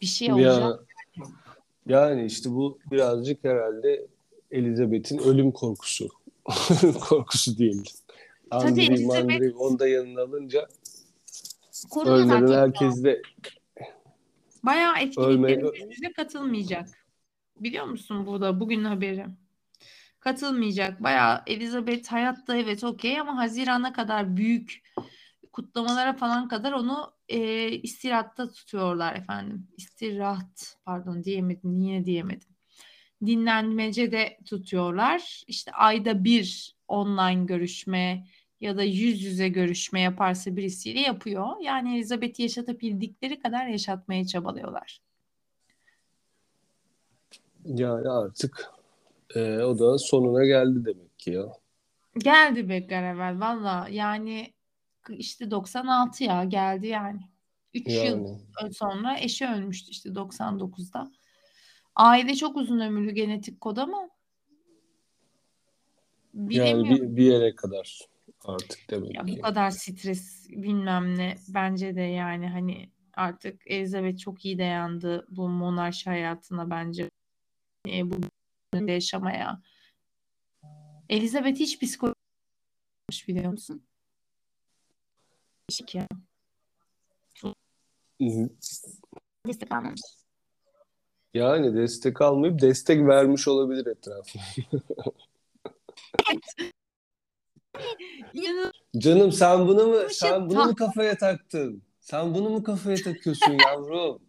Bir 0.00 0.06
şey 0.06 0.32
olacak. 0.32 0.80
Ya, 1.16 1.24
yani 1.88 2.24
işte 2.24 2.50
bu 2.50 2.78
birazcık 2.90 3.44
herhalde 3.44 4.06
Elizabeth'in 4.50 5.18
ölüm 5.18 5.52
korkusu. 5.52 6.08
korkusu 7.00 7.58
diyelim. 7.58 7.84
Tabii 8.50 8.66
Andrew, 8.66 8.94
Elizabeth- 8.94 9.06
Mandrew 9.06 9.56
onu 9.58 9.78
da 9.78 9.88
yanına 9.88 10.22
alınca 10.22 10.68
ölmeden 12.06 12.52
herkes 12.52 13.04
de 13.04 13.22
Bayağı 14.62 14.98
etkinliklerimize 14.98 16.12
katılmayacak. 16.12 16.88
Biliyor 17.60 17.84
musun 17.84 18.26
bu 18.26 18.40
da 18.40 18.60
bugün 18.60 18.84
haberi? 18.84 19.26
Katılmayacak. 20.20 21.02
Bayağı 21.02 21.42
Elizabeth 21.46 22.12
hayatta 22.12 22.56
evet 22.56 22.84
okey 22.84 23.20
ama 23.20 23.36
Haziran'a 23.36 23.92
kadar 23.92 24.36
büyük 24.36 24.82
kutlamalara 25.52 26.12
falan 26.12 26.48
kadar 26.48 26.72
onu 26.72 27.12
e, 27.28 27.68
istirahatta 27.70 28.52
tutuyorlar 28.52 29.16
efendim. 29.16 29.66
İstirahat 29.76 30.76
pardon 30.84 31.24
diyemedim 31.24 31.80
yine 31.80 32.04
diyemedim. 32.04 32.48
Dinlenmecede 33.26 34.38
tutuyorlar. 34.46 35.42
İşte 35.46 35.72
ayda 35.72 36.24
bir 36.24 36.76
online 36.88 37.44
görüşme 37.44 38.26
ya 38.60 38.76
da 38.76 38.82
yüz 38.82 39.22
yüze 39.22 39.48
görüşme 39.48 40.00
yaparsa 40.00 40.56
birisiyle 40.56 41.00
yapıyor. 41.00 41.46
Yani 41.62 41.96
Elizabeth'i 41.96 42.42
yaşatabildikleri 42.42 43.40
kadar 43.40 43.66
yaşatmaya 43.66 44.26
çabalıyorlar. 44.26 45.00
yani 47.64 48.08
artık 48.08 48.70
e, 49.34 49.58
o 49.58 49.78
da 49.78 49.98
sonuna 49.98 50.44
geldi 50.44 50.84
demek 50.84 51.18
ki 51.18 51.30
ya. 51.30 51.46
Geldi 52.18 52.68
be 52.68 52.78
Garavel 52.78 53.40
valla 53.40 53.88
yani 53.90 54.52
işte 55.10 55.50
96 55.50 56.24
ya 56.24 56.44
geldi 56.44 56.86
yani. 56.86 57.20
3 57.74 57.88
yıl 57.88 58.38
Yani 58.62 58.74
sonra 58.74 59.18
eşi 59.18 59.46
ölmüştü 59.46 59.90
işte 59.90 60.08
99'da. 60.08 61.10
Aile 61.94 62.34
çok 62.34 62.56
uzun 62.56 62.80
ömürlü 62.80 63.10
genetik 63.10 63.60
kod 63.60 63.76
ama 63.76 64.10
yani 66.48 66.90
bir, 66.90 67.16
bir 67.16 67.24
yere 67.24 67.54
kadar 67.54 68.00
artık 68.44 68.90
demek 68.90 69.14
Ya 69.14 69.24
ki. 69.24 69.36
bu 69.36 69.40
kadar 69.40 69.70
stres 69.70 70.48
bilmem 70.50 71.18
ne 71.18 71.36
bence 71.48 71.96
de 71.96 72.00
yani 72.02 72.48
hani 72.48 72.90
artık 73.14 73.62
Elizabeth 73.66 74.18
çok 74.18 74.44
iyi 74.44 74.58
dayandı 74.58 75.26
bu 75.30 75.48
monarşi 75.48 76.10
hayatına 76.10 76.70
bence 76.70 77.10
E, 77.88 78.10
bu 78.10 78.16
yaşamaya. 78.74 79.62
Elizabeth 81.08 81.60
hiç 81.60 81.80
psikolojik 81.80 83.28
biliyor 83.28 83.52
musun? 83.52 83.87
Değişik 85.70 85.94
ya. 85.94 86.08
Destek 89.46 89.72
almamış. 89.72 90.00
Yani 91.34 91.76
destek 91.76 92.20
almayıp 92.20 92.60
destek 92.60 93.06
vermiş 93.06 93.48
olabilir 93.48 93.86
etrafı. 93.86 94.38
Canım 98.98 99.32
sen 99.32 99.68
bunu 99.68 99.86
mu 99.86 99.96
sen 100.10 100.50
bunu 100.50 100.64
mu 100.64 100.74
kafaya 100.74 101.16
taktın? 101.16 101.82
Sen 102.00 102.34
bunu 102.34 102.50
mu 102.50 102.62
kafaya 102.62 102.96
takıyorsun 102.96 103.52
yavrum? 103.52 104.22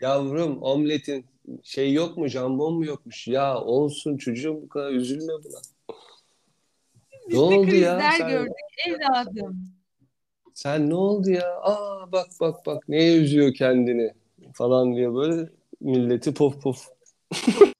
Yavrum 0.00 0.62
omletin 0.62 1.26
şey 1.62 1.92
yok 1.92 2.16
mu 2.16 2.28
jambon 2.28 2.74
mu 2.74 2.84
yokmuş? 2.84 3.28
Ya 3.28 3.60
olsun 3.60 4.16
çocuğum 4.16 4.62
bu 4.62 4.68
kadar 4.68 4.90
üzülme 4.90 5.32
buna. 5.32 5.60
biz 7.28 7.34
Ne 7.34 7.40
oldu 7.40 7.74
ya? 7.74 8.12
Sen, 8.18 8.28
gördük 8.28 8.52
evladım. 8.86 9.79
Sen 10.62 10.90
ne 10.90 10.94
oldu 10.94 11.30
ya? 11.30 11.60
Aa 11.62 12.12
bak 12.12 12.26
bak 12.40 12.66
bak 12.66 12.88
neye 12.88 13.16
üzüyor 13.16 13.54
kendini 13.54 14.14
falan 14.54 14.96
diye 14.96 15.14
böyle 15.14 15.48
milleti 15.80 16.34
pof 16.34 16.62
pof. 16.62 16.88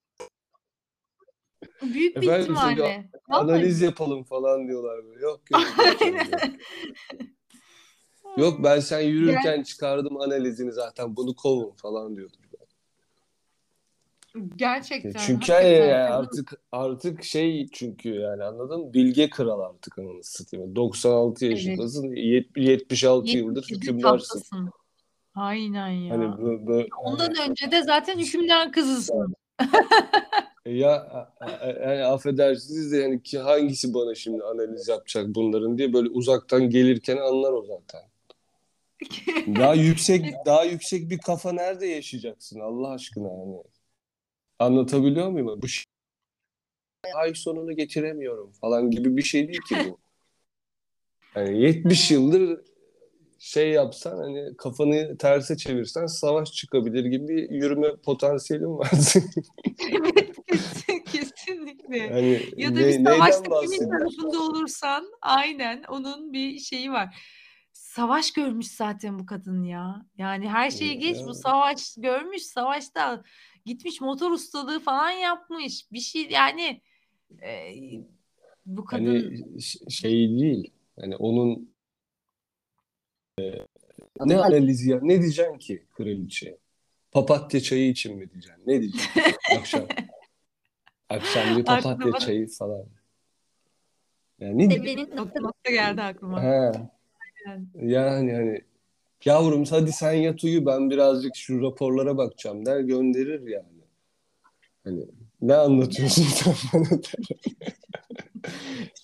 Büyük 1.81 2.15
bir 2.15 2.21
Efendim 2.21 2.41
ihtimalle. 2.41 3.09
Analiz 3.29 3.81
yapalım 3.81 4.23
falan 4.23 4.67
diyorlar 4.67 5.05
böyle. 5.05 5.21
Yok 5.21 5.41
yok. 5.51 5.61
yok, 8.37 8.63
ben 8.63 8.79
sen 8.79 8.99
yürürken 9.13 9.63
çıkardım 9.63 10.17
analizini 10.17 10.71
zaten 10.71 11.15
bunu 11.15 11.35
kovun 11.35 11.71
falan 11.71 12.15
diyordur. 12.15 12.40
Gerçekten. 14.55 15.11
Çünkü 15.11 15.51
hakikaten. 15.53 15.89
yani 15.89 16.09
artık 16.09 16.53
artık 16.71 17.23
şey 17.23 17.67
çünkü 17.71 18.09
yani 18.09 18.43
anladın 18.43 18.79
mı? 18.79 18.93
Bilge 18.93 19.29
kral 19.29 19.59
artık 19.59 19.99
ananı 19.99 20.23
satayım. 20.23 20.75
96 20.75 21.45
yaşındasın. 21.45 22.11
yet- 22.11 22.57
76 22.59 23.29
yıldır 23.29 23.61
77 23.69 23.81
hükümdarsın. 23.81 24.33
tahtasın. 24.39 24.71
Aynen 25.35 25.89
ya. 25.89 26.13
Hani 26.17 26.31
bu, 26.41 26.67
bu- 26.67 26.85
Ondan 27.03 27.33
önce 27.49 27.71
de 27.71 27.83
zaten 27.83 28.17
hükümdar 28.19 28.71
kızısın. 28.71 29.33
ya 30.65 30.91
a- 30.91 31.33
a- 31.39 31.67
yani 31.67 32.03
affedersiniz 32.05 32.91
de 32.91 32.97
yani 32.97 33.23
ki 33.23 33.39
hangisi 33.39 33.93
bana 33.93 34.15
şimdi 34.15 34.43
analiz 34.43 34.87
yapacak 34.87 35.25
bunların 35.27 35.77
diye 35.77 35.93
böyle 35.93 36.09
uzaktan 36.09 36.69
gelirken 36.69 37.17
anlar 37.17 37.51
o 37.53 37.61
zaten. 37.63 38.01
Daha 39.55 39.73
yüksek 39.73 40.25
daha 40.45 40.63
yüksek 40.63 41.09
bir 41.09 41.17
kafa 41.17 41.51
nerede 41.51 41.85
yaşayacaksın 41.87 42.59
Allah 42.59 42.89
aşkına 42.91 43.27
yani. 43.27 43.55
Anlatabiliyor 44.61 45.29
muyum? 45.29 45.61
Bu 45.61 45.67
şey, 45.67 45.85
ay 47.15 47.33
sonunu 47.35 47.75
getiremiyorum 47.75 48.51
falan 48.51 48.91
gibi 48.91 49.17
bir 49.17 49.23
şey 49.23 49.47
değil 49.47 49.61
ki 49.61 49.75
bu. 49.85 49.97
Yani 51.35 51.61
70 51.61 52.11
yıldır 52.11 52.59
şey 53.39 53.69
yapsan 53.71 54.17
hani 54.17 54.57
kafanı 54.57 55.17
terse 55.17 55.57
çevirsen 55.57 56.05
savaş 56.05 56.51
çıkabilir 56.51 57.05
gibi 57.05 57.27
bir 57.27 57.49
yürüme 57.49 57.95
potansiyelin 57.95 58.77
var. 58.77 58.91
evet 60.05 60.35
kesin, 60.47 60.99
kesinlikle. 60.99 61.97
Yani 61.97 62.41
Ya 62.57 62.75
da 62.75 62.79
ne- 62.79 62.87
bir 62.87 63.05
savaşta 63.05 63.61
kimin 63.61 63.89
tarafında 63.89 64.39
olursan 64.43 65.05
aynen 65.21 65.83
onun 65.83 66.33
bir 66.33 66.59
şeyi 66.59 66.91
var. 66.91 67.15
Savaş 67.73 68.33
görmüş 68.33 68.67
zaten 68.67 69.19
bu 69.19 69.25
kadın 69.25 69.63
ya. 69.63 70.05
Yani 70.17 70.49
her 70.49 70.71
şeyi 70.71 70.99
geç 70.99 71.17
Ya. 71.17 71.27
bu 71.27 71.33
savaş 71.33 71.95
görmüş. 71.97 72.43
Savaşta 72.43 73.23
gitmiş 73.65 74.01
motor 74.01 74.31
ustalığı 74.31 74.79
falan 74.79 75.11
yapmış. 75.11 75.91
Bir 75.91 75.99
şey 75.99 76.29
yani 76.29 76.81
e, 77.43 77.73
bu 78.65 78.85
kadın 78.85 79.05
Hani 79.05 79.61
şey 79.91 80.29
değil. 80.29 80.73
Hani 80.99 81.15
onun 81.15 81.73
e, 83.39 83.43
ne 84.25 84.37
analizi 84.37 84.89
ya? 84.89 84.99
Ne 85.01 85.21
diyeceksin 85.21 85.57
ki 85.57 85.85
kraliçeye? 85.91 86.57
Papatya 87.11 87.59
çayı 87.59 87.89
için 87.89 88.17
mi 88.17 88.31
diyeceksin? 88.31 88.63
Ne 88.67 88.81
diyeceksin? 88.81 89.21
Akşam. 89.59 89.87
Akşam 91.09 91.57
bir 91.57 91.65
papatya 91.65 91.91
Aklıma- 91.91 92.19
çayı 92.19 92.47
falan. 92.47 92.85
Yani 94.39 94.57
ne 94.57 94.69
diyeceksin? 94.69 94.97
Devlerin 94.97 95.17
nokta 95.17 95.39
nokta 95.39 95.71
geldi 95.71 96.01
aklıma. 96.01 96.43
Ha. 96.43 96.71
Yani 97.75 98.33
hani 98.33 98.61
yavrum 99.25 99.65
hadi 99.69 99.91
sen 99.91 100.13
yat 100.13 100.43
uyu 100.43 100.65
ben 100.65 100.89
birazcık 100.89 101.35
şu 101.35 101.61
raporlara 101.61 102.17
bakacağım 102.17 102.65
der 102.65 102.79
gönderir 102.79 103.47
yani. 103.47 103.81
Hani 104.83 105.05
ne 105.41 105.55
anlatıyorsun 105.55 106.23
sen 106.33 106.53
bana 106.73 106.89
der. 106.89 107.37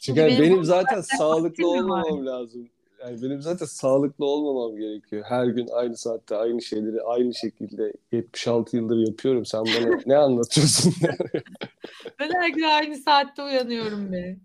Çünkü 0.02 0.22
hani 0.22 0.40
benim 0.40 0.64
zaten 0.64 1.02
sağlıklı 1.02 1.68
olmamam 1.68 2.26
lazım. 2.26 2.70
Yani 3.02 3.22
benim 3.22 3.42
zaten 3.42 3.66
sağlıklı 3.66 4.26
olmamam 4.26 4.78
gerekiyor. 4.78 5.24
Her 5.28 5.46
gün 5.46 5.68
aynı 5.68 5.98
saatte 5.98 6.36
aynı 6.36 6.62
şeyleri 6.62 7.02
aynı 7.02 7.34
şekilde 7.34 7.94
76 8.12 8.78
yıldır 8.78 9.08
yapıyorum. 9.08 9.46
Sen 9.46 9.66
bana 9.66 10.00
ne 10.06 10.18
anlatıyorsun? 10.18 10.94
Ben 12.20 12.30
her 12.34 12.50
gün 12.50 12.64
aynı 12.64 12.98
saatte 12.98 13.44
uyanıyorum 13.44 14.12
be. 14.12 14.38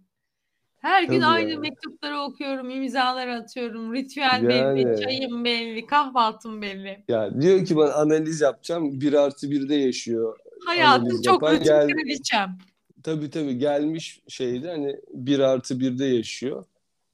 Her 0.83 1.03
gün 1.03 1.21
Tabii 1.21 1.25
aynı 1.25 1.51
yani. 1.51 1.61
mektupları 1.61 2.19
okuyorum, 2.21 2.71
imzalar 2.71 3.29
atıyorum, 3.29 3.95
ritüel 3.95 4.43
Yani. 4.43 4.49
belli, 4.49 5.01
çayım 5.03 5.45
belli, 5.45 5.87
kahvaltım 5.87 6.63
belli. 6.63 7.05
Ya 7.09 7.41
diyor 7.41 7.65
ki 7.65 7.77
bana 7.77 7.93
analiz 7.93 8.41
yapacağım. 8.41 9.01
1 9.01 9.13
artı 9.13 9.51
1'de 9.51 9.75
yaşıyor. 9.75 10.39
Hayatım 10.67 11.23
çok 11.23 11.41
kötü 11.41 11.65
gel, 11.65 11.89
kraliçem. 11.89 12.59
tabii 13.03 13.31
tabii 13.31 13.59
gelmiş 13.59 14.21
şeyde 14.29 14.71
hani 14.71 14.97
bir 15.13 15.39
artı 15.39 15.81
birde 15.81 16.05
yaşıyor. 16.05 16.65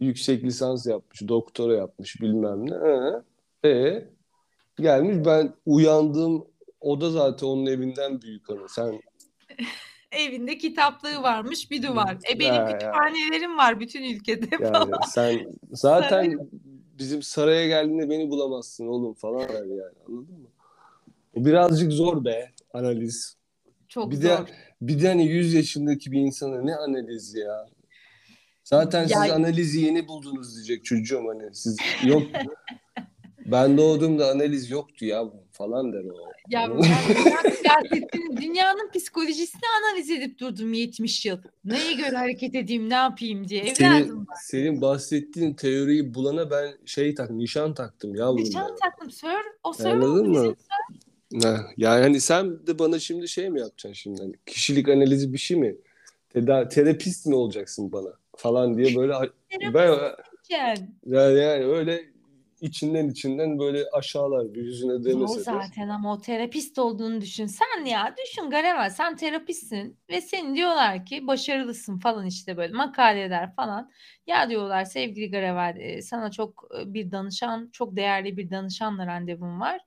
Yüksek 0.00 0.44
lisans 0.44 0.86
yapmış, 0.86 1.28
doktora 1.28 1.76
yapmış 1.76 2.20
bilmem 2.20 2.70
ne. 2.70 2.74
Hı. 2.74 3.24
E 3.64 4.04
gelmiş 4.80 5.26
ben 5.26 5.54
uyandığım 5.66 6.44
oda 6.80 7.10
zaten 7.10 7.46
onun 7.46 7.66
evinden 7.66 8.22
büyük 8.22 8.48
hani 8.48 8.68
sen 8.68 9.00
Evinde 10.12 10.58
kitaplığı 10.58 11.22
varmış 11.22 11.70
bir 11.70 11.82
duvar. 11.82 12.18
E 12.32 12.38
benim 12.38 12.54
Ya, 12.54 12.60
ya. 12.60 12.78
kütüphanelerim 12.78 13.58
var 13.58 13.80
bütün 13.80 14.02
ülkede 14.04 14.46
yani 14.60 14.72
falan. 14.72 15.00
sen 15.08 15.46
zaten 15.72 16.48
bizim 16.98 17.22
saraya 17.22 17.66
geldiğinde 17.66 18.10
beni 18.10 18.30
bulamazsın 18.30 18.86
oğlum 18.86 19.14
falan 19.14 19.40
yani 19.48 19.82
anladın 20.08 20.38
mı? 20.40 20.48
O 21.34 21.44
birazcık 21.44 21.92
zor 21.92 22.24
be 22.24 22.52
analiz. 22.74 23.36
Çok 23.88 24.10
Bir 24.10 24.16
zor. 24.16 24.22
de 24.24 24.38
bir 24.82 25.02
de 25.02 25.08
hani 25.08 25.26
100 25.26 25.54
yaşındaki 25.54 26.12
bir 26.12 26.20
insana 26.20 26.62
ne 26.62 26.76
analiz 26.76 27.34
ya? 27.34 27.66
Zaten 28.64 29.02
siz 29.02 29.10
Ya- 29.10 29.34
analizi 29.34 29.80
yeni 29.80 30.08
buldunuz 30.08 30.54
diyecek 30.56 30.84
çocuğum 30.84 31.24
hani 31.28 31.54
siz 31.54 31.78
yok. 32.04 32.22
ben 33.46 33.76
doğduğumda 33.76 34.30
analiz 34.30 34.70
yoktu 34.70 35.04
ya 35.04 35.24
falan 35.52 35.92
der 35.92 36.04
o. 36.04 36.16
Ya 36.50 36.70
ben 36.70 36.78
dünyanın, 36.82 37.50
siyasetini, 37.50 38.36
dünyanın 38.36 38.90
psikolojisini 38.94 39.62
analiz 39.80 40.10
edip 40.10 40.38
durdum 40.38 40.72
70 40.72 41.26
yıl. 41.26 41.38
Neye 41.64 41.92
göre 41.92 42.16
hareket 42.16 42.54
edeyim, 42.54 42.90
ne 42.90 42.94
yapayım 42.94 43.48
diye. 43.48 43.74
Senin, 43.74 43.90
Evladım 43.90 44.26
senin 44.42 44.80
bahsettiğin 44.80 45.54
teoriyi 45.54 46.14
bulana 46.14 46.50
ben 46.50 46.72
şey 46.84 47.14
tak, 47.14 47.30
nişan 47.30 47.74
taktım 47.74 48.14
yavrum. 48.14 48.44
nişan 48.44 48.68
ya. 48.68 48.74
taktım. 48.82 49.10
Sir, 49.10 49.28
o 49.64 49.72
Sir 49.72 49.84
Anladın 49.84 50.30
mı? 50.30 50.54
Ha, 51.42 51.66
yani 51.76 52.02
hani 52.02 52.20
sen 52.20 52.66
de 52.66 52.78
bana 52.78 52.98
şimdi 52.98 53.28
şey 53.28 53.50
mi 53.50 53.60
yapacaksın 53.60 53.92
şimdi? 53.92 54.22
Hani 54.22 54.34
kişilik 54.46 54.88
analizi 54.88 55.32
bir 55.32 55.38
şey 55.38 55.56
mi? 55.56 55.76
Teda 56.28 56.68
terapist 56.68 57.26
mi 57.26 57.34
olacaksın 57.34 57.92
bana? 57.92 58.08
Falan 58.36 58.78
diye 58.78 58.96
böyle 58.96 59.12
ben 59.74 59.86
yani, 60.48 60.78
yani 61.04 61.64
öyle 61.64 62.04
içinden 62.60 63.08
içinden 63.08 63.58
böyle 63.58 63.84
aşağılar 63.92 64.54
yüzüne 64.54 64.92
O 64.92 65.04
demese 65.04 65.38
de. 65.38 65.42
zaten 65.44 65.88
ama 65.88 66.12
o 66.12 66.20
terapist 66.20 66.78
olduğunu 66.78 67.20
düşün. 67.20 67.46
Sen 67.46 67.84
ya 67.84 68.14
düşün 68.24 68.50
Garevel 68.50 68.90
sen 68.90 69.16
terapistsin 69.16 69.98
ve 70.10 70.20
senin 70.20 70.54
diyorlar 70.54 71.06
ki 71.06 71.26
başarılısın 71.26 71.98
falan 71.98 72.26
işte 72.26 72.56
böyle 72.56 72.72
makaleler 72.72 73.54
falan. 73.54 73.90
Ya 74.26 74.50
diyorlar 74.50 74.84
sevgili 74.84 75.30
Garevel 75.30 75.76
e, 75.80 76.02
sana 76.02 76.30
çok 76.30 76.68
e, 76.80 76.94
bir 76.94 77.10
danışan 77.10 77.70
çok 77.72 77.96
değerli 77.96 78.36
bir 78.36 78.50
danışanla 78.50 79.06
randevun 79.06 79.60
var. 79.60 79.80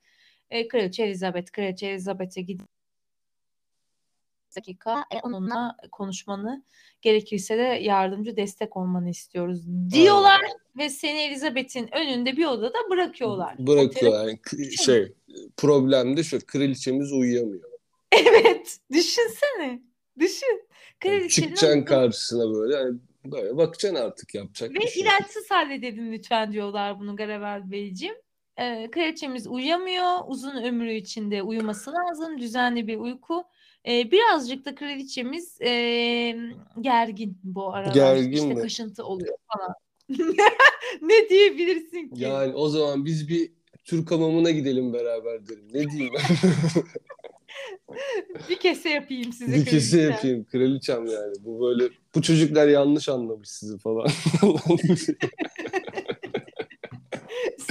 E, 0.50 0.68
Kraliçe 0.68 1.04
Elizabeth, 1.04 1.52
Kraliçe 1.52 1.88
Elizabeth'e 1.88 2.42
gidip 2.42 2.68
dakika 4.56 5.00
e, 5.12 5.20
onunla 5.24 5.78
konuşmanı 5.92 6.64
gerekirse 7.02 7.58
de 7.58 7.62
yardımcı 7.62 8.36
destek 8.38 8.78
olmanı 8.78 9.10
istiyoruz 9.10 9.62
diyorlar 9.94 10.42
ve 10.78 10.90
seni 10.90 11.20
Elizabeth'in 11.20 11.90
önünde 11.96 12.38
bir 12.38 12.46
odada 12.46 12.78
bırakıyorlar. 12.90 13.56
O 13.64 13.68
Bırakıyor 13.68 14.12
terapi- 14.14 14.62
yani 14.62 14.78
şey 14.78 15.14
problem 15.58 16.18
de 16.18 16.24
şu 16.24 16.40
kraliçemiz 16.48 17.12
uyuyamıyor. 17.14 17.72
Evet, 18.12 18.78
düşünsene. 18.92 19.82
Düşün. 20.20 20.68
Kraliçenin 21.00 21.28
çıkacaksın 21.28 21.68
uyuduğu- 21.78 21.86
karşısına 21.86 22.54
böyle 22.56 22.76
hani 22.76 22.98
böyle 23.26 23.58
bakacaksın 23.58 23.96
artık 24.06 24.36
yapacak 24.36 24.72
ve 24.72 24.76
bir 24.76 24.88
şey. 24.88 25.04
ilaçsız 25.04 25.52
halledelim 25.52 26.12
lütfen 26.14 26.52
diyorlar 26.54 27.00
bunu 27.00 27.16
Garavel 27.16 27.72
Beyciğim. 27.72 28.16
Ee, 28.58 28.90
kraliçemiz 28.92 29.48
uyuyamıyor. 29.48 30.18
Uzun 30.28 30.64
ömrü 30.64 30.94
içinde 30.94 31.42
uyuması 31.44 31.92
lazım. 31.94 32.38
Düzenli 32.40 32.88
bir 32.88 32.98
uyku. 32.98 33.44
Ee, 33.88 34.12
birazcık 34.12 34.66
da 34.66 34.76
kraliçemiz 34.76 35.62
ee, 35.62 36.36
gergin 36.82 37.38
bu 37.44 37.74
aralar. 37.74 37.94
Gergin 37.94 38.32
işte 38.32 38.48
mi? 38.48 38.62
kaşıntı 38.62 39.06
oluyor 39.06 39.36
falan. 39.48 39.74
ne 41.02 41.30
diyebilirsin 41.30 42.10
ki? 42.10 42.24
Yani 42.24 42.54
o 42.54 42.70
zaman 42.70 43.06
biz 43.06 43.30
bir 43.30 43.52
Türk 43.86 44.12
hamamına 44.12 44.52
gidelim 44.52 44.94
beraber 44.94 45.48
derim. 45.48 45.68
Ne 45.74 45.92
diyeyim 45.92 46.14
ben? 46.18 46.24
Bir 48.50 48.60
kese 48.60 48.90
yapayım 48.90 49.34
size 49.34 49.54
Bir 49.54 49.66
kese 49.66 49.98
kraliçem. 49.98 50.12
yapayım 50.12 50.46
kraliçem 50.52 51.06
yani. 51.06 51.34
Bu 51.40 51.62
böyle 51.62 51.90
bu 52.16 52.22
çocuklar 52.22 52.68
yanlış 52.68 53.10
anlamış 53.10 53.50
sizi 53.50 53.78
falan. 53.78 54.08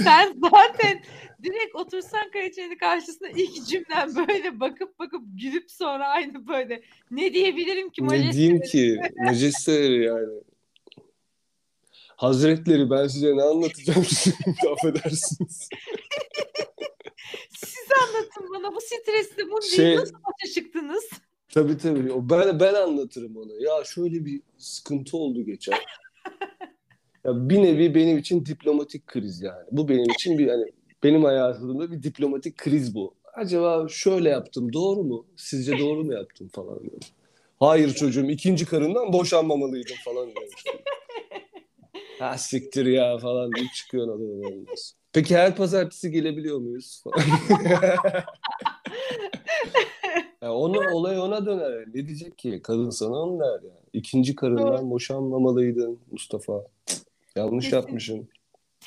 Sen 0.03 0.35
zaten 0.51 1.03
direkt 1.43 1.75
otursan 1.75 2.31
kraliçenin 2.31 2.77
karşısına 2.77 3.29
ilk 3.29 3.67
cümlen 3.67 4.15
böyle 4.15 4.59
bakıp 4.59 4.99
bakıp 4.99 5.21
gülüp 5.41 5.71
sonra 5.71 6.07
aynı 6.07 6.47
böyle 6.47 6.83
ne 7.11 7.33
diyebilirim 7.33 7.89
ki 7.89 8.01
ne 8.01 8.05
majesteleri? 8.07 8.33
diyeyim 8.33 8.61
ki? 8.61 8.99
Majesteleri 9.25 10.03
yani. 10.03 10.41
Hazretleri 12.15 12.89
ben 12.89 13.07
size 13.07 13.37
ne 13.37 13.43
anlatacağım 13.43 14.05
şimdi 14.23 14.69
affedersiniz. 14.71 15.69
Siz 17.49 17.87
anlatın 18.03 18.53
bana 18.53 18.75
bu 18.75 18.81
stresli 18.81 19.51
bu 19.51 19.61
Şey- 19.61 19.95
nasıl 19.95 20.13
başa 20.13 20.53
çıktınız? 20.53 21.03
Tabii 21.53 21.77
tabii. 21.77 22.29
Ben, 22.29 22.59
ben 22.59 22.73
anlatırım 22.73 23.37
ona. 23.37 23.53
Ya 23.59 23.83
şöyle 23.83 24.25
bir 24.25 24.41
sıkıntı 24.57 25.17
oldu 25.17 25.45
geçen. 25.45 25.77
Ya 27.25 27.49
bir 27.49 27.63
nevi 27.63 27.95
benim 27.95 28.17
için 28.17 28.45
diplomatik 28.45 29.07
kriz 29.07 29.41
yani. 29.41 29.65
Bu 29.71 29.89
benim 29.89 30.09
için 30.09 30.37
bir 30.37 30.47
yani 30.47 30.65
benim 31.03 31.23
hayatımda 31.23 31.91
bir 31.91 32.03
diplomatik 32.03 32.57
kriz 32.57 32.95
bu. 32.95 33.13
Acaba 33.33 33.87
şöyle 33.89 34.29
yaptım 34.29 34.73
doğru 34.73 35.03
mu? 35.03 35.25
Sizce 35.35 35.79
doğru 35.79 36.03
mu 36.03 36.13
yaptım 36.13 36.47
falan 36.47 36.79
diyorum. 36.79 36.99
Hayır 37.59 37.93
çocuğum 37.93 38.29
ikinci 38.29 38.65
karından 38.65 39.13
boşanmamalıydım 39.13 39.95
falan 40.05 40.27
diyorum. 40.27 40.53
Ha 42.19 42.37
siktir 42.37 42.85
ya 42.85 43.17
falan 43.17 43.51
deyip 43.55 43.73
çıkıyor 43.73 44.07
odadan. 44.07 44.65
Peki 45.13 45.37
her 45.37 45.55
pazartesi 45.55 46.11
gelebiliyor 46.11 46.57
muyuz? 46.57 47.03
Falan. 47.03 47.25
ya 50.41 50.53
onu, 50.53 50.79
olay 50.93 51.19
ona 51.19 51.45
döner. 51.45 51.71
yani. 51.71 51.85
Ne 51.93 52.07
diyecek 52.07 52.37
ki? 52.37 52.61
Kadın 52.63 52.89
sana 52.89 53.15
onu 53.15 53.39
der 53.39 53.59
yani. 53.63 53.79
İkinci 53.93 54.35
karından 54.35 54.91
boşanmamalıydın 54.91 55.99
Mustafa. 56.11 56.63
Yanlış 57.35 57.65
Kesin. 57.65 57.77
yapmışsın. 57.77 58.29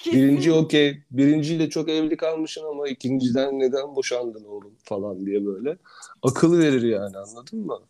Birinci 0.06 0.52
okey. 0.52 1.02
Birinciyle 1.10 1.70
çok 1.70 1.88
evli 1.88 2.16
kalmışsın 2.16 2.64
ama 2.64 2.88
ikinciden 2.88 3.58
neden 3.58 3.96
boşandın 3.96 4.44
oğlum 4.44 4.74
falan 4.82 5.26
diye 5.26 5.46
böyle. 5.46 5.76
Akıl 6.22 6.58
verir 6.58 6.82
yani 6.82 7.16
anladın 7.18 7.58
mı? 7.66 7.80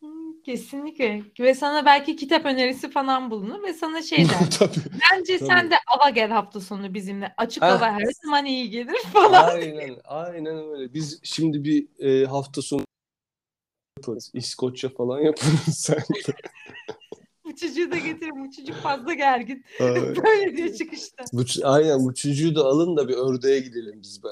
Hmm, 0.00 0.42
Kesinlikle. 0.46 1.22
Ve 1.40 1.54
sana 1.54 1.86
belki 1.86 2.16
kitap 2.16 2.46
önerisi 2.46 2.90
falan 2.90 3.30
bulunur 3.30 3.62
ve 3.62 3.72
sana 3.74 4.02
şey 4.02 4.18
der. 4.28 4.50
Tabii. 4.58 4.70
Bence 5.12 5.38
Tabii. 5.38 5.48
sen 5.48 5.70
de 5.70 5.74
ava 5.96 6.10
gel 6.10 6.30
hafta 6.30 6.60
sonu 6.60 6.94
bizimle. 6.94 7.34
Açık 7.36 7.62
Ha. 7.62 7.68
hava 7.68 7.92
her 7.92 8.08
zaman 8.24 8.46
iyi 8.46 8.70
gelir 8.70 8.98
falan. 9.12 9.48
Aynen, 9.54 9.96
aynen 10.04 10.56
öyle. 10.70 10.94
Biz 10.94 11.20
şimdi 11.22 11.64
bir 11.64 11.86
e, 11.98 12.26
hafta 12.26 12.62
sonu 12.62 12.84
yaparız. 13.98 14.30
İskoçya 14.34 14.90
falan 14.90 15.20
yaparız 15.20 15.76
sen. 15.78 15.98
Bu 16.10 16.14
çocuğu 17.56 17.90
da 17.90 17.96
getirin. 17.96 18.44
Bu 18.46 18.50
çocuk 18.50 18.76
fazla 18.76 19.14
gergin. 19.14 19.64
Böyle 19.80 20.56
diyor 20.56 20.74
çıkışta. 20.74 21.24
bu, 21.32 21.42
ç- 21.42 21.64
aynen 21.64 22.04
bu 22.04 22.14
çocuğu 22.14 22.54
da 22.54 22.64
alın 22.64 22.96
da 22.96 23.08
bir 23.08 23.14
ördeğe 23.14 23.60
gidelim 23.60 24.00
biz. 24.02 24.20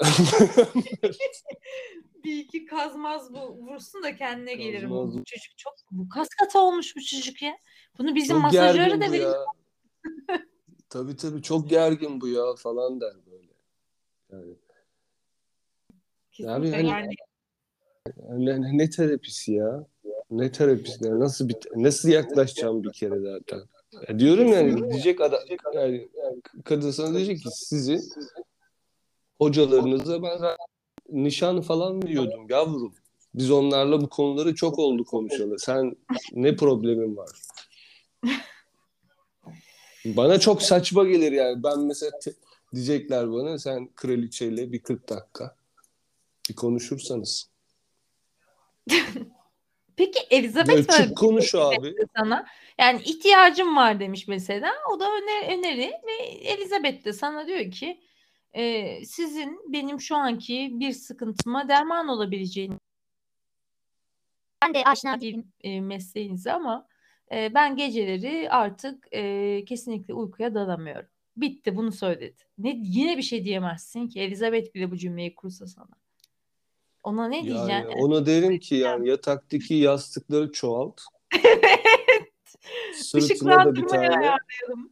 Bir 2.23 2.37
iki 2.37 2.65
kazmaz 2.65 3.33
bu 3.33 3.39
vursun 3.39 4.03
da 4.03 4.15
kendine 4.15 4.53
gelirim. 4.55 4.89
Kazmaz. 4.89 5.13
Bu 5.17 5.23
çocuk 5.23 5.57
çok 5.57 5.73
bu 5.91 6.09
kas 6.09 6.27
katı 6.29 6.59
olmuş 6.59 6.95
bu 6.95 7.01
çocuk 7.01 7.41
ya. 7.41 7.53
Bunu 7.99 8.15
bizim 8.15 8.35
çok 8.35 8.43
masajörü 8.43 9.01
de 9.01 9.17
ya. 9.17 9.33
Tabii 10.89 11.15
tabii 11.15 11.41
çok 11.41 11.69
gergin 11.69 12.21
bu 12.21 12.27
ya 12.27 12.55
falan 12.57 13.01
der 13.01 13.13
böyle. 13.31 13.47
Yani, 14.31 14.55
Kesinlikle 16.31 16.75
hani- 16.75 16.87
yani. 16.89 17.13
ne, 18.45 18.61
ne- 18.61 18.77
ne 18.77 18.89
terapisi 18.89 19.51
ya? 19.53 19.85
Ne 20.31 20.51
terapisi? 20.51 21.05
ya? 21.07 21.19
Nasıl 21.19 21.49
bir, 21.49 21.55
nasıl 21.75 22.09
yaklaşacağım 22.09 22.83
bir 22.83 22.91
kere 22.91 23.19
zaten? 23.19 23.61
Ya 24.09 24.19
diyorum 24.19 24.47
yani 24.47 24.89
diyecek 24.89 25.21
adam 25.21 25.39
yani 25.73 26.07
kadın 26.65 26.91
sana 26.91 27.13
diyecek 27.13 27.37
ki 27.37 27.49
sizin 27.51 28.09
hocalarınıza 29.37 30.23
ben 30.23 30.37
zaten 30.37 30.65
nişan 31.09 31.61
falan 31.61 32.03
veriyordum 32.03 32.45
yavrum. 32.49 32.93
Biz 33.35 33.51
onlarla 33.51 34.01
bu 34.01 34.09
konuları 34.09 34.55
çok 34.55 34.79
oldu 34.79 35.05
konuşalı. 35.05 35.59
Sen 35.59 35.95
ne 36.33 36.55
problemin 36.55 37.17
var? 37.17 37.29
Bana 40.05 40.39
çok 40.39 40.61
saçma 40.61 41.03
gelir 41.03 41.31
yani. 41.31 41.63
Ben 41.63 41.79
mesela 41.79 42.11
te- 42.19 42.33
diyecekler 42.73 43.31
bana 43.31 43.59
sen 43.59 43.89
kraliçeyle 43.95 44.71
bir 44.71 44.79
40 44.79 45.09
dakika 45.09 45.55
bir 46.49 46.55
konuşursanız. 46.55 47.49
Peki 49.99 50.19
Elizabeth 50.29 50.67
Böyle 50.67 50.87
çık 50.87 51.17
konuş 51.17 51.55
abi. 51.55 51.95
sana. 52.17 52.45
Yani 52.77 53.01
ihtiyacım 53.01 53.75
var 53.75 53.99
demiş 53.99 54.27
mesela. 54.27 54.73
O 54.93 54.99
da 54.99 55.05
öner 55.05 55.57
öneri 55.57 55.91
ve 56.07 56.23
Elizabeth 56.23 57.05
de 57.05 57.13
sana 57.13 57.47
diyor 57.47 57.71
ki 57.71 57.99
e, 58.53 59.05
sizin 59.05 59.73
benim 59.73 60.01
şu 60.01 60.15
anki 60.15 60.71
bir 60.73 60.91
sıkıntıma 60.91 61.69
derman 61.69 62.07
olabileceğini 62.07 62.75
Ben 64.63 64.73
de 64.73 64.83
aşina 64.83 65.21
değil 65.21 65.43
e, 65.61 65.81
mesleğinizi 65.81 66.51
ama 66.51 66.87
e, 67.31 67.53
ben 67.53 67.75
geceleri 67.75 68.49
artık 68.49 69.07
e, 69.11 69.65
kesinlikle 69.65 70.13
uykuya 70.13 70.55
dalamıyorum. 70.55 71.09
Bitti 71.37 71.75
bunu 71.75 71.91
söyledi. 71.91 72.43
Ne 72.57 72.79
yine 72.83 73.17
bir 73.17 73.23
şey 73.23 73.45
diyemezsin 73.45 74.07
ki 74.07 74.19
Elizabeth 74.19 74.75
bile 74.75 74.91
bu 74.91 74.97
cümleyi 74.97 75.35
kursa 75.35 75.67
sana. 75.67 76.08
Ona 77.03 77.27
ne 77.27 77.37
Yani 77.37 77.45
diyeceksin? 77.47 77.99
ona 77.99 78.25
derim 78.25 78.59
ki 78.59 78.75
yani 78.75 79.09
yataktaki 79.09 79.73
yastıkları 79.73 80.51
çoğalt. 80.51 81.01
Sırtına 82.93 83.65
da 83.65 83.75
bir 83.75 83.87
tane 83.87 84.31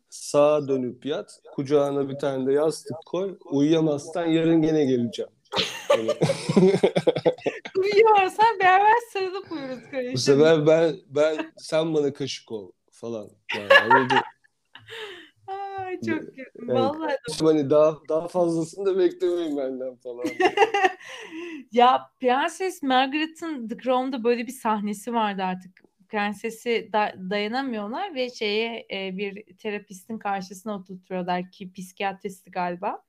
sağa 0.10 0.68
dönüp 0.68 1.06
yat. 1.06 1.40
Kucağına 1.56 2.10
bir 2.10 2.20
tane 2.20 2.48
de 2.48 2.54
yastık 2.54 2.98
koy. 3.06 3.38
Uyuyamazsan 3.46 4.26
yarın 4.26 4.62
gene 4.62 4.86
geleceğim. 4.86 5.32
Yani 5.90 6.12
Uyuyorsan 7.78 8.60
beraber 8.60 8.94
sarılıp 9.14 9.52
uyuruz 9.52 9.80
bu 9.88 9.92
kardeşim. 9.92 10.18
sefer 10.18 10.68
ben 10.68 10.96
ben 11.08 11.54
sen 11.58 11.94
bana 11.94 12.14
kaşık 12.14 12.52
ol 12.52 12.72
falan. 12.92 13.30
Yani? 13.56 14.08
Ay 15.78 16.00
çok 16.00 16.20
kötü. 16.20 16.44
Evet. 16.60 16.70
Vallahi 16.70 17.16
Hani 17.42 17.70
daha 17.70 17.98
daha 18.10 18.28
fazlasını 18.28 18.86
da 18.86 18.98
beklemeyin 19.00 19.58
benden 19.58 19.96
falan. 19.96 20.26
Ya 21.72 22.02
Prenses 22.20 22.84
Margaret'ın 22.84 23.68
The 23.68 23.78
Crown'da 23.78 24.24
böyle 24.24 24.48
bir 24.48 24.52
sahnesi 24.52 25.14
vardı 25.14 25.44
artık. 25.44 25.84
Prensesi 26.10 26.90
da- 26.94 27.16
dayanamıyorlar 27.30 28.16
ve 28.16 28.30
şeye 28.30 28.88
e, 28.92 29.18
bir 29.18 29.58
terapistin 29.58 30.18
karşısına 30.18 30.76
oturtuyorlar 30.76 31.52
ki 31.52 31.72
psikiyatristi 31.74 32.52
galiba. 32.52 33.04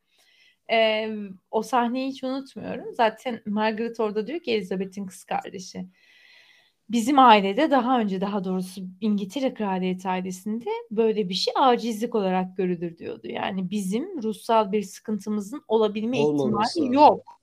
E, 0.70 1.08
o 1.50 1.62
sahneyi 1.62 2.10
hiç 2.10 2.24
unutmuyorum. 2.24 2.94
Zaten 2.94 3.42
Margaret 3.46 4.00
orada 4.00 4.26
diyor 4.26 4.40
ki 4.40 4.52
Elizabeth'in 4.52 5.06
kız 5.06 5.24
kardeşi. 5.24 5.86
Bizim 6.91 7.18
ailede 7.18 7.70
daha 7.70 8.01
önce 8.01 8.20
daha 8.20 8.45
doğrusu 8.45 8.80
İngiltere 9.01 9.55
Kraliyet 9.55 10.07
ailesinde 10.07 10.70
böyle 10.91 11.28
bir 11.28 11.34
şey 11.34 11.55
acizlik 11.57 12.14
olarak 12.14 12.57
görülür 12.57 12.99
diyordu. 12.99 13.28
Yani 13.28 13.70
bizim 13.70 14.22
ruhsal 14.22 14.72
bir 14.72 14.82
sıkıntımızın 14.82 15.62
olabilme 15.68 16.18
Olmaması 16.18 16.80
ihtimali 16.80 16.97
lazım. 16.97 17.16
yok. 17.16 17.41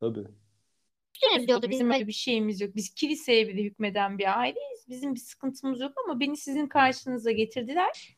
Tabii. 0.00 0.24
Üzgünüz 1.24 1.48
diyordu 1.48 1.62
Bizim 1.62 1.70
bizim 1.70 1.90
öyle 1.90 2.06
bir 2.06 2.12
şeyimiz 2.12 2.60
yok. 2.60 2.76
Biz 2.76 2.94
kiliseye 2.94 3.48
bile 3.48 3.62
hükmeden 3.62 4.18
bir 4.18 4.38
aileyiz. 4.38 4.88
Bizim 4.88 5.14
bir 5.14 5.20
sıkıntımız 5.20 5.80
yok 5.80 5.92
ama 6.04 6.20
beni 6.20 6.36
sizin 6.36 6.66
karşınıza 6.66 7.30
getirdiler. 7.30 8.16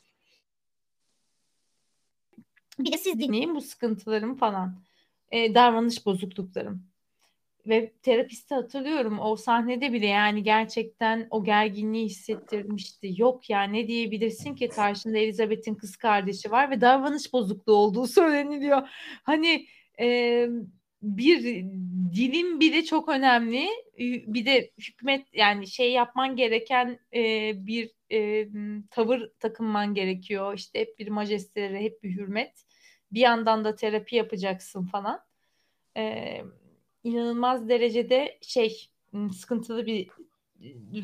bir 2.79 2.93
de 2.93 2.99
siz 2.99 3.15
din 3.15 3.21
Dinleyin 3.21 3.55
bu 3.55 3.61
sıkıntılarım 3.61 4.35
falan. 4.35 4.83
E, 5.31 5.55
davranış 5.55 6.07
bozukluklarım. 6.07 6.92
Ve 7.67 7.93
terapisti 8.03 8.55
hatırlıyorum 8.55 9.19
o 9.21 9.37
sahnede 9.37 9.93
bile 9.93 10.07
yani 10.07 10.43
gerçekten 10.43 11.27
o 11.31 11.45
gerginliği 11.45 12.07
hissettirmişti. 12.07 13.15
Yok 13.17 13.51
ya 13.51 13.63
ne 13.63 13.89
diyebilirsin 13.89 14.55
ki 14.55 14.69
karşında 14.69 15.19
Elizabeth'in 15.19 15.75
kız 15.75 15.97
kardeşi 15.97 16.51
var 16.51 16.71
ve 16.71 16.81
davranış 16.81 17.33
bozukluğu 17.33 17.75
olduğu 17.75 18.07
söyleniliyor. 18.15 18.89
Hani 19.23 19.67
e, 20.01 20.49
bir 21.03 21.43
dilin 22.15 22.61
bile 22.61 22.85
çok 22.85 23.09
önemli. 23.09 23.69
Bir 23.99 24.47
de 24.47 24.71
hükmet 24.79 25.27
yani 25.35 25.67
şey 25.67 25.93
yapman 25.93 26.37
gereken 26.37 26.99
e, 27.15 27.53
bir 27.67 27.91
e, 28.13 28.49
tavır 28.91 29.31
takınman 29.41 29.95
gerekiyor. 29.95 30.55
İşte 30.55 30.81
hep 30.81 30.99
bir 30.99 31.09
majestelere, 31.09 31.81
hep 31.81 32.03
bir 32.03 32.11
hürmet. 32.17 32.65
Bir 33.13 33.21
yandan 33.21 33.65
da 33.65 33.75
terapi 33.75 34.17
yapacaksın 34.17 34.87
falan. 34.87 35.21
E, 35.97 36.39
inanılmaz 37.05 37.69
derecede 37.69 38.39
şey 38.43 38.91
sıkıntılı 39.33 39.87
bir 39.87 40.09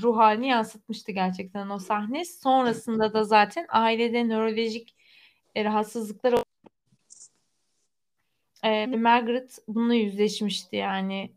ruh 0.02 0.16
halini 0.16 0.48
yansıtmıştı 0.48 1.12
gerçekten 1.12 1.70
o 1.70 1.78
sahne. 1.78 2.24
Sonrasında 2.24 3.12
da 3.12 3.24
zaten 3.24 3.66
ailede 3.68 4.28
nörolojik 4.28 4.96
e, 5.54 5.64
rahatsızlıklar 5.64 6.34
e, 8.62 8.86
Margaret 8.86 9.58
bununla 9.68 9.94
yüzleşmişti 9.94 10.76
yani. 10.76 11.32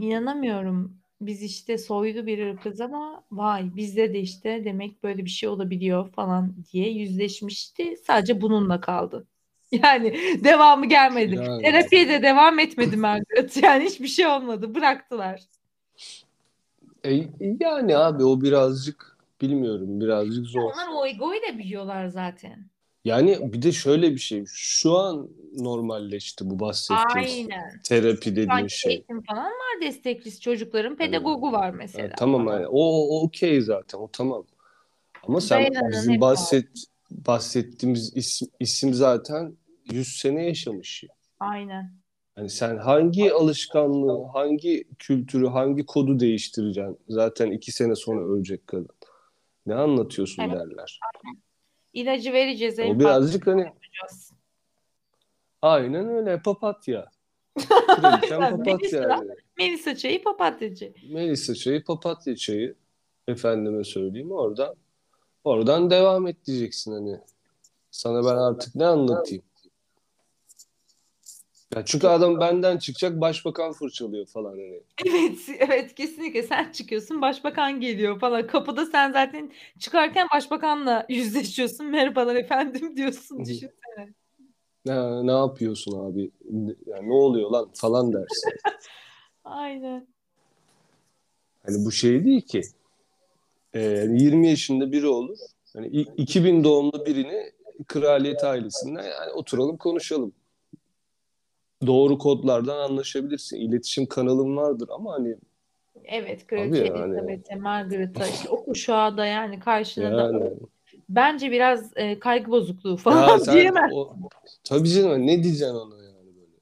İnanamıyorum. 0.00 1.02
Biz 1.20 1.42
işte 1.42 1.78
soylu 1.78 2.26
bir 2.26 2.46
ırkız 2.46 2.80
ama 2.80 3.24
vay 3.30 3.76
bizde 3.76 4.14
de 4.14 4.20
işte 4.20 4.64
demek 4.64 5.02
böyle 5.02 5.24
bir 5.24 5.30
şey 5.30 5.48
olabiliyor 5.48 6.12
falan 6.12 6.56
diye 6.72 6.90
yüzleşmişti. 6.90 7.96
Sadece 8.06 8.40
bununla 8.40 8.80
kaldı. 8.80 9.26
Yani 9.72 10.14
devamı 10.44 10.86
gelmedi. 10.86 11.34
Yani. 11.34 11.62
Terapiye 11.62 12.08
de 12.08 12.22
devam 12.22 12.58
etmedi 12.58 12.96
Margaret. 12.96 13.56
Yani 13.62 13.84
hiçbir 13.84 14.08
şey 14.08 14.26
olmadı. 14.26 14.74
Bıraktılar. 14.74 15.40
E, 17.04 17.24
yani 17.60 17.96
abi 17.96 18.24
o 18.24 18.40
birazcık 18.40 19.16
bilmiyorum 19.40 20.00
birazcık 20.00 20.46
zor. 20.46 20.62
Onlar 20.62 20.88
o 20.94 21.06
egoyla 21.06 21.58
biliyorlar 21.58 22.06
zaten. 22.06 22.72
Yani 23.04 23.52
bir 23.52 23.62
de 23.62 23.72
şöyle 23.72 24.12
bir 24.12 24.18
şey. 24.18 24.44
Şu 24.46 24.98
an 24.98 25.28
normalleşti 25.56 26.50
bu 26.50 26.60
bahsettiğimiz 26.60 27.32
Aynen. 27.32 27.80
terapi 27.84 28.30
dediğin 28.30 28.48
Sanki 28.48 28.78
şey. 28.78 28.92
eğitim 28.92 29.22
falan 29.22 29.44
var 29.44 29.80
desteklisi 29.82 30.40
çocukların 30.40 30.96
pedagogu 30.96 31.52
var 31.52 31.70
mesela. 31.70 32.04
Yani 32.04 32.14
tamam 32.16 32.46
yani 32.46 32.66
o, 32.66 32.80
o 32.82 33.22
okey 33.22 33.60
zaten 33.60 33.98
o 33.98 34.08
tamam. 34.12 34.44
Ama 35.22 35.40
sen 35.40 35.58
Dayananın 35.60 35.92
bizim 35.92 36.20
bahset 36.20 36.68
bahsettiğimiz 37.10 38.16
isim, 38.16 38.48
isim 38.60 38.94
zaten 38.94 39.56
100 39.90 40.08
sene 40.08 40.46
yaşamış. 40.46 41.04
Aynen. 41.40 41.92
Yani 42.36 42.50
sen 42.50 42.76
hangi 42.76 43.32
alışkanlığı, 43.32 44.24
hangi 44.32 44.84
kültürü, 44.98 45.46
hangi 45.46 45.86
kodu 45.86 46.20
değiştireceksin? 46.20 46.98
Zaten 47.08 47.50
iki 47.50 47.72
sene 47.72 47.94
sonra 47.94 48.24
ölecek 48.26 48.66
kadın. 48.66 48.88
Ne 49.66 49.74
anlatıyorsun 49.74 50.42
Evet. 50.42 50.54
derler. 50.54 51.00
İlacı 51.92 52.32
vereceğiz. 52.32 52.78
O 52.78 52.98
birazcık 52.98 53.46
hani 53.46 53.72
fazla. 54.00 54.36
aynen 55.62 56.08
öyle 56.08 56.42
papatya. 56.42 57.10
Kraliçem 57.86 58.42
Aynen, 58.42 58.56
papatya 58.56 58.74
Melisa. 58.74 58.96
yani. 58.96 59.30
Melisa 59.58 59.96
çayı 59.96 60.22
papatyacı. 60.22 60.92
Melisa 61.10 61.54
çayı, 61.54 61.84
papatya 61.84 62.36
çayı. 62.36 62.74
Efendime 63.28 63.84
söyleyeyim 63.84 64.32
oradan. 64.32 64.74
Oradan 65.44 65.90
devam 65.90 66.26
et 66.26 66.46
diyeceksin 66.46 66.92
hani. 66.92 67.20
Sana 67.90 68.24
ben 68.24 68.36
artık 68.36 68.74
ne 68.74 68.86
anlatayım? 68.86 69.42
Ya 71.76 71.84
çünkü 71.84 72.06
adam 72.06 72.40
benden 72.40 72.78
çıkacak 72.78 73.20
başbakan 73.20 73.72
fırçalıyor 73.72 74.26
falan 74.26 74.50
hani. 74.50 74.80
Evet, 75.06 75.38
evet 75.58 75.94
kesinlikle 75.94 76.42
sen 76.42 76.72
çıkıyorsun 76.72 77.22
başbakan 77.22 77.80
geliyor 77.80 78.20
falan. 78.20 78.46
Kapıda 78.46 78.86
sen 78.86 79.12
zaten 79.12 79.52
çıkarken 79.78 80.28
başbakanla 80.34 81.06
yüzleşiyorsun. 81.08 81.86
Merhabalar 81.86 82.36
efendim 82.36 82.96
diyorsun. 82.96 83.38
Düşünsene. 83.44 84.14
Ne, 84.84 85.26
ne 85.26 85.32
yapıyorsun 85.32 86.10
abi? 86.10 86.30
Yani 86.86 87.08
ne 87.08 87.12
oluyor 87.12 87.50
lan 87.50 87.70
falan 87.74 88.12
dersin. 88.12 88.52
Aynen. 89.44 90.06
Hani 91.66 91.84
bu 91.84 91.92
şey 91.92 92.24
değil 92.24 92.40
ki. 92.40 92.62
Ee, 93.74 94.06
20 94.10 94.48
yaşında 94.48 94.92
biri 94.92 95.06
olur. 95.06 95.38
Hani 95.72 95.86
i- 95.86 96.12
2000 96.16 96.64
doğumlu 96.64 97.06
birini 97.06 97.52
kraliyet 97.86 98.44
ailesinden 98.44 99.02
yani 99.02 99.32
oturalım 99.32 99.76
konuşalım. 99.76 100.32
Doğru 101.86 102.18
kodlardan 102.18 102.78
anlaşabilirsin. 102.78 103.56
İletişim 103.56 104.06
kanalın 104.06 104.56
vardır 104.56 104.88
ama 104.92 105.12
hani 105.12 105.36
Evet 106.04 106.46
Kraliçe 106.46 106.84
yani. 106.84 107.14
Elizabeth'e, 107.14 107.54
Margaret'a 107.54 108.26
işte 108.26 108.48
o 108.48 108.64
kuşağa 108.64 109.16
da 109.16 109.26
yani 109.26 109.60
karşına 109.60 110.16
da 110.16 110.22
yani 110.22 110.50
bence 111.08 111.50
biraz 111.50 111.90
e, 111.96 112.18
kaygı 112.18 112.50
bozukluğu 112.50 112.90
ya 112.90 112.96
falan 112.96 113.38
sen 113.38 113.54
diyemem. 113.54 113.90
o, 113.92 114.14
tabii 114.64 114.88
canım 114.88 115.26
ne 115.26 115.42
diyeceksin 115.42 115.74
ona 115.74 116.02
yani 116.02 116.28
böyle. 116.36 116.56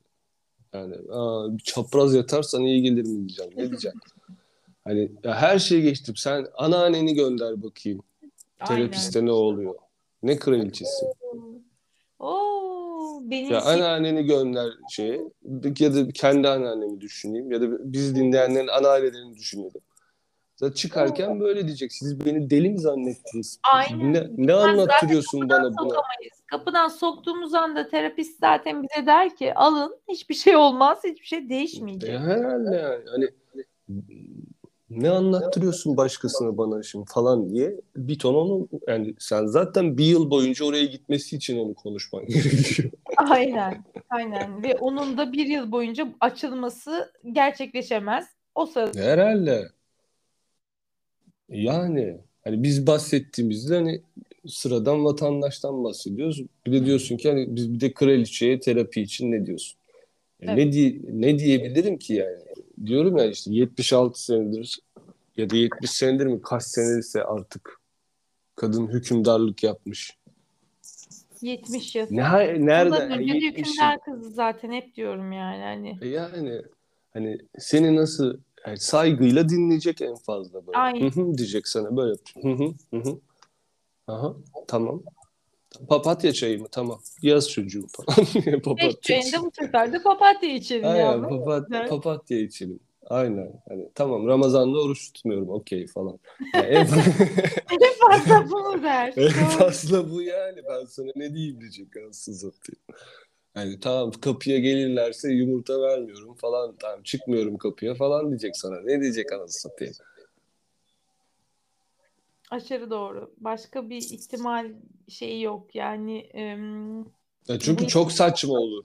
Yani 0.72 1.12
aa, 1.12 1.58
çapraz 1.64 2.14
yatarsan 2.14 2.62
iyi 2.62 2.82
gelir 2.82 3.02
mi 3.02 3.18
diyeceksin. 3.18 3.52
Ne 3.56 3.68
diyeceksin? 3.68 4.00
Hani 4.84 5.12
ya 5.24 5.34
her 5.34 5.58
şeyi 5.58 5.82
geçtim. 5.82 6.16
Sen 6.16 6.46
anneanneni 6.54 7.14
gönder 7.14 7.62
bakayım. 7.62 8.02
Terapiste 8.66 9.26
ne 9.26 9.32
oluyor? 9.32 9.74
Ne 10.22 10.36
kraliçesi? 10.36 11.06
Oo, 12.20 13.20
benim 13.22 13.52
Ya 13.52 13.60
şey- 13.60 13.72
anneanneni 13.72 14.24
gönder 14.24 14.70
şeye 14.90 15.20
ya 15.78 15.94
da 15.94 16.08
kendi 16.08 16.48
anneannemi 16.48 17.00
düşüneyim 17.00 17.52
ya 17.52 17.60
da 17.60 17.92
biz 17.92 18.16
dinleyenlerin 18.16 18.68
anneannelerini 18.68 19.36
düşünelim. 19.36 19.80
Zaten 20.56 20.74
çıkarken 20.74 21.40
böyle 21.40 21.66
diyecek. 21.66 21.92
Siz 21.92 22.24
beni 22.24 22.50
deli 22.50 22.70
mi 22.70 22.78
zannettiniz? 22.78 23.60
Aynen. 23.72 24.12
Ne, 24.12 24.26
ne 24.36 24.54
anlattırıyorsun 24.54 25.48
bana 25.48 25.70
sokamayız. 25.70 26.40
Kapıdan 26.46 26.88
soktuğumuz 26.88 27.54
anda 27.54 27.88
terapist 27.88 28.40
zaten 28.40 28.82
bize 28.82 29.06
der 29.06 29.36
ki 29.36 29.54
alın 29.54 29.96
hiçbir 30.08 30.34
şey 30.34 30.56
olmaz, 30.56 30.98
hiçbir 31.04 31.26
şey 31.26 31.48
değişmeyecek. 31.48 32.10
E, 32.10 32.18
herhalde 32.18 32.76
yani. 32.76 33.04
Hani 33.10 33.28
ne 34.90 35.10
anlattırıyorsun 35.10 35.96
başkasına 35.96 36.58
bana 36.58 36.82
şimdi 36.82 37.04
falan 37.08 37.50
diye 37.50 37.74
bir 37.96 38.18
ton 38.18 38.34
onu 38.34 38.68
yani 38.88 39.14
sen 39.18 39.46
zaten 39.46 39.98
bir 39.98 40.04
yıl 40.04 40.30
boyunca 40.30 40.64
oraya 40.64 40.84
gitmesi 40.84 41.36
için 41.36 41.58
onu 41.58 41.74
konuşman 41.74 42.26
gerekiyor. 42.28 42.90
Aynen, 43.16 43.84
aynen. 44.10 44.62
Ve 44.62 44.74
onun 44.74 45.18
da 45.18 45.32
bir 45.32 45.46
yıl 45.46 45.72
boyunca 45.72 46.08
açılması 46.20 47.12
gerçekleşemez. 47.32 48.26
O 48.54 48.66
sırada 48.66 49.00
Herhalde. 49.00 49.68
Yani 51.48 52.18
hani 52.44 52.62
biz 52.62 52.86
bahsettiğimizde 52.86 53.74
hani 53.74 54.02
sıradan 54.46 55.04
vatandaştan 55.04 55.84
bahsediyoruz. 55.84 56.42
Bir 56.66 56.72
de 56.72 56.86
diyorsun 56.86 57.16
ki 57.16 57.28
hani 57.28 57.56
biz 57.56 57.74
bir 57.74 57.80
de 57.80 57.92
kraliçeye 57.92 58.60
terapi 58.60 59.02
için 59.02 59.32
ne 59.32 59.46
diyorsun? 59.46 59.78
Yani 60.40 60.60
Evet. 60.60 60.66
ne 60.66 60.72
diye, 60.72 61.00
ne 61.10 61.38
diyebilirim 61.38 61.98
ki 61.98 62.14
yani? 62.14 62.38
Diyorum 62.86 63.16
ya 63.16 63.26
işte 63.26 63.50
76 63.52 64.24
senedir 64.24 64.80
ya 65.36 65.50
da 65.50 65.56
70 65.56 65.90
senedir 65.90 66.26
mi 66.26 66.42
kaç 66.42 66.62
senedirse 66.62 67.24
artık 67.24 67.80
kadın 68.56 68.88
hükümdarlık 68.88 69.62
yapmış. 69.62 70.18
70 71.40 71.94
yıl. 71.94 72.06
Ne, 72.10 72.22
nerede? 72.66 72.94
Ondan 72.94 73.10
önce 73.10 73.34
70 73.34 73.44
yıl. 73.44 73.64
hükümdar 73.64 74.00
kızı 74.00 74.30
zaten 74.30 74.72
hep 74.72 74.94
diyorum 74.94 75.32
yani 75.32 75.62
hani. 75.62 75.98
E 76.02 76.08
Yani 76.08 76.62
hani 77.12 77.38
seni 77.58 77.96
nasıl 77.96 78.38
yani 78.66 78.78
saygıyla 78.78 79.48
dinleyecek 79.48 80.00
en 80.02 80.14
fazla 80.14 80.66
böyle. 80.66 80.78
Aynen. 80.78 81.38
Diyecek 81.38 81.68
sana 81.68 81.96
böyle. 81.96 82.16
Hı 82.42 82.48
hı. 82.92 83.20
Aha 84.06 84.36
tamam. 84.68 85.02
Papatya 85.88 86.32
çayı 86.32 86.60
mı? 86.60 86.66
Tamam. 86.72 87.00
Yaz 87.22 87.50
çocuğum 87.50 87.86
falan. 87.88 88.26
Papatya 88.64 89.00
çayında 89.00 89.42
bu 89.42 89.50
sefer 89.60 89.92
de 89.92 90.02
papatya 90.02 90.54
içelim 90.54 90.88
Aynen 90.88 91.28
papat, 91.28 91.88
papatya 91.88 92.38
içelim. 92.38 92.80
Aynen. 93.06 93.52
Hani 93.68 93.88
tamam 93.94 94.26
Ramazan'da 94.26 94.78
oruç 94.78 95.12
tutmuyorum 95.12 95.48
okey 95.48 95.86
falan. 95.86 96.18
Yani 96.54 96.66
en, 96.66 96.80
En 97.70 97.92
fazla 98.08 98.50
bunu 98.50 98.82
der. 98.82 99.14
en 99.16 99.30
fazla 99.30 100.10
bu 100.10 100.22
yani. 100.22 100.60
Ben 100.70 100.84
sana 100.84 101.10
ne 101.16 101.34
diyeyim 101.34 101.60
diyecek 101.60 101.96
anasını 101.96 102.34
satayım. 102.34 102.80
Hani 103.54 103.80
tamam 103.80 104.10
kapıya 104.10 104.58
gelirlerse 104.58 105.32
yumurta 105.32 105.80
vermiyorum 105.80 106.34
falan. 106.34 106.76
Tamam 106.80 107.02
çıkmıyorum 107.02 107.58
kapıya 107.58 107.94
falan 107.94 108.28
diyecek 108.28 108.56
sana. 108.56 108.80
Ne 108.80 109.00
diyecek 109.00 109.32
anasını 109.32 109.70
satayım. 109.70 109.94
Aşırı 112.50 112.90
doğru. 112.90 113.34
Başka 113.36 113.90
bir 113.90 113.96
ihtimal 113.96 114.72
şeyi 115.08 115.42
yok. 115.42 115.74
Yani 115.74 116.30
Ya 117.48 117.58
çünkü 117.58 117.84
Bu- 117.84 117.88
çok 117.88 118.12
saçma 118.12 118.54
olur. 118.54 118.84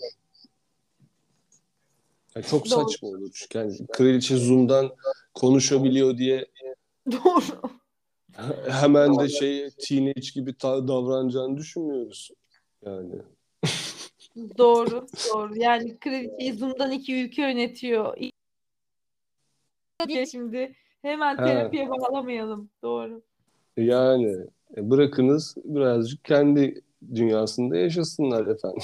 Ya 2.36 2.42
çok 2.42 2.72
Doğru. 2.72 2.90
saçma 2.90 3.08
olur. 3.10 3.32
Çünkü 3.34 3.58
yani 3.58 3.88
kraliçe 3.88 4.38
Zoom'dan 4.38 4.96
konuşabiliyor 5.34 6.18
diye 6.18 6.46
doğru. 7.12 7.62
hemen 8.70 9.20
de 9.20 9.30
şey 9.30 9.70
teenage 9.70 10.30
gibi 10.34 10.60
davranacağını 10.62 11.58
düşünmüyoruz. 11.58 12.32
Yani. 12.86 13.16
Doğru. 14.58 15.08
Doğru. 15.34 15.58
Yani 15.58 15.98
kraliçeyi 15.98 16.54
Zoom'dan 16.54 16.92
iki 16.92 17.16
ülke 17.16 17.42
yönetiyor. 17.42 18.18
Şimdi 20.32 20.76
hemen 21.02 21.38
terapiye 21.38 21.90
bağlamayalım. 21.90 22.70
Doğru. 22.84 23.22
Yani 23.78 24.38
e, 24.78 24.90
bırakınız 24.90 25.56
birazcık 25.66 26.26
kendi 26.26 26.82
dünyasında 27.16 27.78
yaşasınlar 27.78 28.48
efendim. 28.48 28.82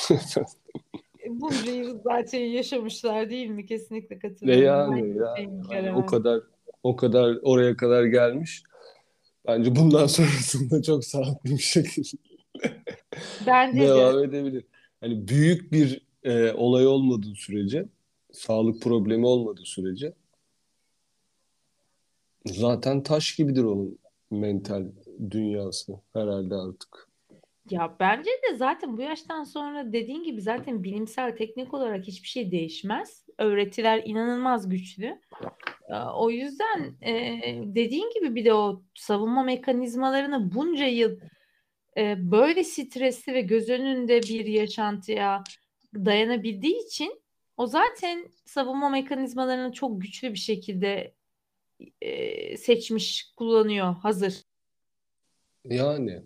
E, 1.26 1.30
Bunca 1.42 1.72
yıl 1.72 2.00
zaten 2.04 2.40
yaşamışlar 2.40 3.30
değil 3.30 3.48
mi? 3.50 3.66
Kesinlikle 3.66 4.20
katılıyorum. 4.20 4.64
yani 4.64 4.94
Aynı 5.04 5.18
ya 5.18 5.34
şeyi 5.36 5.48
hani 5.48 5.68
göremem. 5.70 5.96
o 5.96 6.06
kadar 6.06 6.40
o 6.84 6.96
kadar 6.96 7.38
oraya 7.42 7.78
kadar 7.78 8.06
gelmiş. 8.06 8.64
Bence 9.48 9.76
bundan 9.76 10.06
sonrasında 10.08 10.82
çok 10.82 11.06
sağlıklı 11.06 11.50
bir 11.50 11.58
şekilde 11.58 12.08
Bence 13.48 13.82
de. 13.82 13.88
devam 13.88 14.24
edebilir. 14.24 14.66
Hani 15.02 15.28
büyük 15.28 15.72
bir 15.72 16.06
e, 16.24 16.52
olay 16.54 16.88
olmadığı 16.88 17.36
sürece, 17.36 17.86
sağlık 18.32 18.82
problemi 18.82 19.26
olmadığı 19.28 19.66
sürece 19.66 20.14
zaten 22.46 23.04
taş 23.04 23.36
gibidir 23.36 23.64
onun 23.64 24.00
mental 24.32 24.84
dünyası 25.32 25.94
herhalde 26.14 26.56
artık. 26.56 27.12
Ya 27.70 27.96
bence 28.00 28.30
de 28.30 28.56
zaten 28.56 28.98
bu 28.98 29.02
yaştan 29.02 29.44
sonra 29.44 29.94
dediğin 29.94 30.24
gibi 30.24 30.42
zaten 30.42 30.84
bilimsel 30.84 31.36
teknik 31.36 31.74
olarak 31.74 32.08
hiçbir 32.08 32.28
şey 32.28 32.52
değişmez. 32.52 33.26
Öğretiler 33.38 34.02
inanılmaz 34.06 34.70
güçlü. 34.70 35.20
Ee, 35.90 35.96
O 36.16 36.30
yüzden 36.30 36.96
e, 37.02 37.42
dediğin 37.66 38.12
gibi 38.14 38.36
bir 38.36 38.46
de 38.46 38.54
o 38.54 38.84
savunma 38.96 39.44
mekanizmalarını 39.44 40.54
bunca 40.54 40.86
yıl 40.86 41.20
e, 41.98 42.32
böyle 42.32 42.64
stresli 42.64 43.34
ve 43.34 43.42
göz 43.42 43.70
önünde 43.70 44.22
bir 44.22 44.46
yaşantıya 44.46 45.44
dayanabildiği 45.96 46.86
için 46.86 47.22
o 47.58 47.68
zaten 47.68 48.26
savunma 48.46 48.90
mekanizmalarını 48.90 49.74
çok 49.74 50.02
güçlü 50.02 50.34
bir 50.34 50.40
şekilde 50.40 51.14
e, 52.02 52.58
seçmiş, 52.58 53.32
kullanıyor, 53.38 53.96
hazır. 53.96 54.44
Yani 55.66 56.22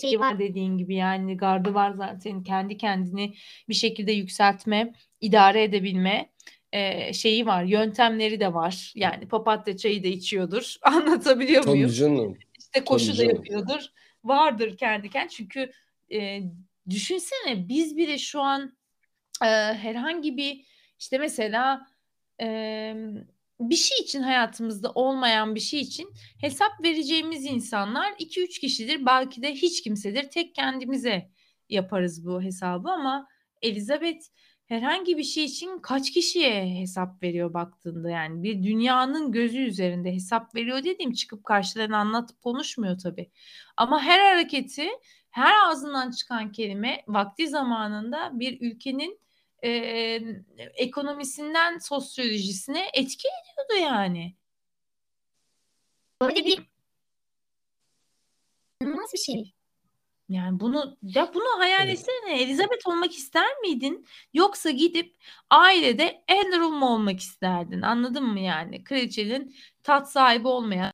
şey 0.00 0.20
var 0.20 0.38
dediğin 0.38 0.78
gibi 0.78 0.94
yani 0.94 1.36
gardı 1.36 1.74
var 1.74 1.92
zaten 1.92 2.42
kendi 2.42 2.76
kendini 2.76 3.34
bir 3.68 3.74
şekilde 3.74 4.12
yükseltme, 4.12 4.92
idare 5.20 5.62
edebilme 5.62 6.30
e, 6.72 7.12
şeyi 7.12 7.46
var, 7.46 7.64
yöntemleri 7.64 8.40
de 8.40 8.54
var. 8.54 8.92
Yani 8.94 9.28
papatya 9.28 9.76
çayı 9.76 10.04
da 10.04 10.08
içiyordur. 10.08 10.76
Anlatabiliyor 10.82 11.62
tabii 11.62 11.74
muyum? 11.74 11.90
canım. 11.90 12.38
İşte 12.58 12.84
koşu 12.84 13.12
da 13.12 13.16
canım. 13.16 13.36
yapıyordur. 13.36 13.86
Vardır 14.24 14.76
kendi 14.76 15.10
kendine. 15.10 15.28
Çünkü 15.28 15.70
e, 16.12 16.40
düşünsene 16.90 17.68
biz 17.68 17.96
bile 17.96 18.18
şu 18.18 18.40
an 18.40 18.76
e, 19.42 19.46
herhangi 19.74 20.36
bir 20.36 20.66
işte 20.98 21.18
mesela 21.18 21.86
e, 22.40 22.94
bir 23.60 23.76
şey 23.76 23.98
için 23.98 24.22
hayatımızda 24.22 24.92
olmayan 24.94 25.54
bir 25.54 25.60
şey 25.60 25.80
için 25.80 26.12
hesap 26.40 26.84
vereceğimiz 26.84 27.44
insanlar 27.44 28.12
2-3 28.12 28.60
kişidir. 28.60 29.06
Belki 29.06 29.42
de 29.42 29.54
hiç 29.54 29.82
kimsedir. 29.82 30.30
Tek 30.30 30.54
kendimize 30.54 31.30
yaparız 31.68 32.26
bu 32.26 32.42
hesabı 32.42 32.88
ama 32.88 33.28
Elizabeth 33.62 34.24
herhangi 34.66 35.18
bir 35.18 35.22
şey 35.22 35.44
için 35.44 35.78
kaç 35.78 36.10
kişiye 36.10 36.80
hesap 36.80 37.22
veriyor 37.22 37.54
baktığında 37.54 38.10
yani 38.10 38.42
bir 38.42 38.62
dünyanın 38.62 39.32
gözü 39.32 39.58
üzerinde 39.58 40.14
hesap 40.14 40.54
veriyor 40.54 40.84
dediğim 40.84 41.12
çıkıp 41.12 41.44
karşılarına 41.44 41.98
anlatıp 41.98 42.42
konuşmuyor 42.42 42.98
tabii. 42.98 43.30
Ama 43.76 44.02
her 44.02 44.20
hareketi, 44.32 44.88
her 45.30 45.68
ağzından 45.68 46.10
çıkan 46.10 46.52
kelime 46.52 47.02
vakti 47.08 47.48
zamanında 47.48 48.30
bir 48.32 48.60
ülkenin 48.60 49.23
e, 49.64 49.70
ekonomisinden 50.74 51.78
sosyolojisine 51.78 52.90
etki 52.94 53.28
ediyordu 53.28 53.84
yani. 53.84 54.36
Böyle 56.20 56.44
bir 56.44 56.66
inanılmaz 58.82 59.12
bir 59.12 59.18
şey. 59.18 59.54
Yani 60.28 60.60
bunu 60.60 60.98
ya 61.02 61.34
bunu 61.34 61.58
hayal 61.58 61.88
etsene. 61.88 62.42
Elizabeth 62.42 62.88
olmak 62.88 63.12
ister 63.12 63.58
miydin? 63.58 64.06
Yoksa 64.34 64.70
gidip 64.70 65.16
ailede 65.50 66.24
Andrew 66.28 66.68
mu 66.68 66.94
olmak 66.94 67.20
isterdin? 67.20 67.82
Anladın 67.82 68.24
mı 68.24 68.40
yani? 68.40 68.84
Kraliçenin 68.84 69.56
tat 69.82 70.12
sahibi 70.12 70.48
olmayan 70.48 70.92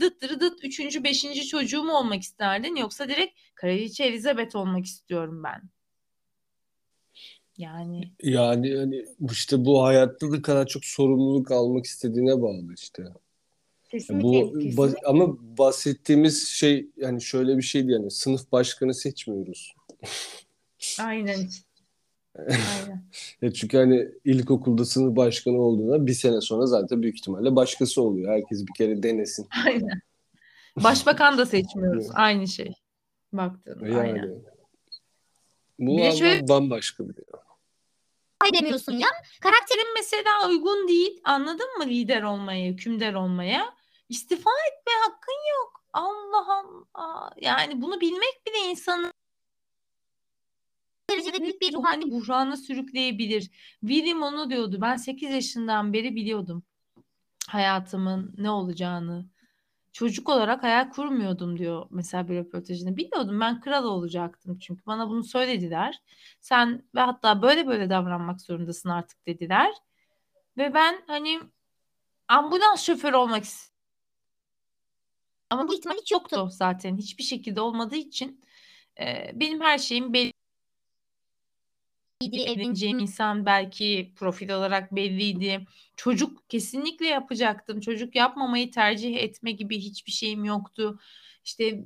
dırı 0.00 0.40
dıt 0.40 0.64
üçüncü, 0.64 1.04
beşinci 1.04 1.46
çocuğu 1.46 1.82
mu 1.82 1.92
olmak 1.92 2.22
isterdin? 2.22 2.76
Yoksa 2.76 3.08
direkt 3.08 3.38
Kraliçe 3.54 4.04
Elizabeth 4.04 4.56
olmak 4.56 4.84
istiyorum 4.84 5.42
ben. 5.44 5.62
Yani 7.58 8.12
Yani 8.22 8.76
hani 8.76 9.04
işte 9.32 9.64
bu 9.64 9.82
hayatta 9.82 10.28
ne 10.30 10.42
kadar 10.42 10.66
çok 10.66 10.84
sorumluluk 10.84 11.50
almak 11.50 11.84
istediğine 11.84 12.42
bağlı 12.42 12.74
işte. 12.74 13.04
kesinlikle, 13.90 14.22
Bu 14.22 14.52
kesinlikle. 14.52 14.82
ba- 14.82 15.06
ama 15.06 15.36
bahsettiğimiz 15.58 16.48
şey 16.48 16.90
yani 16.96 17.22
şöyle 17.22 17.56
bir 17.56 17.62
şeydi 17.62 17.92
yani 17.92 18.10
sınıf 18.10 18.52
başkanı 18.52 18.94
seçmiyoruz. 18.94 19.74
Aynen. 21.00 21.48
Aynen. 22.38 23.04
Ya 23.42 23.52
çünkü 23.54 23.76
hani 23.78 24.08
ilkokulda 24.24 24.84
sınıf 24.84 25.16
başkanı 25.16 25.58
olduğunda 25.60 26.06
bir 26.06 26.12
sene 26.12 26.40
sonra 26.40 26.66
zaten 26.66 27.02
büyük 27.02 27.18
ihtimalle 27.18 27.56
başkası 27.56 28.02
oluyor. 28.02 28.32
Herkes 28.32 28.66
bir 28.66 28.72
kere 28.78 29.02
denesin. 29.02 29.48
Aynen. 29.66 30.00
Başbakan 30.76 31.38
da 31.38 31.46
seçmiyoruz. 31.46 32.06
Aynı 32.14 32.48
şey. 32.48 32.72
Baktığında. 33.32 33.88
Yani 33.88 34.00
Aynen. 34.00 34.42
bu 35.78 35.96
Bir 35.98 36.02
ama 36.02 36.10
şöyle- 36.12 36.48
bambaşka 36.48 37.08
bir 37.08 37.14
Ay 38.40 38.52
demiyorsun 38.52 38.92
ya. 38.92 39.08
Karakter 39.08 39.40
Karakterin 39.40 39.94
mesela 39.96 40.48
uygun 40.48 40.88
değil. 40.88 41.20
Anladın 41.24 41.78
mı 41.78 41.86
lider 41.86 42.22
olmaya, 42.22 42.66
hükümdar 42.68 43.14
olmaya? 43.14 43.74
İstifa 44.08 44.50
etme 44.50 44.92
hakkın 45.06 45.32
yok. 45.58 45.84
Allah 45.92 46.46
Allah. 46.94 47.30
Yani 47.40 47.82
bunu 47.82 48.00
bilmek 48.00 48.42
bile 48.46 48.70
insanı 48.70 49.12
derecede 51.10 51.42
büyük 51.42 51.60
bir 51.60 51.74
ruhani 51.74 52.10
buhrana 52.10 52.56
sürükleyebilir. 52.56 53.50
William 53.80 54.22
onu 54.22 54.50
diyordu. 54.50 54.78
Ben 54.80 54.96
8 54.96 55.30
yaşından 55.30 55.92
beri 55.92 56.16
biliyordum 56.16 56.62
hayatımın 57.50 58.34
ne 58.38 58.50
olacağını. 58.50 59.26
Çocuk 59.92 60.28
olarak 60.28 60.62
hayal 60.62 60.90
kurmuyordum 60.90 61.58
diyor 61.58 61.86
mesela 61.90 62.28
bir 62.28 62.36
röportajında. 62.36 62.96
Biliyordum 62.96 63.40
ben 63.40 63.60
kral 63.60 63.84
olacaktım 63.84 64.58
çünkü 64.58 64.86
bana 64.86 65.08
bunu 65.08 65.24
söylediler. 65.24 66.02
Sen 66.40 66.82
ve 66.94 67.00
hatta 67.00 67.42
böyle 67.42 67.66
böyle 67.66 67.90
davranmak 67.90 68.40
zorundasın 68.40 68.88
artık 68.88 69.26
dediler. 69.26 69.74
Ve 70.56 70.74
ben 70.74 71.02
hani 71.06 71.40
ambulans 72.28 72.82
şoförü 72.82 73.16
olmak 73.16 73.44
istiyorum. 73.44 73.70
Ama 75.50 75.64
Bu 75.64 75.68
bu 75.68 75.74
ihtimal 75.74 75.96
hiç 75.96 76.12
yoktu 76.12 76.48
zaten. 76.50 76.96
Hiçbir 76.96 77.24
şekilde 77.24 77.60
olmadığı 77.60 77.96
için 77.96 78.44
e, 79.00 79.30
benim 79.34 79.60
her 79.60 79.78
şeyim 79.78 80.12
belli. 80.12 80.32
Evleneceğim 82.20 82.98
insan 82.98 83.46
belki 83.46 84.12
profil 84.16 84.50
olarak 84.50 84.96
belliydi. 84.96 85.66
Çocuk 85.96 86.48
kesinlikle 86.48 87.06
yapacaktım. 87.06 87.80
Çocuk 87.80 88.16
yapmamayı 88.16 88.70
tercih 88.70 89.16
etme 89.16 89.52
gibi 89.52 89.78
hiçbir 89.78 90.12
şeyim 90.12 90.44
yoktu. 90.44 90.98
İşte 91.44 91.84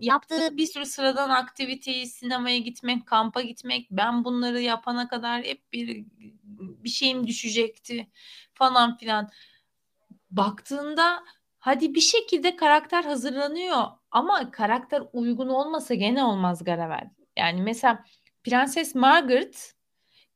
yaptığı 0.00 0.56
bir 0.56 0.66
sürü 0.66 0.86
sıradan 0.86 1.30
aktiviteyi, 1.30 2.06
sinemaya 2.06 2.58
gitmek, 2.58 3.06
kampa 3.06 3.42
gitmek, 3.42 3.90
ben 3.90 4.24
bunları 4.24 4.60
yapana 4.60 5.08
kadar 5.08 5.42
hep 5.42 5.72
bir 5.72 6.04
bir 6.58 6.88
şeyim 6.88 7.26
düşecekti 7.26 8.06
falan 8.54 8.96
filan. 8.96 9.30
Baktığında 10.30 11.24
hadi 11.58 11.94
bir 11.94 12.00
şekilde 12.00 12.56
karakter 12.56 13.04
hazırlanıyor 13.04 13.84
ama 14.10 14.50
karakter 14.50 15.02
uygun 15.12 15.48
olmasa 15.48 15.94
gene 15.94 16.24
olmaz 16.24 16.64
Garavel. 16.64 17.10
Yani 17.36 17.62
mesela 17.62 18.04
Prenses 18.44 18.94
Margaret 18.94 19.74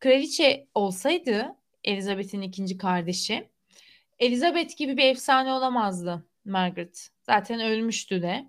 kraliçe 0.00 0.66
olsaydı 0.74 1.56
Elizabeth'in 1.84 2.42
ikinci 2.42 2.76
kardeşi 2.76 3.48
Elizabeth 4.18 4.76
gibi 4.76 4.96
bir 4.96 5.04
efsane 5.04 5.52
olamazdı 5.52 6.26
Margaret. 6.44 7.10
Zaten 7.22 7.60
ölmüştü 7.60 8.22
de. 8.22 8.48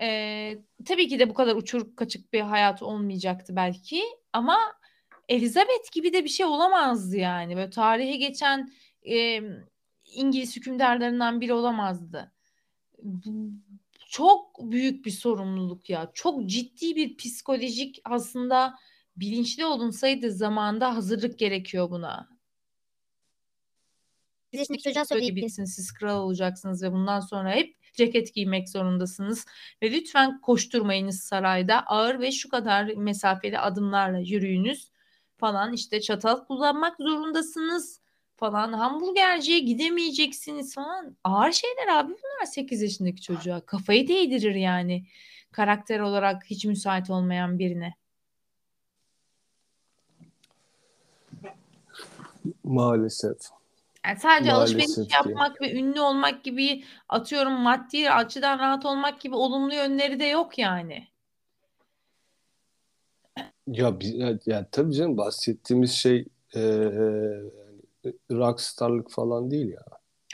Ee, 0.00 0.58
tabii 0.84 1.08
ki 1.08 1.18
de 1.18 1.30
bu 1.30 1.34
kadar 1.34 1.56
uçuruk 1.56 1.96
kaçık 1.96 2.32
bir 2.32 2.40
hayat 2.40 2.82
olmayacaktı 2.82 3.56
belki 3.56 4.02
ama 4.32 4.58
Elizabeth 5.28 5.92
gibi 5.92 6.12
de 6.12 6.24
bir 6.24 6.28
şey 6.28 6.46
olamazdı 6.46 7.16
yani. 7.16 7.56
Böyle 7.56 7.70
tarihe 7.70 8.16
geçen 8.16 8.72
e, 9.08 9.40
İngiliz 10.04 10.56
hükümdarlarından 10.56 11.40
biri 11.40 11.52
olamazdı. 11.52 12.32
Çok 14.12 14.70
büyük 14.70 15.04
bir 15.04 15.10
sorumluluk 15.10 15.90
ya. 15.90 16.10
Çok 16.14 16.46
ciddi 16.46 16.96
bir 16.96 17.16
psikolojik 17.16 18.00
aslında 18.04 18.74
bilinçli 19.16 19.64
olunsaydı 19.64 20.32
zamanda 20.32 20.96
hazırlık 20.96 21.38
gerekiyor 21.38 21.90
buna. 21.90 22.28
yaşındaki 24.52 24.82
çocuğa 24.82 25.04
söyleyebilirsin. 25.04 25.46
bitsin 25.46 25.64
siz 25.64 25.92
kral 25.92 26.22
olacaksınız 26.22 26.82
ve 26.82 26.92
bundan 26.92 27.20
sonra 27.20 27.50
hep 27.50 27.76
ceket 27.92 28.34
giymek 28.34 28.68
zorundasınız. 28.68 29.46
Ve 29.82 29.92
lütfen 29.92 30.40
koşturmayınız 30.40 31.20
sarayda. 31.20 31.86
Ağır 31.86 32.20
ve 32.20 32.32
şu 32.32 32.48
kadar 32.48 32.94
mesafeli 32.94 33.58
adımlarla 33.58 34.18
yürüyünüz 34.18 34.90
falan. 35.36 35.72
İşte 35.72 36.00
çatal 36.00 36.44
kullanmak 36.44 36.96
zorundasınız 36.96 38.01
falan. 38.42 38.72
Hamburgerciye 38.72 39.58
gidemeyeceksiniz 39.58 40.74
falan. 40.74 41.16
Ağır 41.24 41.52
şeyler 41.52 41.86
abi 41.88 42.12
bunlar 42.12 42.46
8 42.46 42.82
yaşındaki 42.82 43.22
çocuğa. 43.22 43.60
Kafayı 43.60 44.08
değdirir 44.08 44.54
yani. 44.54 45.06
Karakter 45.52 46.00
olarak 46.00 46.44
hiç 46.46 46.64
müsait 46.64 47.10
olmayan 47.10 47.58
birine. 47.58 47.94
Maalesef. 52.64 53.38
Yani 54.06 54.18
sadece 54.20 54.52
alışveriş 54.52 54.88
Maalesef 54.88 55.08
ki. 55.08 55.14
yapmak 55.14 55.60
ve 55.60 55.72
ünlü 55.72 56.00
olmak 56.00 56.44
gibi 56.44 56.84
atıyorum 57.08 57.52
maddi 57.52 58.10
açıdan 58.10 58.58
rahat 58.58 58.86
olmak 58.86 59.20
gibi 59.20 59.34
olumlu 59.34 59.74
yönleri 59.74 60.20
de 60.20 60.24
yok 60.24 60.58
yani. 60.58 61.06
Ya, 63.66 63.96
ya, 64.00 64.38
ya 64.46 64.66
tabii 64.72 64.94
canım 64.94 65.16
bahsettiğimiz 65.16 65.92
şey 65.92 66.24
e, 66.54 66.60
rockstarlık 68.30 69.10
falan 69.10 69.50
değil 69.50 69.68
ya. 69.68 69.84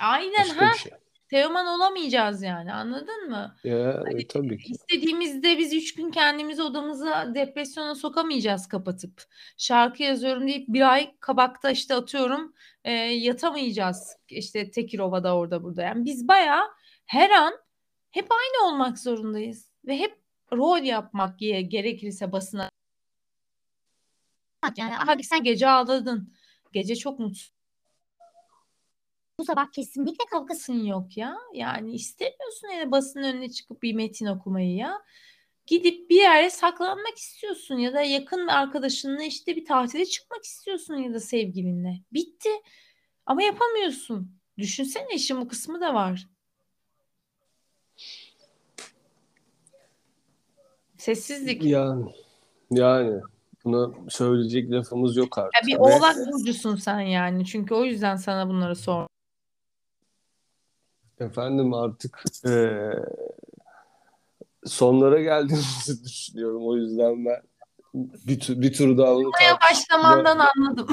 Aynen 0.00 0.48
Başka 0.48 0.66
ha 0.66 0.74
şey. 0.74 0.92
Teoman 1.28 1.66
olamayacağız 1.66 2.42
yani 2.42 2.72
anladın 2.72 3.30
mı? 3.30 3.56
Ya, 3.64 4.02
e, 4.06 4.26
tabii 4.26 4.58
ki. 4.58 4.72
İstediğimizde 4.72 5.58
biz 5.58 5.72
üç 5.72 5.94
gün 5.94 6.10
kendimizi 6.10 6.62
odamıza 6.62 7.34
depresyona 7.34 7.94
sokamayacağız 7.94 8.68
kapatıp. 8.68 9.24
Şarkı 9.56 10.02
yazıyorum 10.02 10.46
deyip 10.46 10.68
bir 10.68 10.92
ay 10.92 11.14
kabakta 11.20 11.70
işte 11.70 11.94
atıyorum 11.94 12.54
e, 12.84 12.92
yatamayacağız. 12.92 14.16
İşte 14.28 14.70
Tekirova'da 14.70 15.36
orada 15.36 15.62
burada. 15.62 15.82
Yani 15.82 16.04
biz 16.04 16.28
bayağı 16.28 16.64
her 17.06 17.30
an 17.30 17.54
hep 18.10 18.26
aynı 18.32 18.72
olmak 18.72 18.98
zorundayız. 18.98 19.70
Ve 19.86 19.98
hep 19.98 20.18
rol 20.52 20.82
yapmak 20.82 21.42
ye- 21.42 21.62
gerekirse 21.62 22.32
basına. 22.32 22.70
Yani 24.76 24.94
Hadi 24.94 25.22
sen 25.22 25.42
gece 25.44 25.68
ağladın. 25.68 26.34
Gece 26.72 26.96
çok 26.96 27.18
mutlusun 27.18 27.57
bu 29.38 29.44
sabah 29.44 29.72
kesinlikle 29.72 30.24
kavgası 30.30 30.72
yok 30.72 31.16
ya. 31.16 31.36
Yani 31.54 31.92
istemiyorsun 31.92 32.68
yani 32.68 32.90
basın 32.90 33.22
önüne 33.22 33.50
çıkıp 33.50 33.82
bir 33.82 33.94
metin 33.94 34.26
okumayı 34.26 34.74
ya. 34.74 35.02
Gidip 35.66 36.10
bir 36.10 36.22
yere 36.22 36.50
saklanmak 36.50 37.16
istiyorsun 37.16 37.78
ya 37.78 37.94
da 37.94 38.02
yakın 38.02 38.46
arkadaşınla 38.46 39.22
işte 39.22 39.56
bir 39.56 39.64
tatile 39.64 40.04
çıkmak 40.04 40.44
istiyorsun 40.44 40.94
ya 40.94 41.14
da 41.14 41.20
sevgilinle. 41.20 42.00
Bitti. 42.12 42.50
Ama 43.26 43.42
yapamıyorsun. 43.42 44.38
Düşünsene 44.58 45.14
işin 45.14 45.40
bu 45.40 45.48
kısmı 45.48 45.80
da 45.80 45.94
var. 45.94 46.28
Sessizlik. 50.98 51.64
Yani, 51.64 52.14
yani 52.70 53.20
buna 53.64 54.10
söyleyecek 54.10 54.70
lafımız 54.70 55.16
yok 55.16 55.38
artık. 55.38 55.54
Ya 55.54 55.66
bir 55.66 55.80
oğlak 55.80 56.16
burcusun 56.32 56.76
sen 56.76 57.00
yani. 57.00 57.46
Çünkü 57.46 57.74
o 57.74 57.84
yüzden 57.84 58.16
sana 58.16 58.48
bunları 58.48 58.76
sor. 58.76 59.06
Efendim 61.20 61.74
artık 61.74 62.22
eee, 62.46 62.92
sonlara 64.64 65.20
geldiğimizi 65.22 66.04
düşünüyorum. 66.04 66.66
O 66.66 66.76
yüzden 66.76 67.24
ben 67.24 67.42
bir, 67.94 68.40
bir 68.62 68.72
tur 68.72 68.98
daha 68.98 69.14
bunu 69.14 69.24
Buraya 69.24 69.58
başlamandan 69.70 70.38
anladım. 70.56 70.88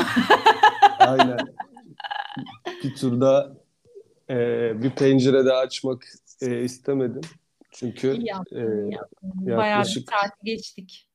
Aynen. 0.99 1.47
Bir 2.84 2.95
turda 2.95 3.57
eee, 4.30 4.73
bir 4.76 4.89
pencere 4.89 5.45
daha 5.45 5.57
açmak 5.60 6.03
eee, 6.41 6.64
istemedim. 6.64 7.22
Çünkü 7.72 8.18
İyi 8.18 8.27
yaptın, 8.27 8.56
eee, 8.56 8.84
iyi 8.84 8.93
yaptın. 8.93 9.31
Bayağı 9.34 9.57
bir 9.57 9.72
yaklaşık 9.73 10.10
saat 10.10 10.31
geçtik. 10.43 11.10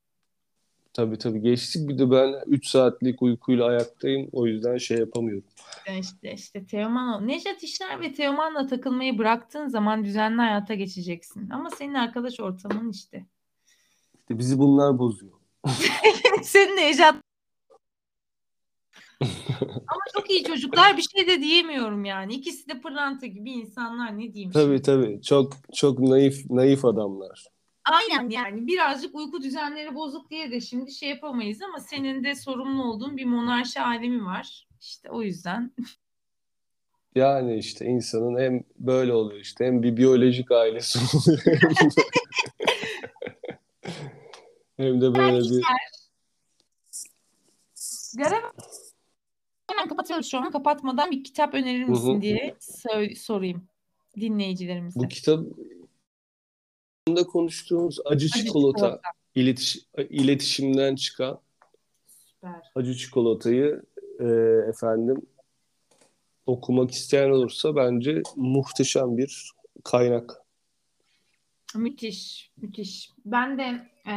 Tabii 0.93 1.19
tabii 1.19 1.41
geçtik. 1.41 1.89
Bir 1.89 1.99
de 1.99 2.11
ben 2.11 2.35
3 2.47 2.67
saatlik 2.67 3.23
uykuyla 3.23 3.67
ayaktayım. 3.67 4.29
O 4.33 4.47
yüzden 4.47 4.77
şey 4.77 4.99
yapamıyorum. 4.99 5.45
İşte 6.01 6.33
işte, 6.33 6.67
Teoman. 6.67 7.29
Nejat 7.29 7.63
İşler 7.63 8.01
ve 8.01 8.13
Teoman'la 8.13 8.67
takılmayı 8.67 9.19
bıraktığın 9.19 9.67
zaman 9.69 10.05
düzenli 10.05 10.37
hayata 10.37 10.75
geçeceksin. 10.75 11.51
Ama 11.51 11.71
senin 11.71 11.95
arkadaş 11.95 12.41
ortamın 12.41 12.91
işte. 12.91 13.27
İşte 14.15 14.39
bizi 14.39 14.59
bunlar 14.59 14.99
bozuyor. 14.99 15.33
Senin 16.43 16.77
Nejat. 16.77 17.15
Ama 19.61 20.01
çok 20.15 20.31
iyi 20.31 20.45
çocuklar 20.45 20.97
bir 20.97 21.03
şey 21.03 21.27
de 21.27 21.41
diyemiyorum 21.41 22.05
yani. 22.05 22.35
İkisi 22.35 22.69
de 22.69 22.81
pırlanta 22.81 23.27
gibi 23.27 23.51
insanlar 23.51 24.19
ne 24.19 24.33
diyeyim 24.33 24.53
Tabii 24.53 24.65
şimdi. 24.65 24.83
tabii. 24.83 25.23
Çok 25.23 25.53
çok 25.75 25.99
naif 25.99 26.51
naif 26.51 26.85
adamlar. 26.85 27.47
Aynen 27.85 28.31
yani 28.31 28.67
birazcık 28.67 29.15
uyku 29.15 29.43
düzenleri 29.43 29.95
bozuk 29.95 30.31
diye 30.31 30.51
de 30.51 30.61
şimdi 30.61 30.93
şey 30.93 31.09
yapamayız 31.09 31.63
ama 31.63 31.81
senin 31.81 32.25
de 32.25 32.35
sorumlu 32.35 32.85
olduğun 32.85 33.17
bir 33.17 33.25
monarşi 33.25 33.81
alemi 33.81 34.25
var. 34.25 34.69
İşte 34.81 35.11
o 35.11 35.23
yüzden. 35.23 35.73
Yani 37.15 37.59
işte 37.59 37.87
insanın 37.87 38.41
hem 38.41 38.65
böyle 38.79 39.13
oluyor 39.13 39.41
işte 39.41 39.67
hem 39.67 39.83
bir 39.83 39.97
biyolojik 39.97 40.51
ailesi 40.51 40.99
oluyor 40.99 41.41
hem 44.77 45.01
de, 45.01 45.15
böyle 45.15 45.39
bir. 45.39 45.63
Hemen 49.71 49.89
kapatıyoruz 49.89 50.31
şu 50.31 50.39
an. 50.39 50.51
Kapatmadan 50.51 51.11
bir 51.11 51.25
kitap 51.25 51.55
önerir 51.55 51.85
misin 51.85 52.23
diye 52.23 52.55
sorayım 53.17 53.69
dinleyicilerimize. 54.21 55.01
bu 55.01 55.09
kitap 55.09 55.41
da 57.17 57.25
konuştuğumuz 57.27 57.99
acı 58.05 58.27
Acı 58.27 58.29
çikolata 58.29 58.79
çikolata. 58.79 59.01
iletiş, 59.35 59.79
iletişimden 60.11 60.95
çıkan 60.95 61.41
Süper. 62.07 62.73
acı 62.75 62.95
çikolatayı 62.97 63.83
e, 64.21 64.25
efendim 64.69 65.23
okumak 66.47 66.91
isteyen 66.91 67.31
olursa 67.31 67.77
bence 67.77 68.23
muhteşem 68.37 69.19
bir 69.19 69.51
kaynak. 69.85 70.37
Müthiş, 71.75 72.51
müthiş. 72.57 73.11
Ben 73.25 73.59
de 73.59 73.89
e, 74.07 74.15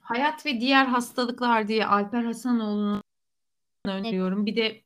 Hayat 0.00 0.46
ve 0.46 0.60
Diğer 0.60 0.86
Hastalıklar 0.86 1.68
diye 1.68 1.86
Alper 1.86 2.24
Hasanoğlu'nu 2.24 3.02
öneriyorum. 3.86 4.46
Bir 4.46 4.56
de 4.56 4.80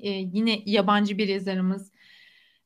e, 0.00 0.10
yine 0.10 0.62
yabancı 0.66 1.18
bir 1.18 1.28
yazarımız 1.28 1.92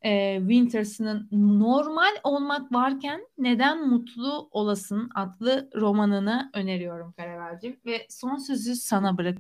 e, 0.05 0.39
Winters'ın 0.39 1.29
Normal 1.33 2.17
Olmak 2.25 2.73
Varken 2.73 3.21
Neden 3.39 3.89
Mutlu 3.89 4.49
Olasın 4.51 5.11
adlı 5.15 5.71
romanını 5.75 6.51
öneriyorum 6.55 7.13
Karavelcim. 7.13 7.77
Ve 7.87 8.07
son 8.09 8.37
sözü 8.37 8.77
sana 8.77 9.19
bırak. 9.19 9.39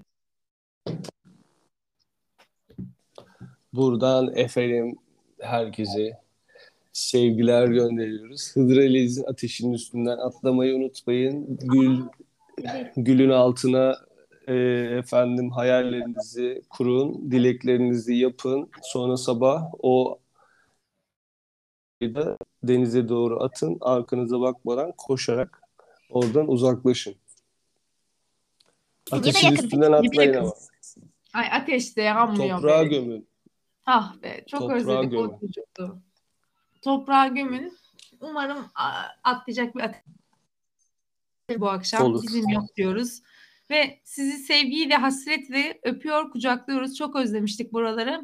Buradan 3.72 4.36
efendim 4.36 4.96
herkese 5.40 6.18
sevgiler 6.92 7.68
gönderiyoruz. 7.68 8.56
Hıdır 8.56 8.76
Aleyhiz'in 8.76 9.24
ateşinin 9.24 9.72
üstünden 9.72 10.18
atlamayı 10.18 10.76
unutmayın. 10.76 11.58
Gül 11.60 11.98
gülün 12.96 13.30
altına 13.30 13.96
e, 14.48 14.54
efendim 14.98 15.50
hayallerinizi 15.50 16.62
kurun, 16.70 17.30
dileklerinizi 17.30 18.14
yapın. 18.14 18.70
Sonra 18.82 19.16
sabah 19.16 19.70
o 19.82 20.18
da 22.02 22.38
denize 22.62 23.08
doğru 23.08 23.42
atın. 23.42 23.78
Arkanıza 23.80 24.40
bakmadan 24.40 24.92
koşarak 24.98 25.62
oradan 26.10 26.48
uzaklaşın. 26.48 27.14
Ateşin 29.10 29.48
yakın. 29.50 29.64
üstünden 29.64 29.92
atlayın 29.92 30.32
yakın. 30.32 30.44
ama. 30.46 30.54
Ay 31.34 31.48
ateşte 31.52 32.02
yanmıyor 32.02 32.56
Toprağa 32.60 32.80
be. 32.82 32.88
gömün. 32.88 33.28
Ah 33.86 34.22
be 34.22 34.44
çok 34.46 34.60
Toprağa 34.60 34.74
özledik 34.74 35.10
gömün. 35.10 35.28
o 35.28 35.40
çocukluğu. 35.40 35.98
Toprağa 36.82 37.26
gömün. 37.26 37.78
Umarım 38.20 38.58
atlayacak 39.24 39.76
bir 39.76 39.80
ateş 39.80 40.00
bu 41.58 41.68
akşam 41.68 42.02
Olur. 42.02 42.22
bizim 42.22 42.48
yok 42.48 42.76
diyoruz. 42.76 43.22
Ve 43.70 44.00
sizi 44.04 44.38
sevgiyle, 44.38 44.94
hasretle 44.94 45.80
öpüyor, 45.82 46.30
kucaklıyoruz. 46.30 46.96
Çok 46.96 47.16
özlemiştik 47.16 47.72
buraları. 47.72 48.22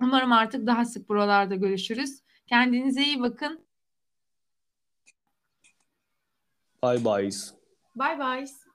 Umarım 0.00 0.32
artık 0.32 0.66
daha 0.66 0.84
sık 0.84 1.08
buralarda 1.08 1.54
görüşürüz. 1.54 2.22
Kendinize 2.46 3.02
iyi 3.02 3.20
bakın. 3.20 3.66
Bye 6.82 7.04
bye. 7.04 7.30
Bye 7.96 8.18
bye. 8.18 8.65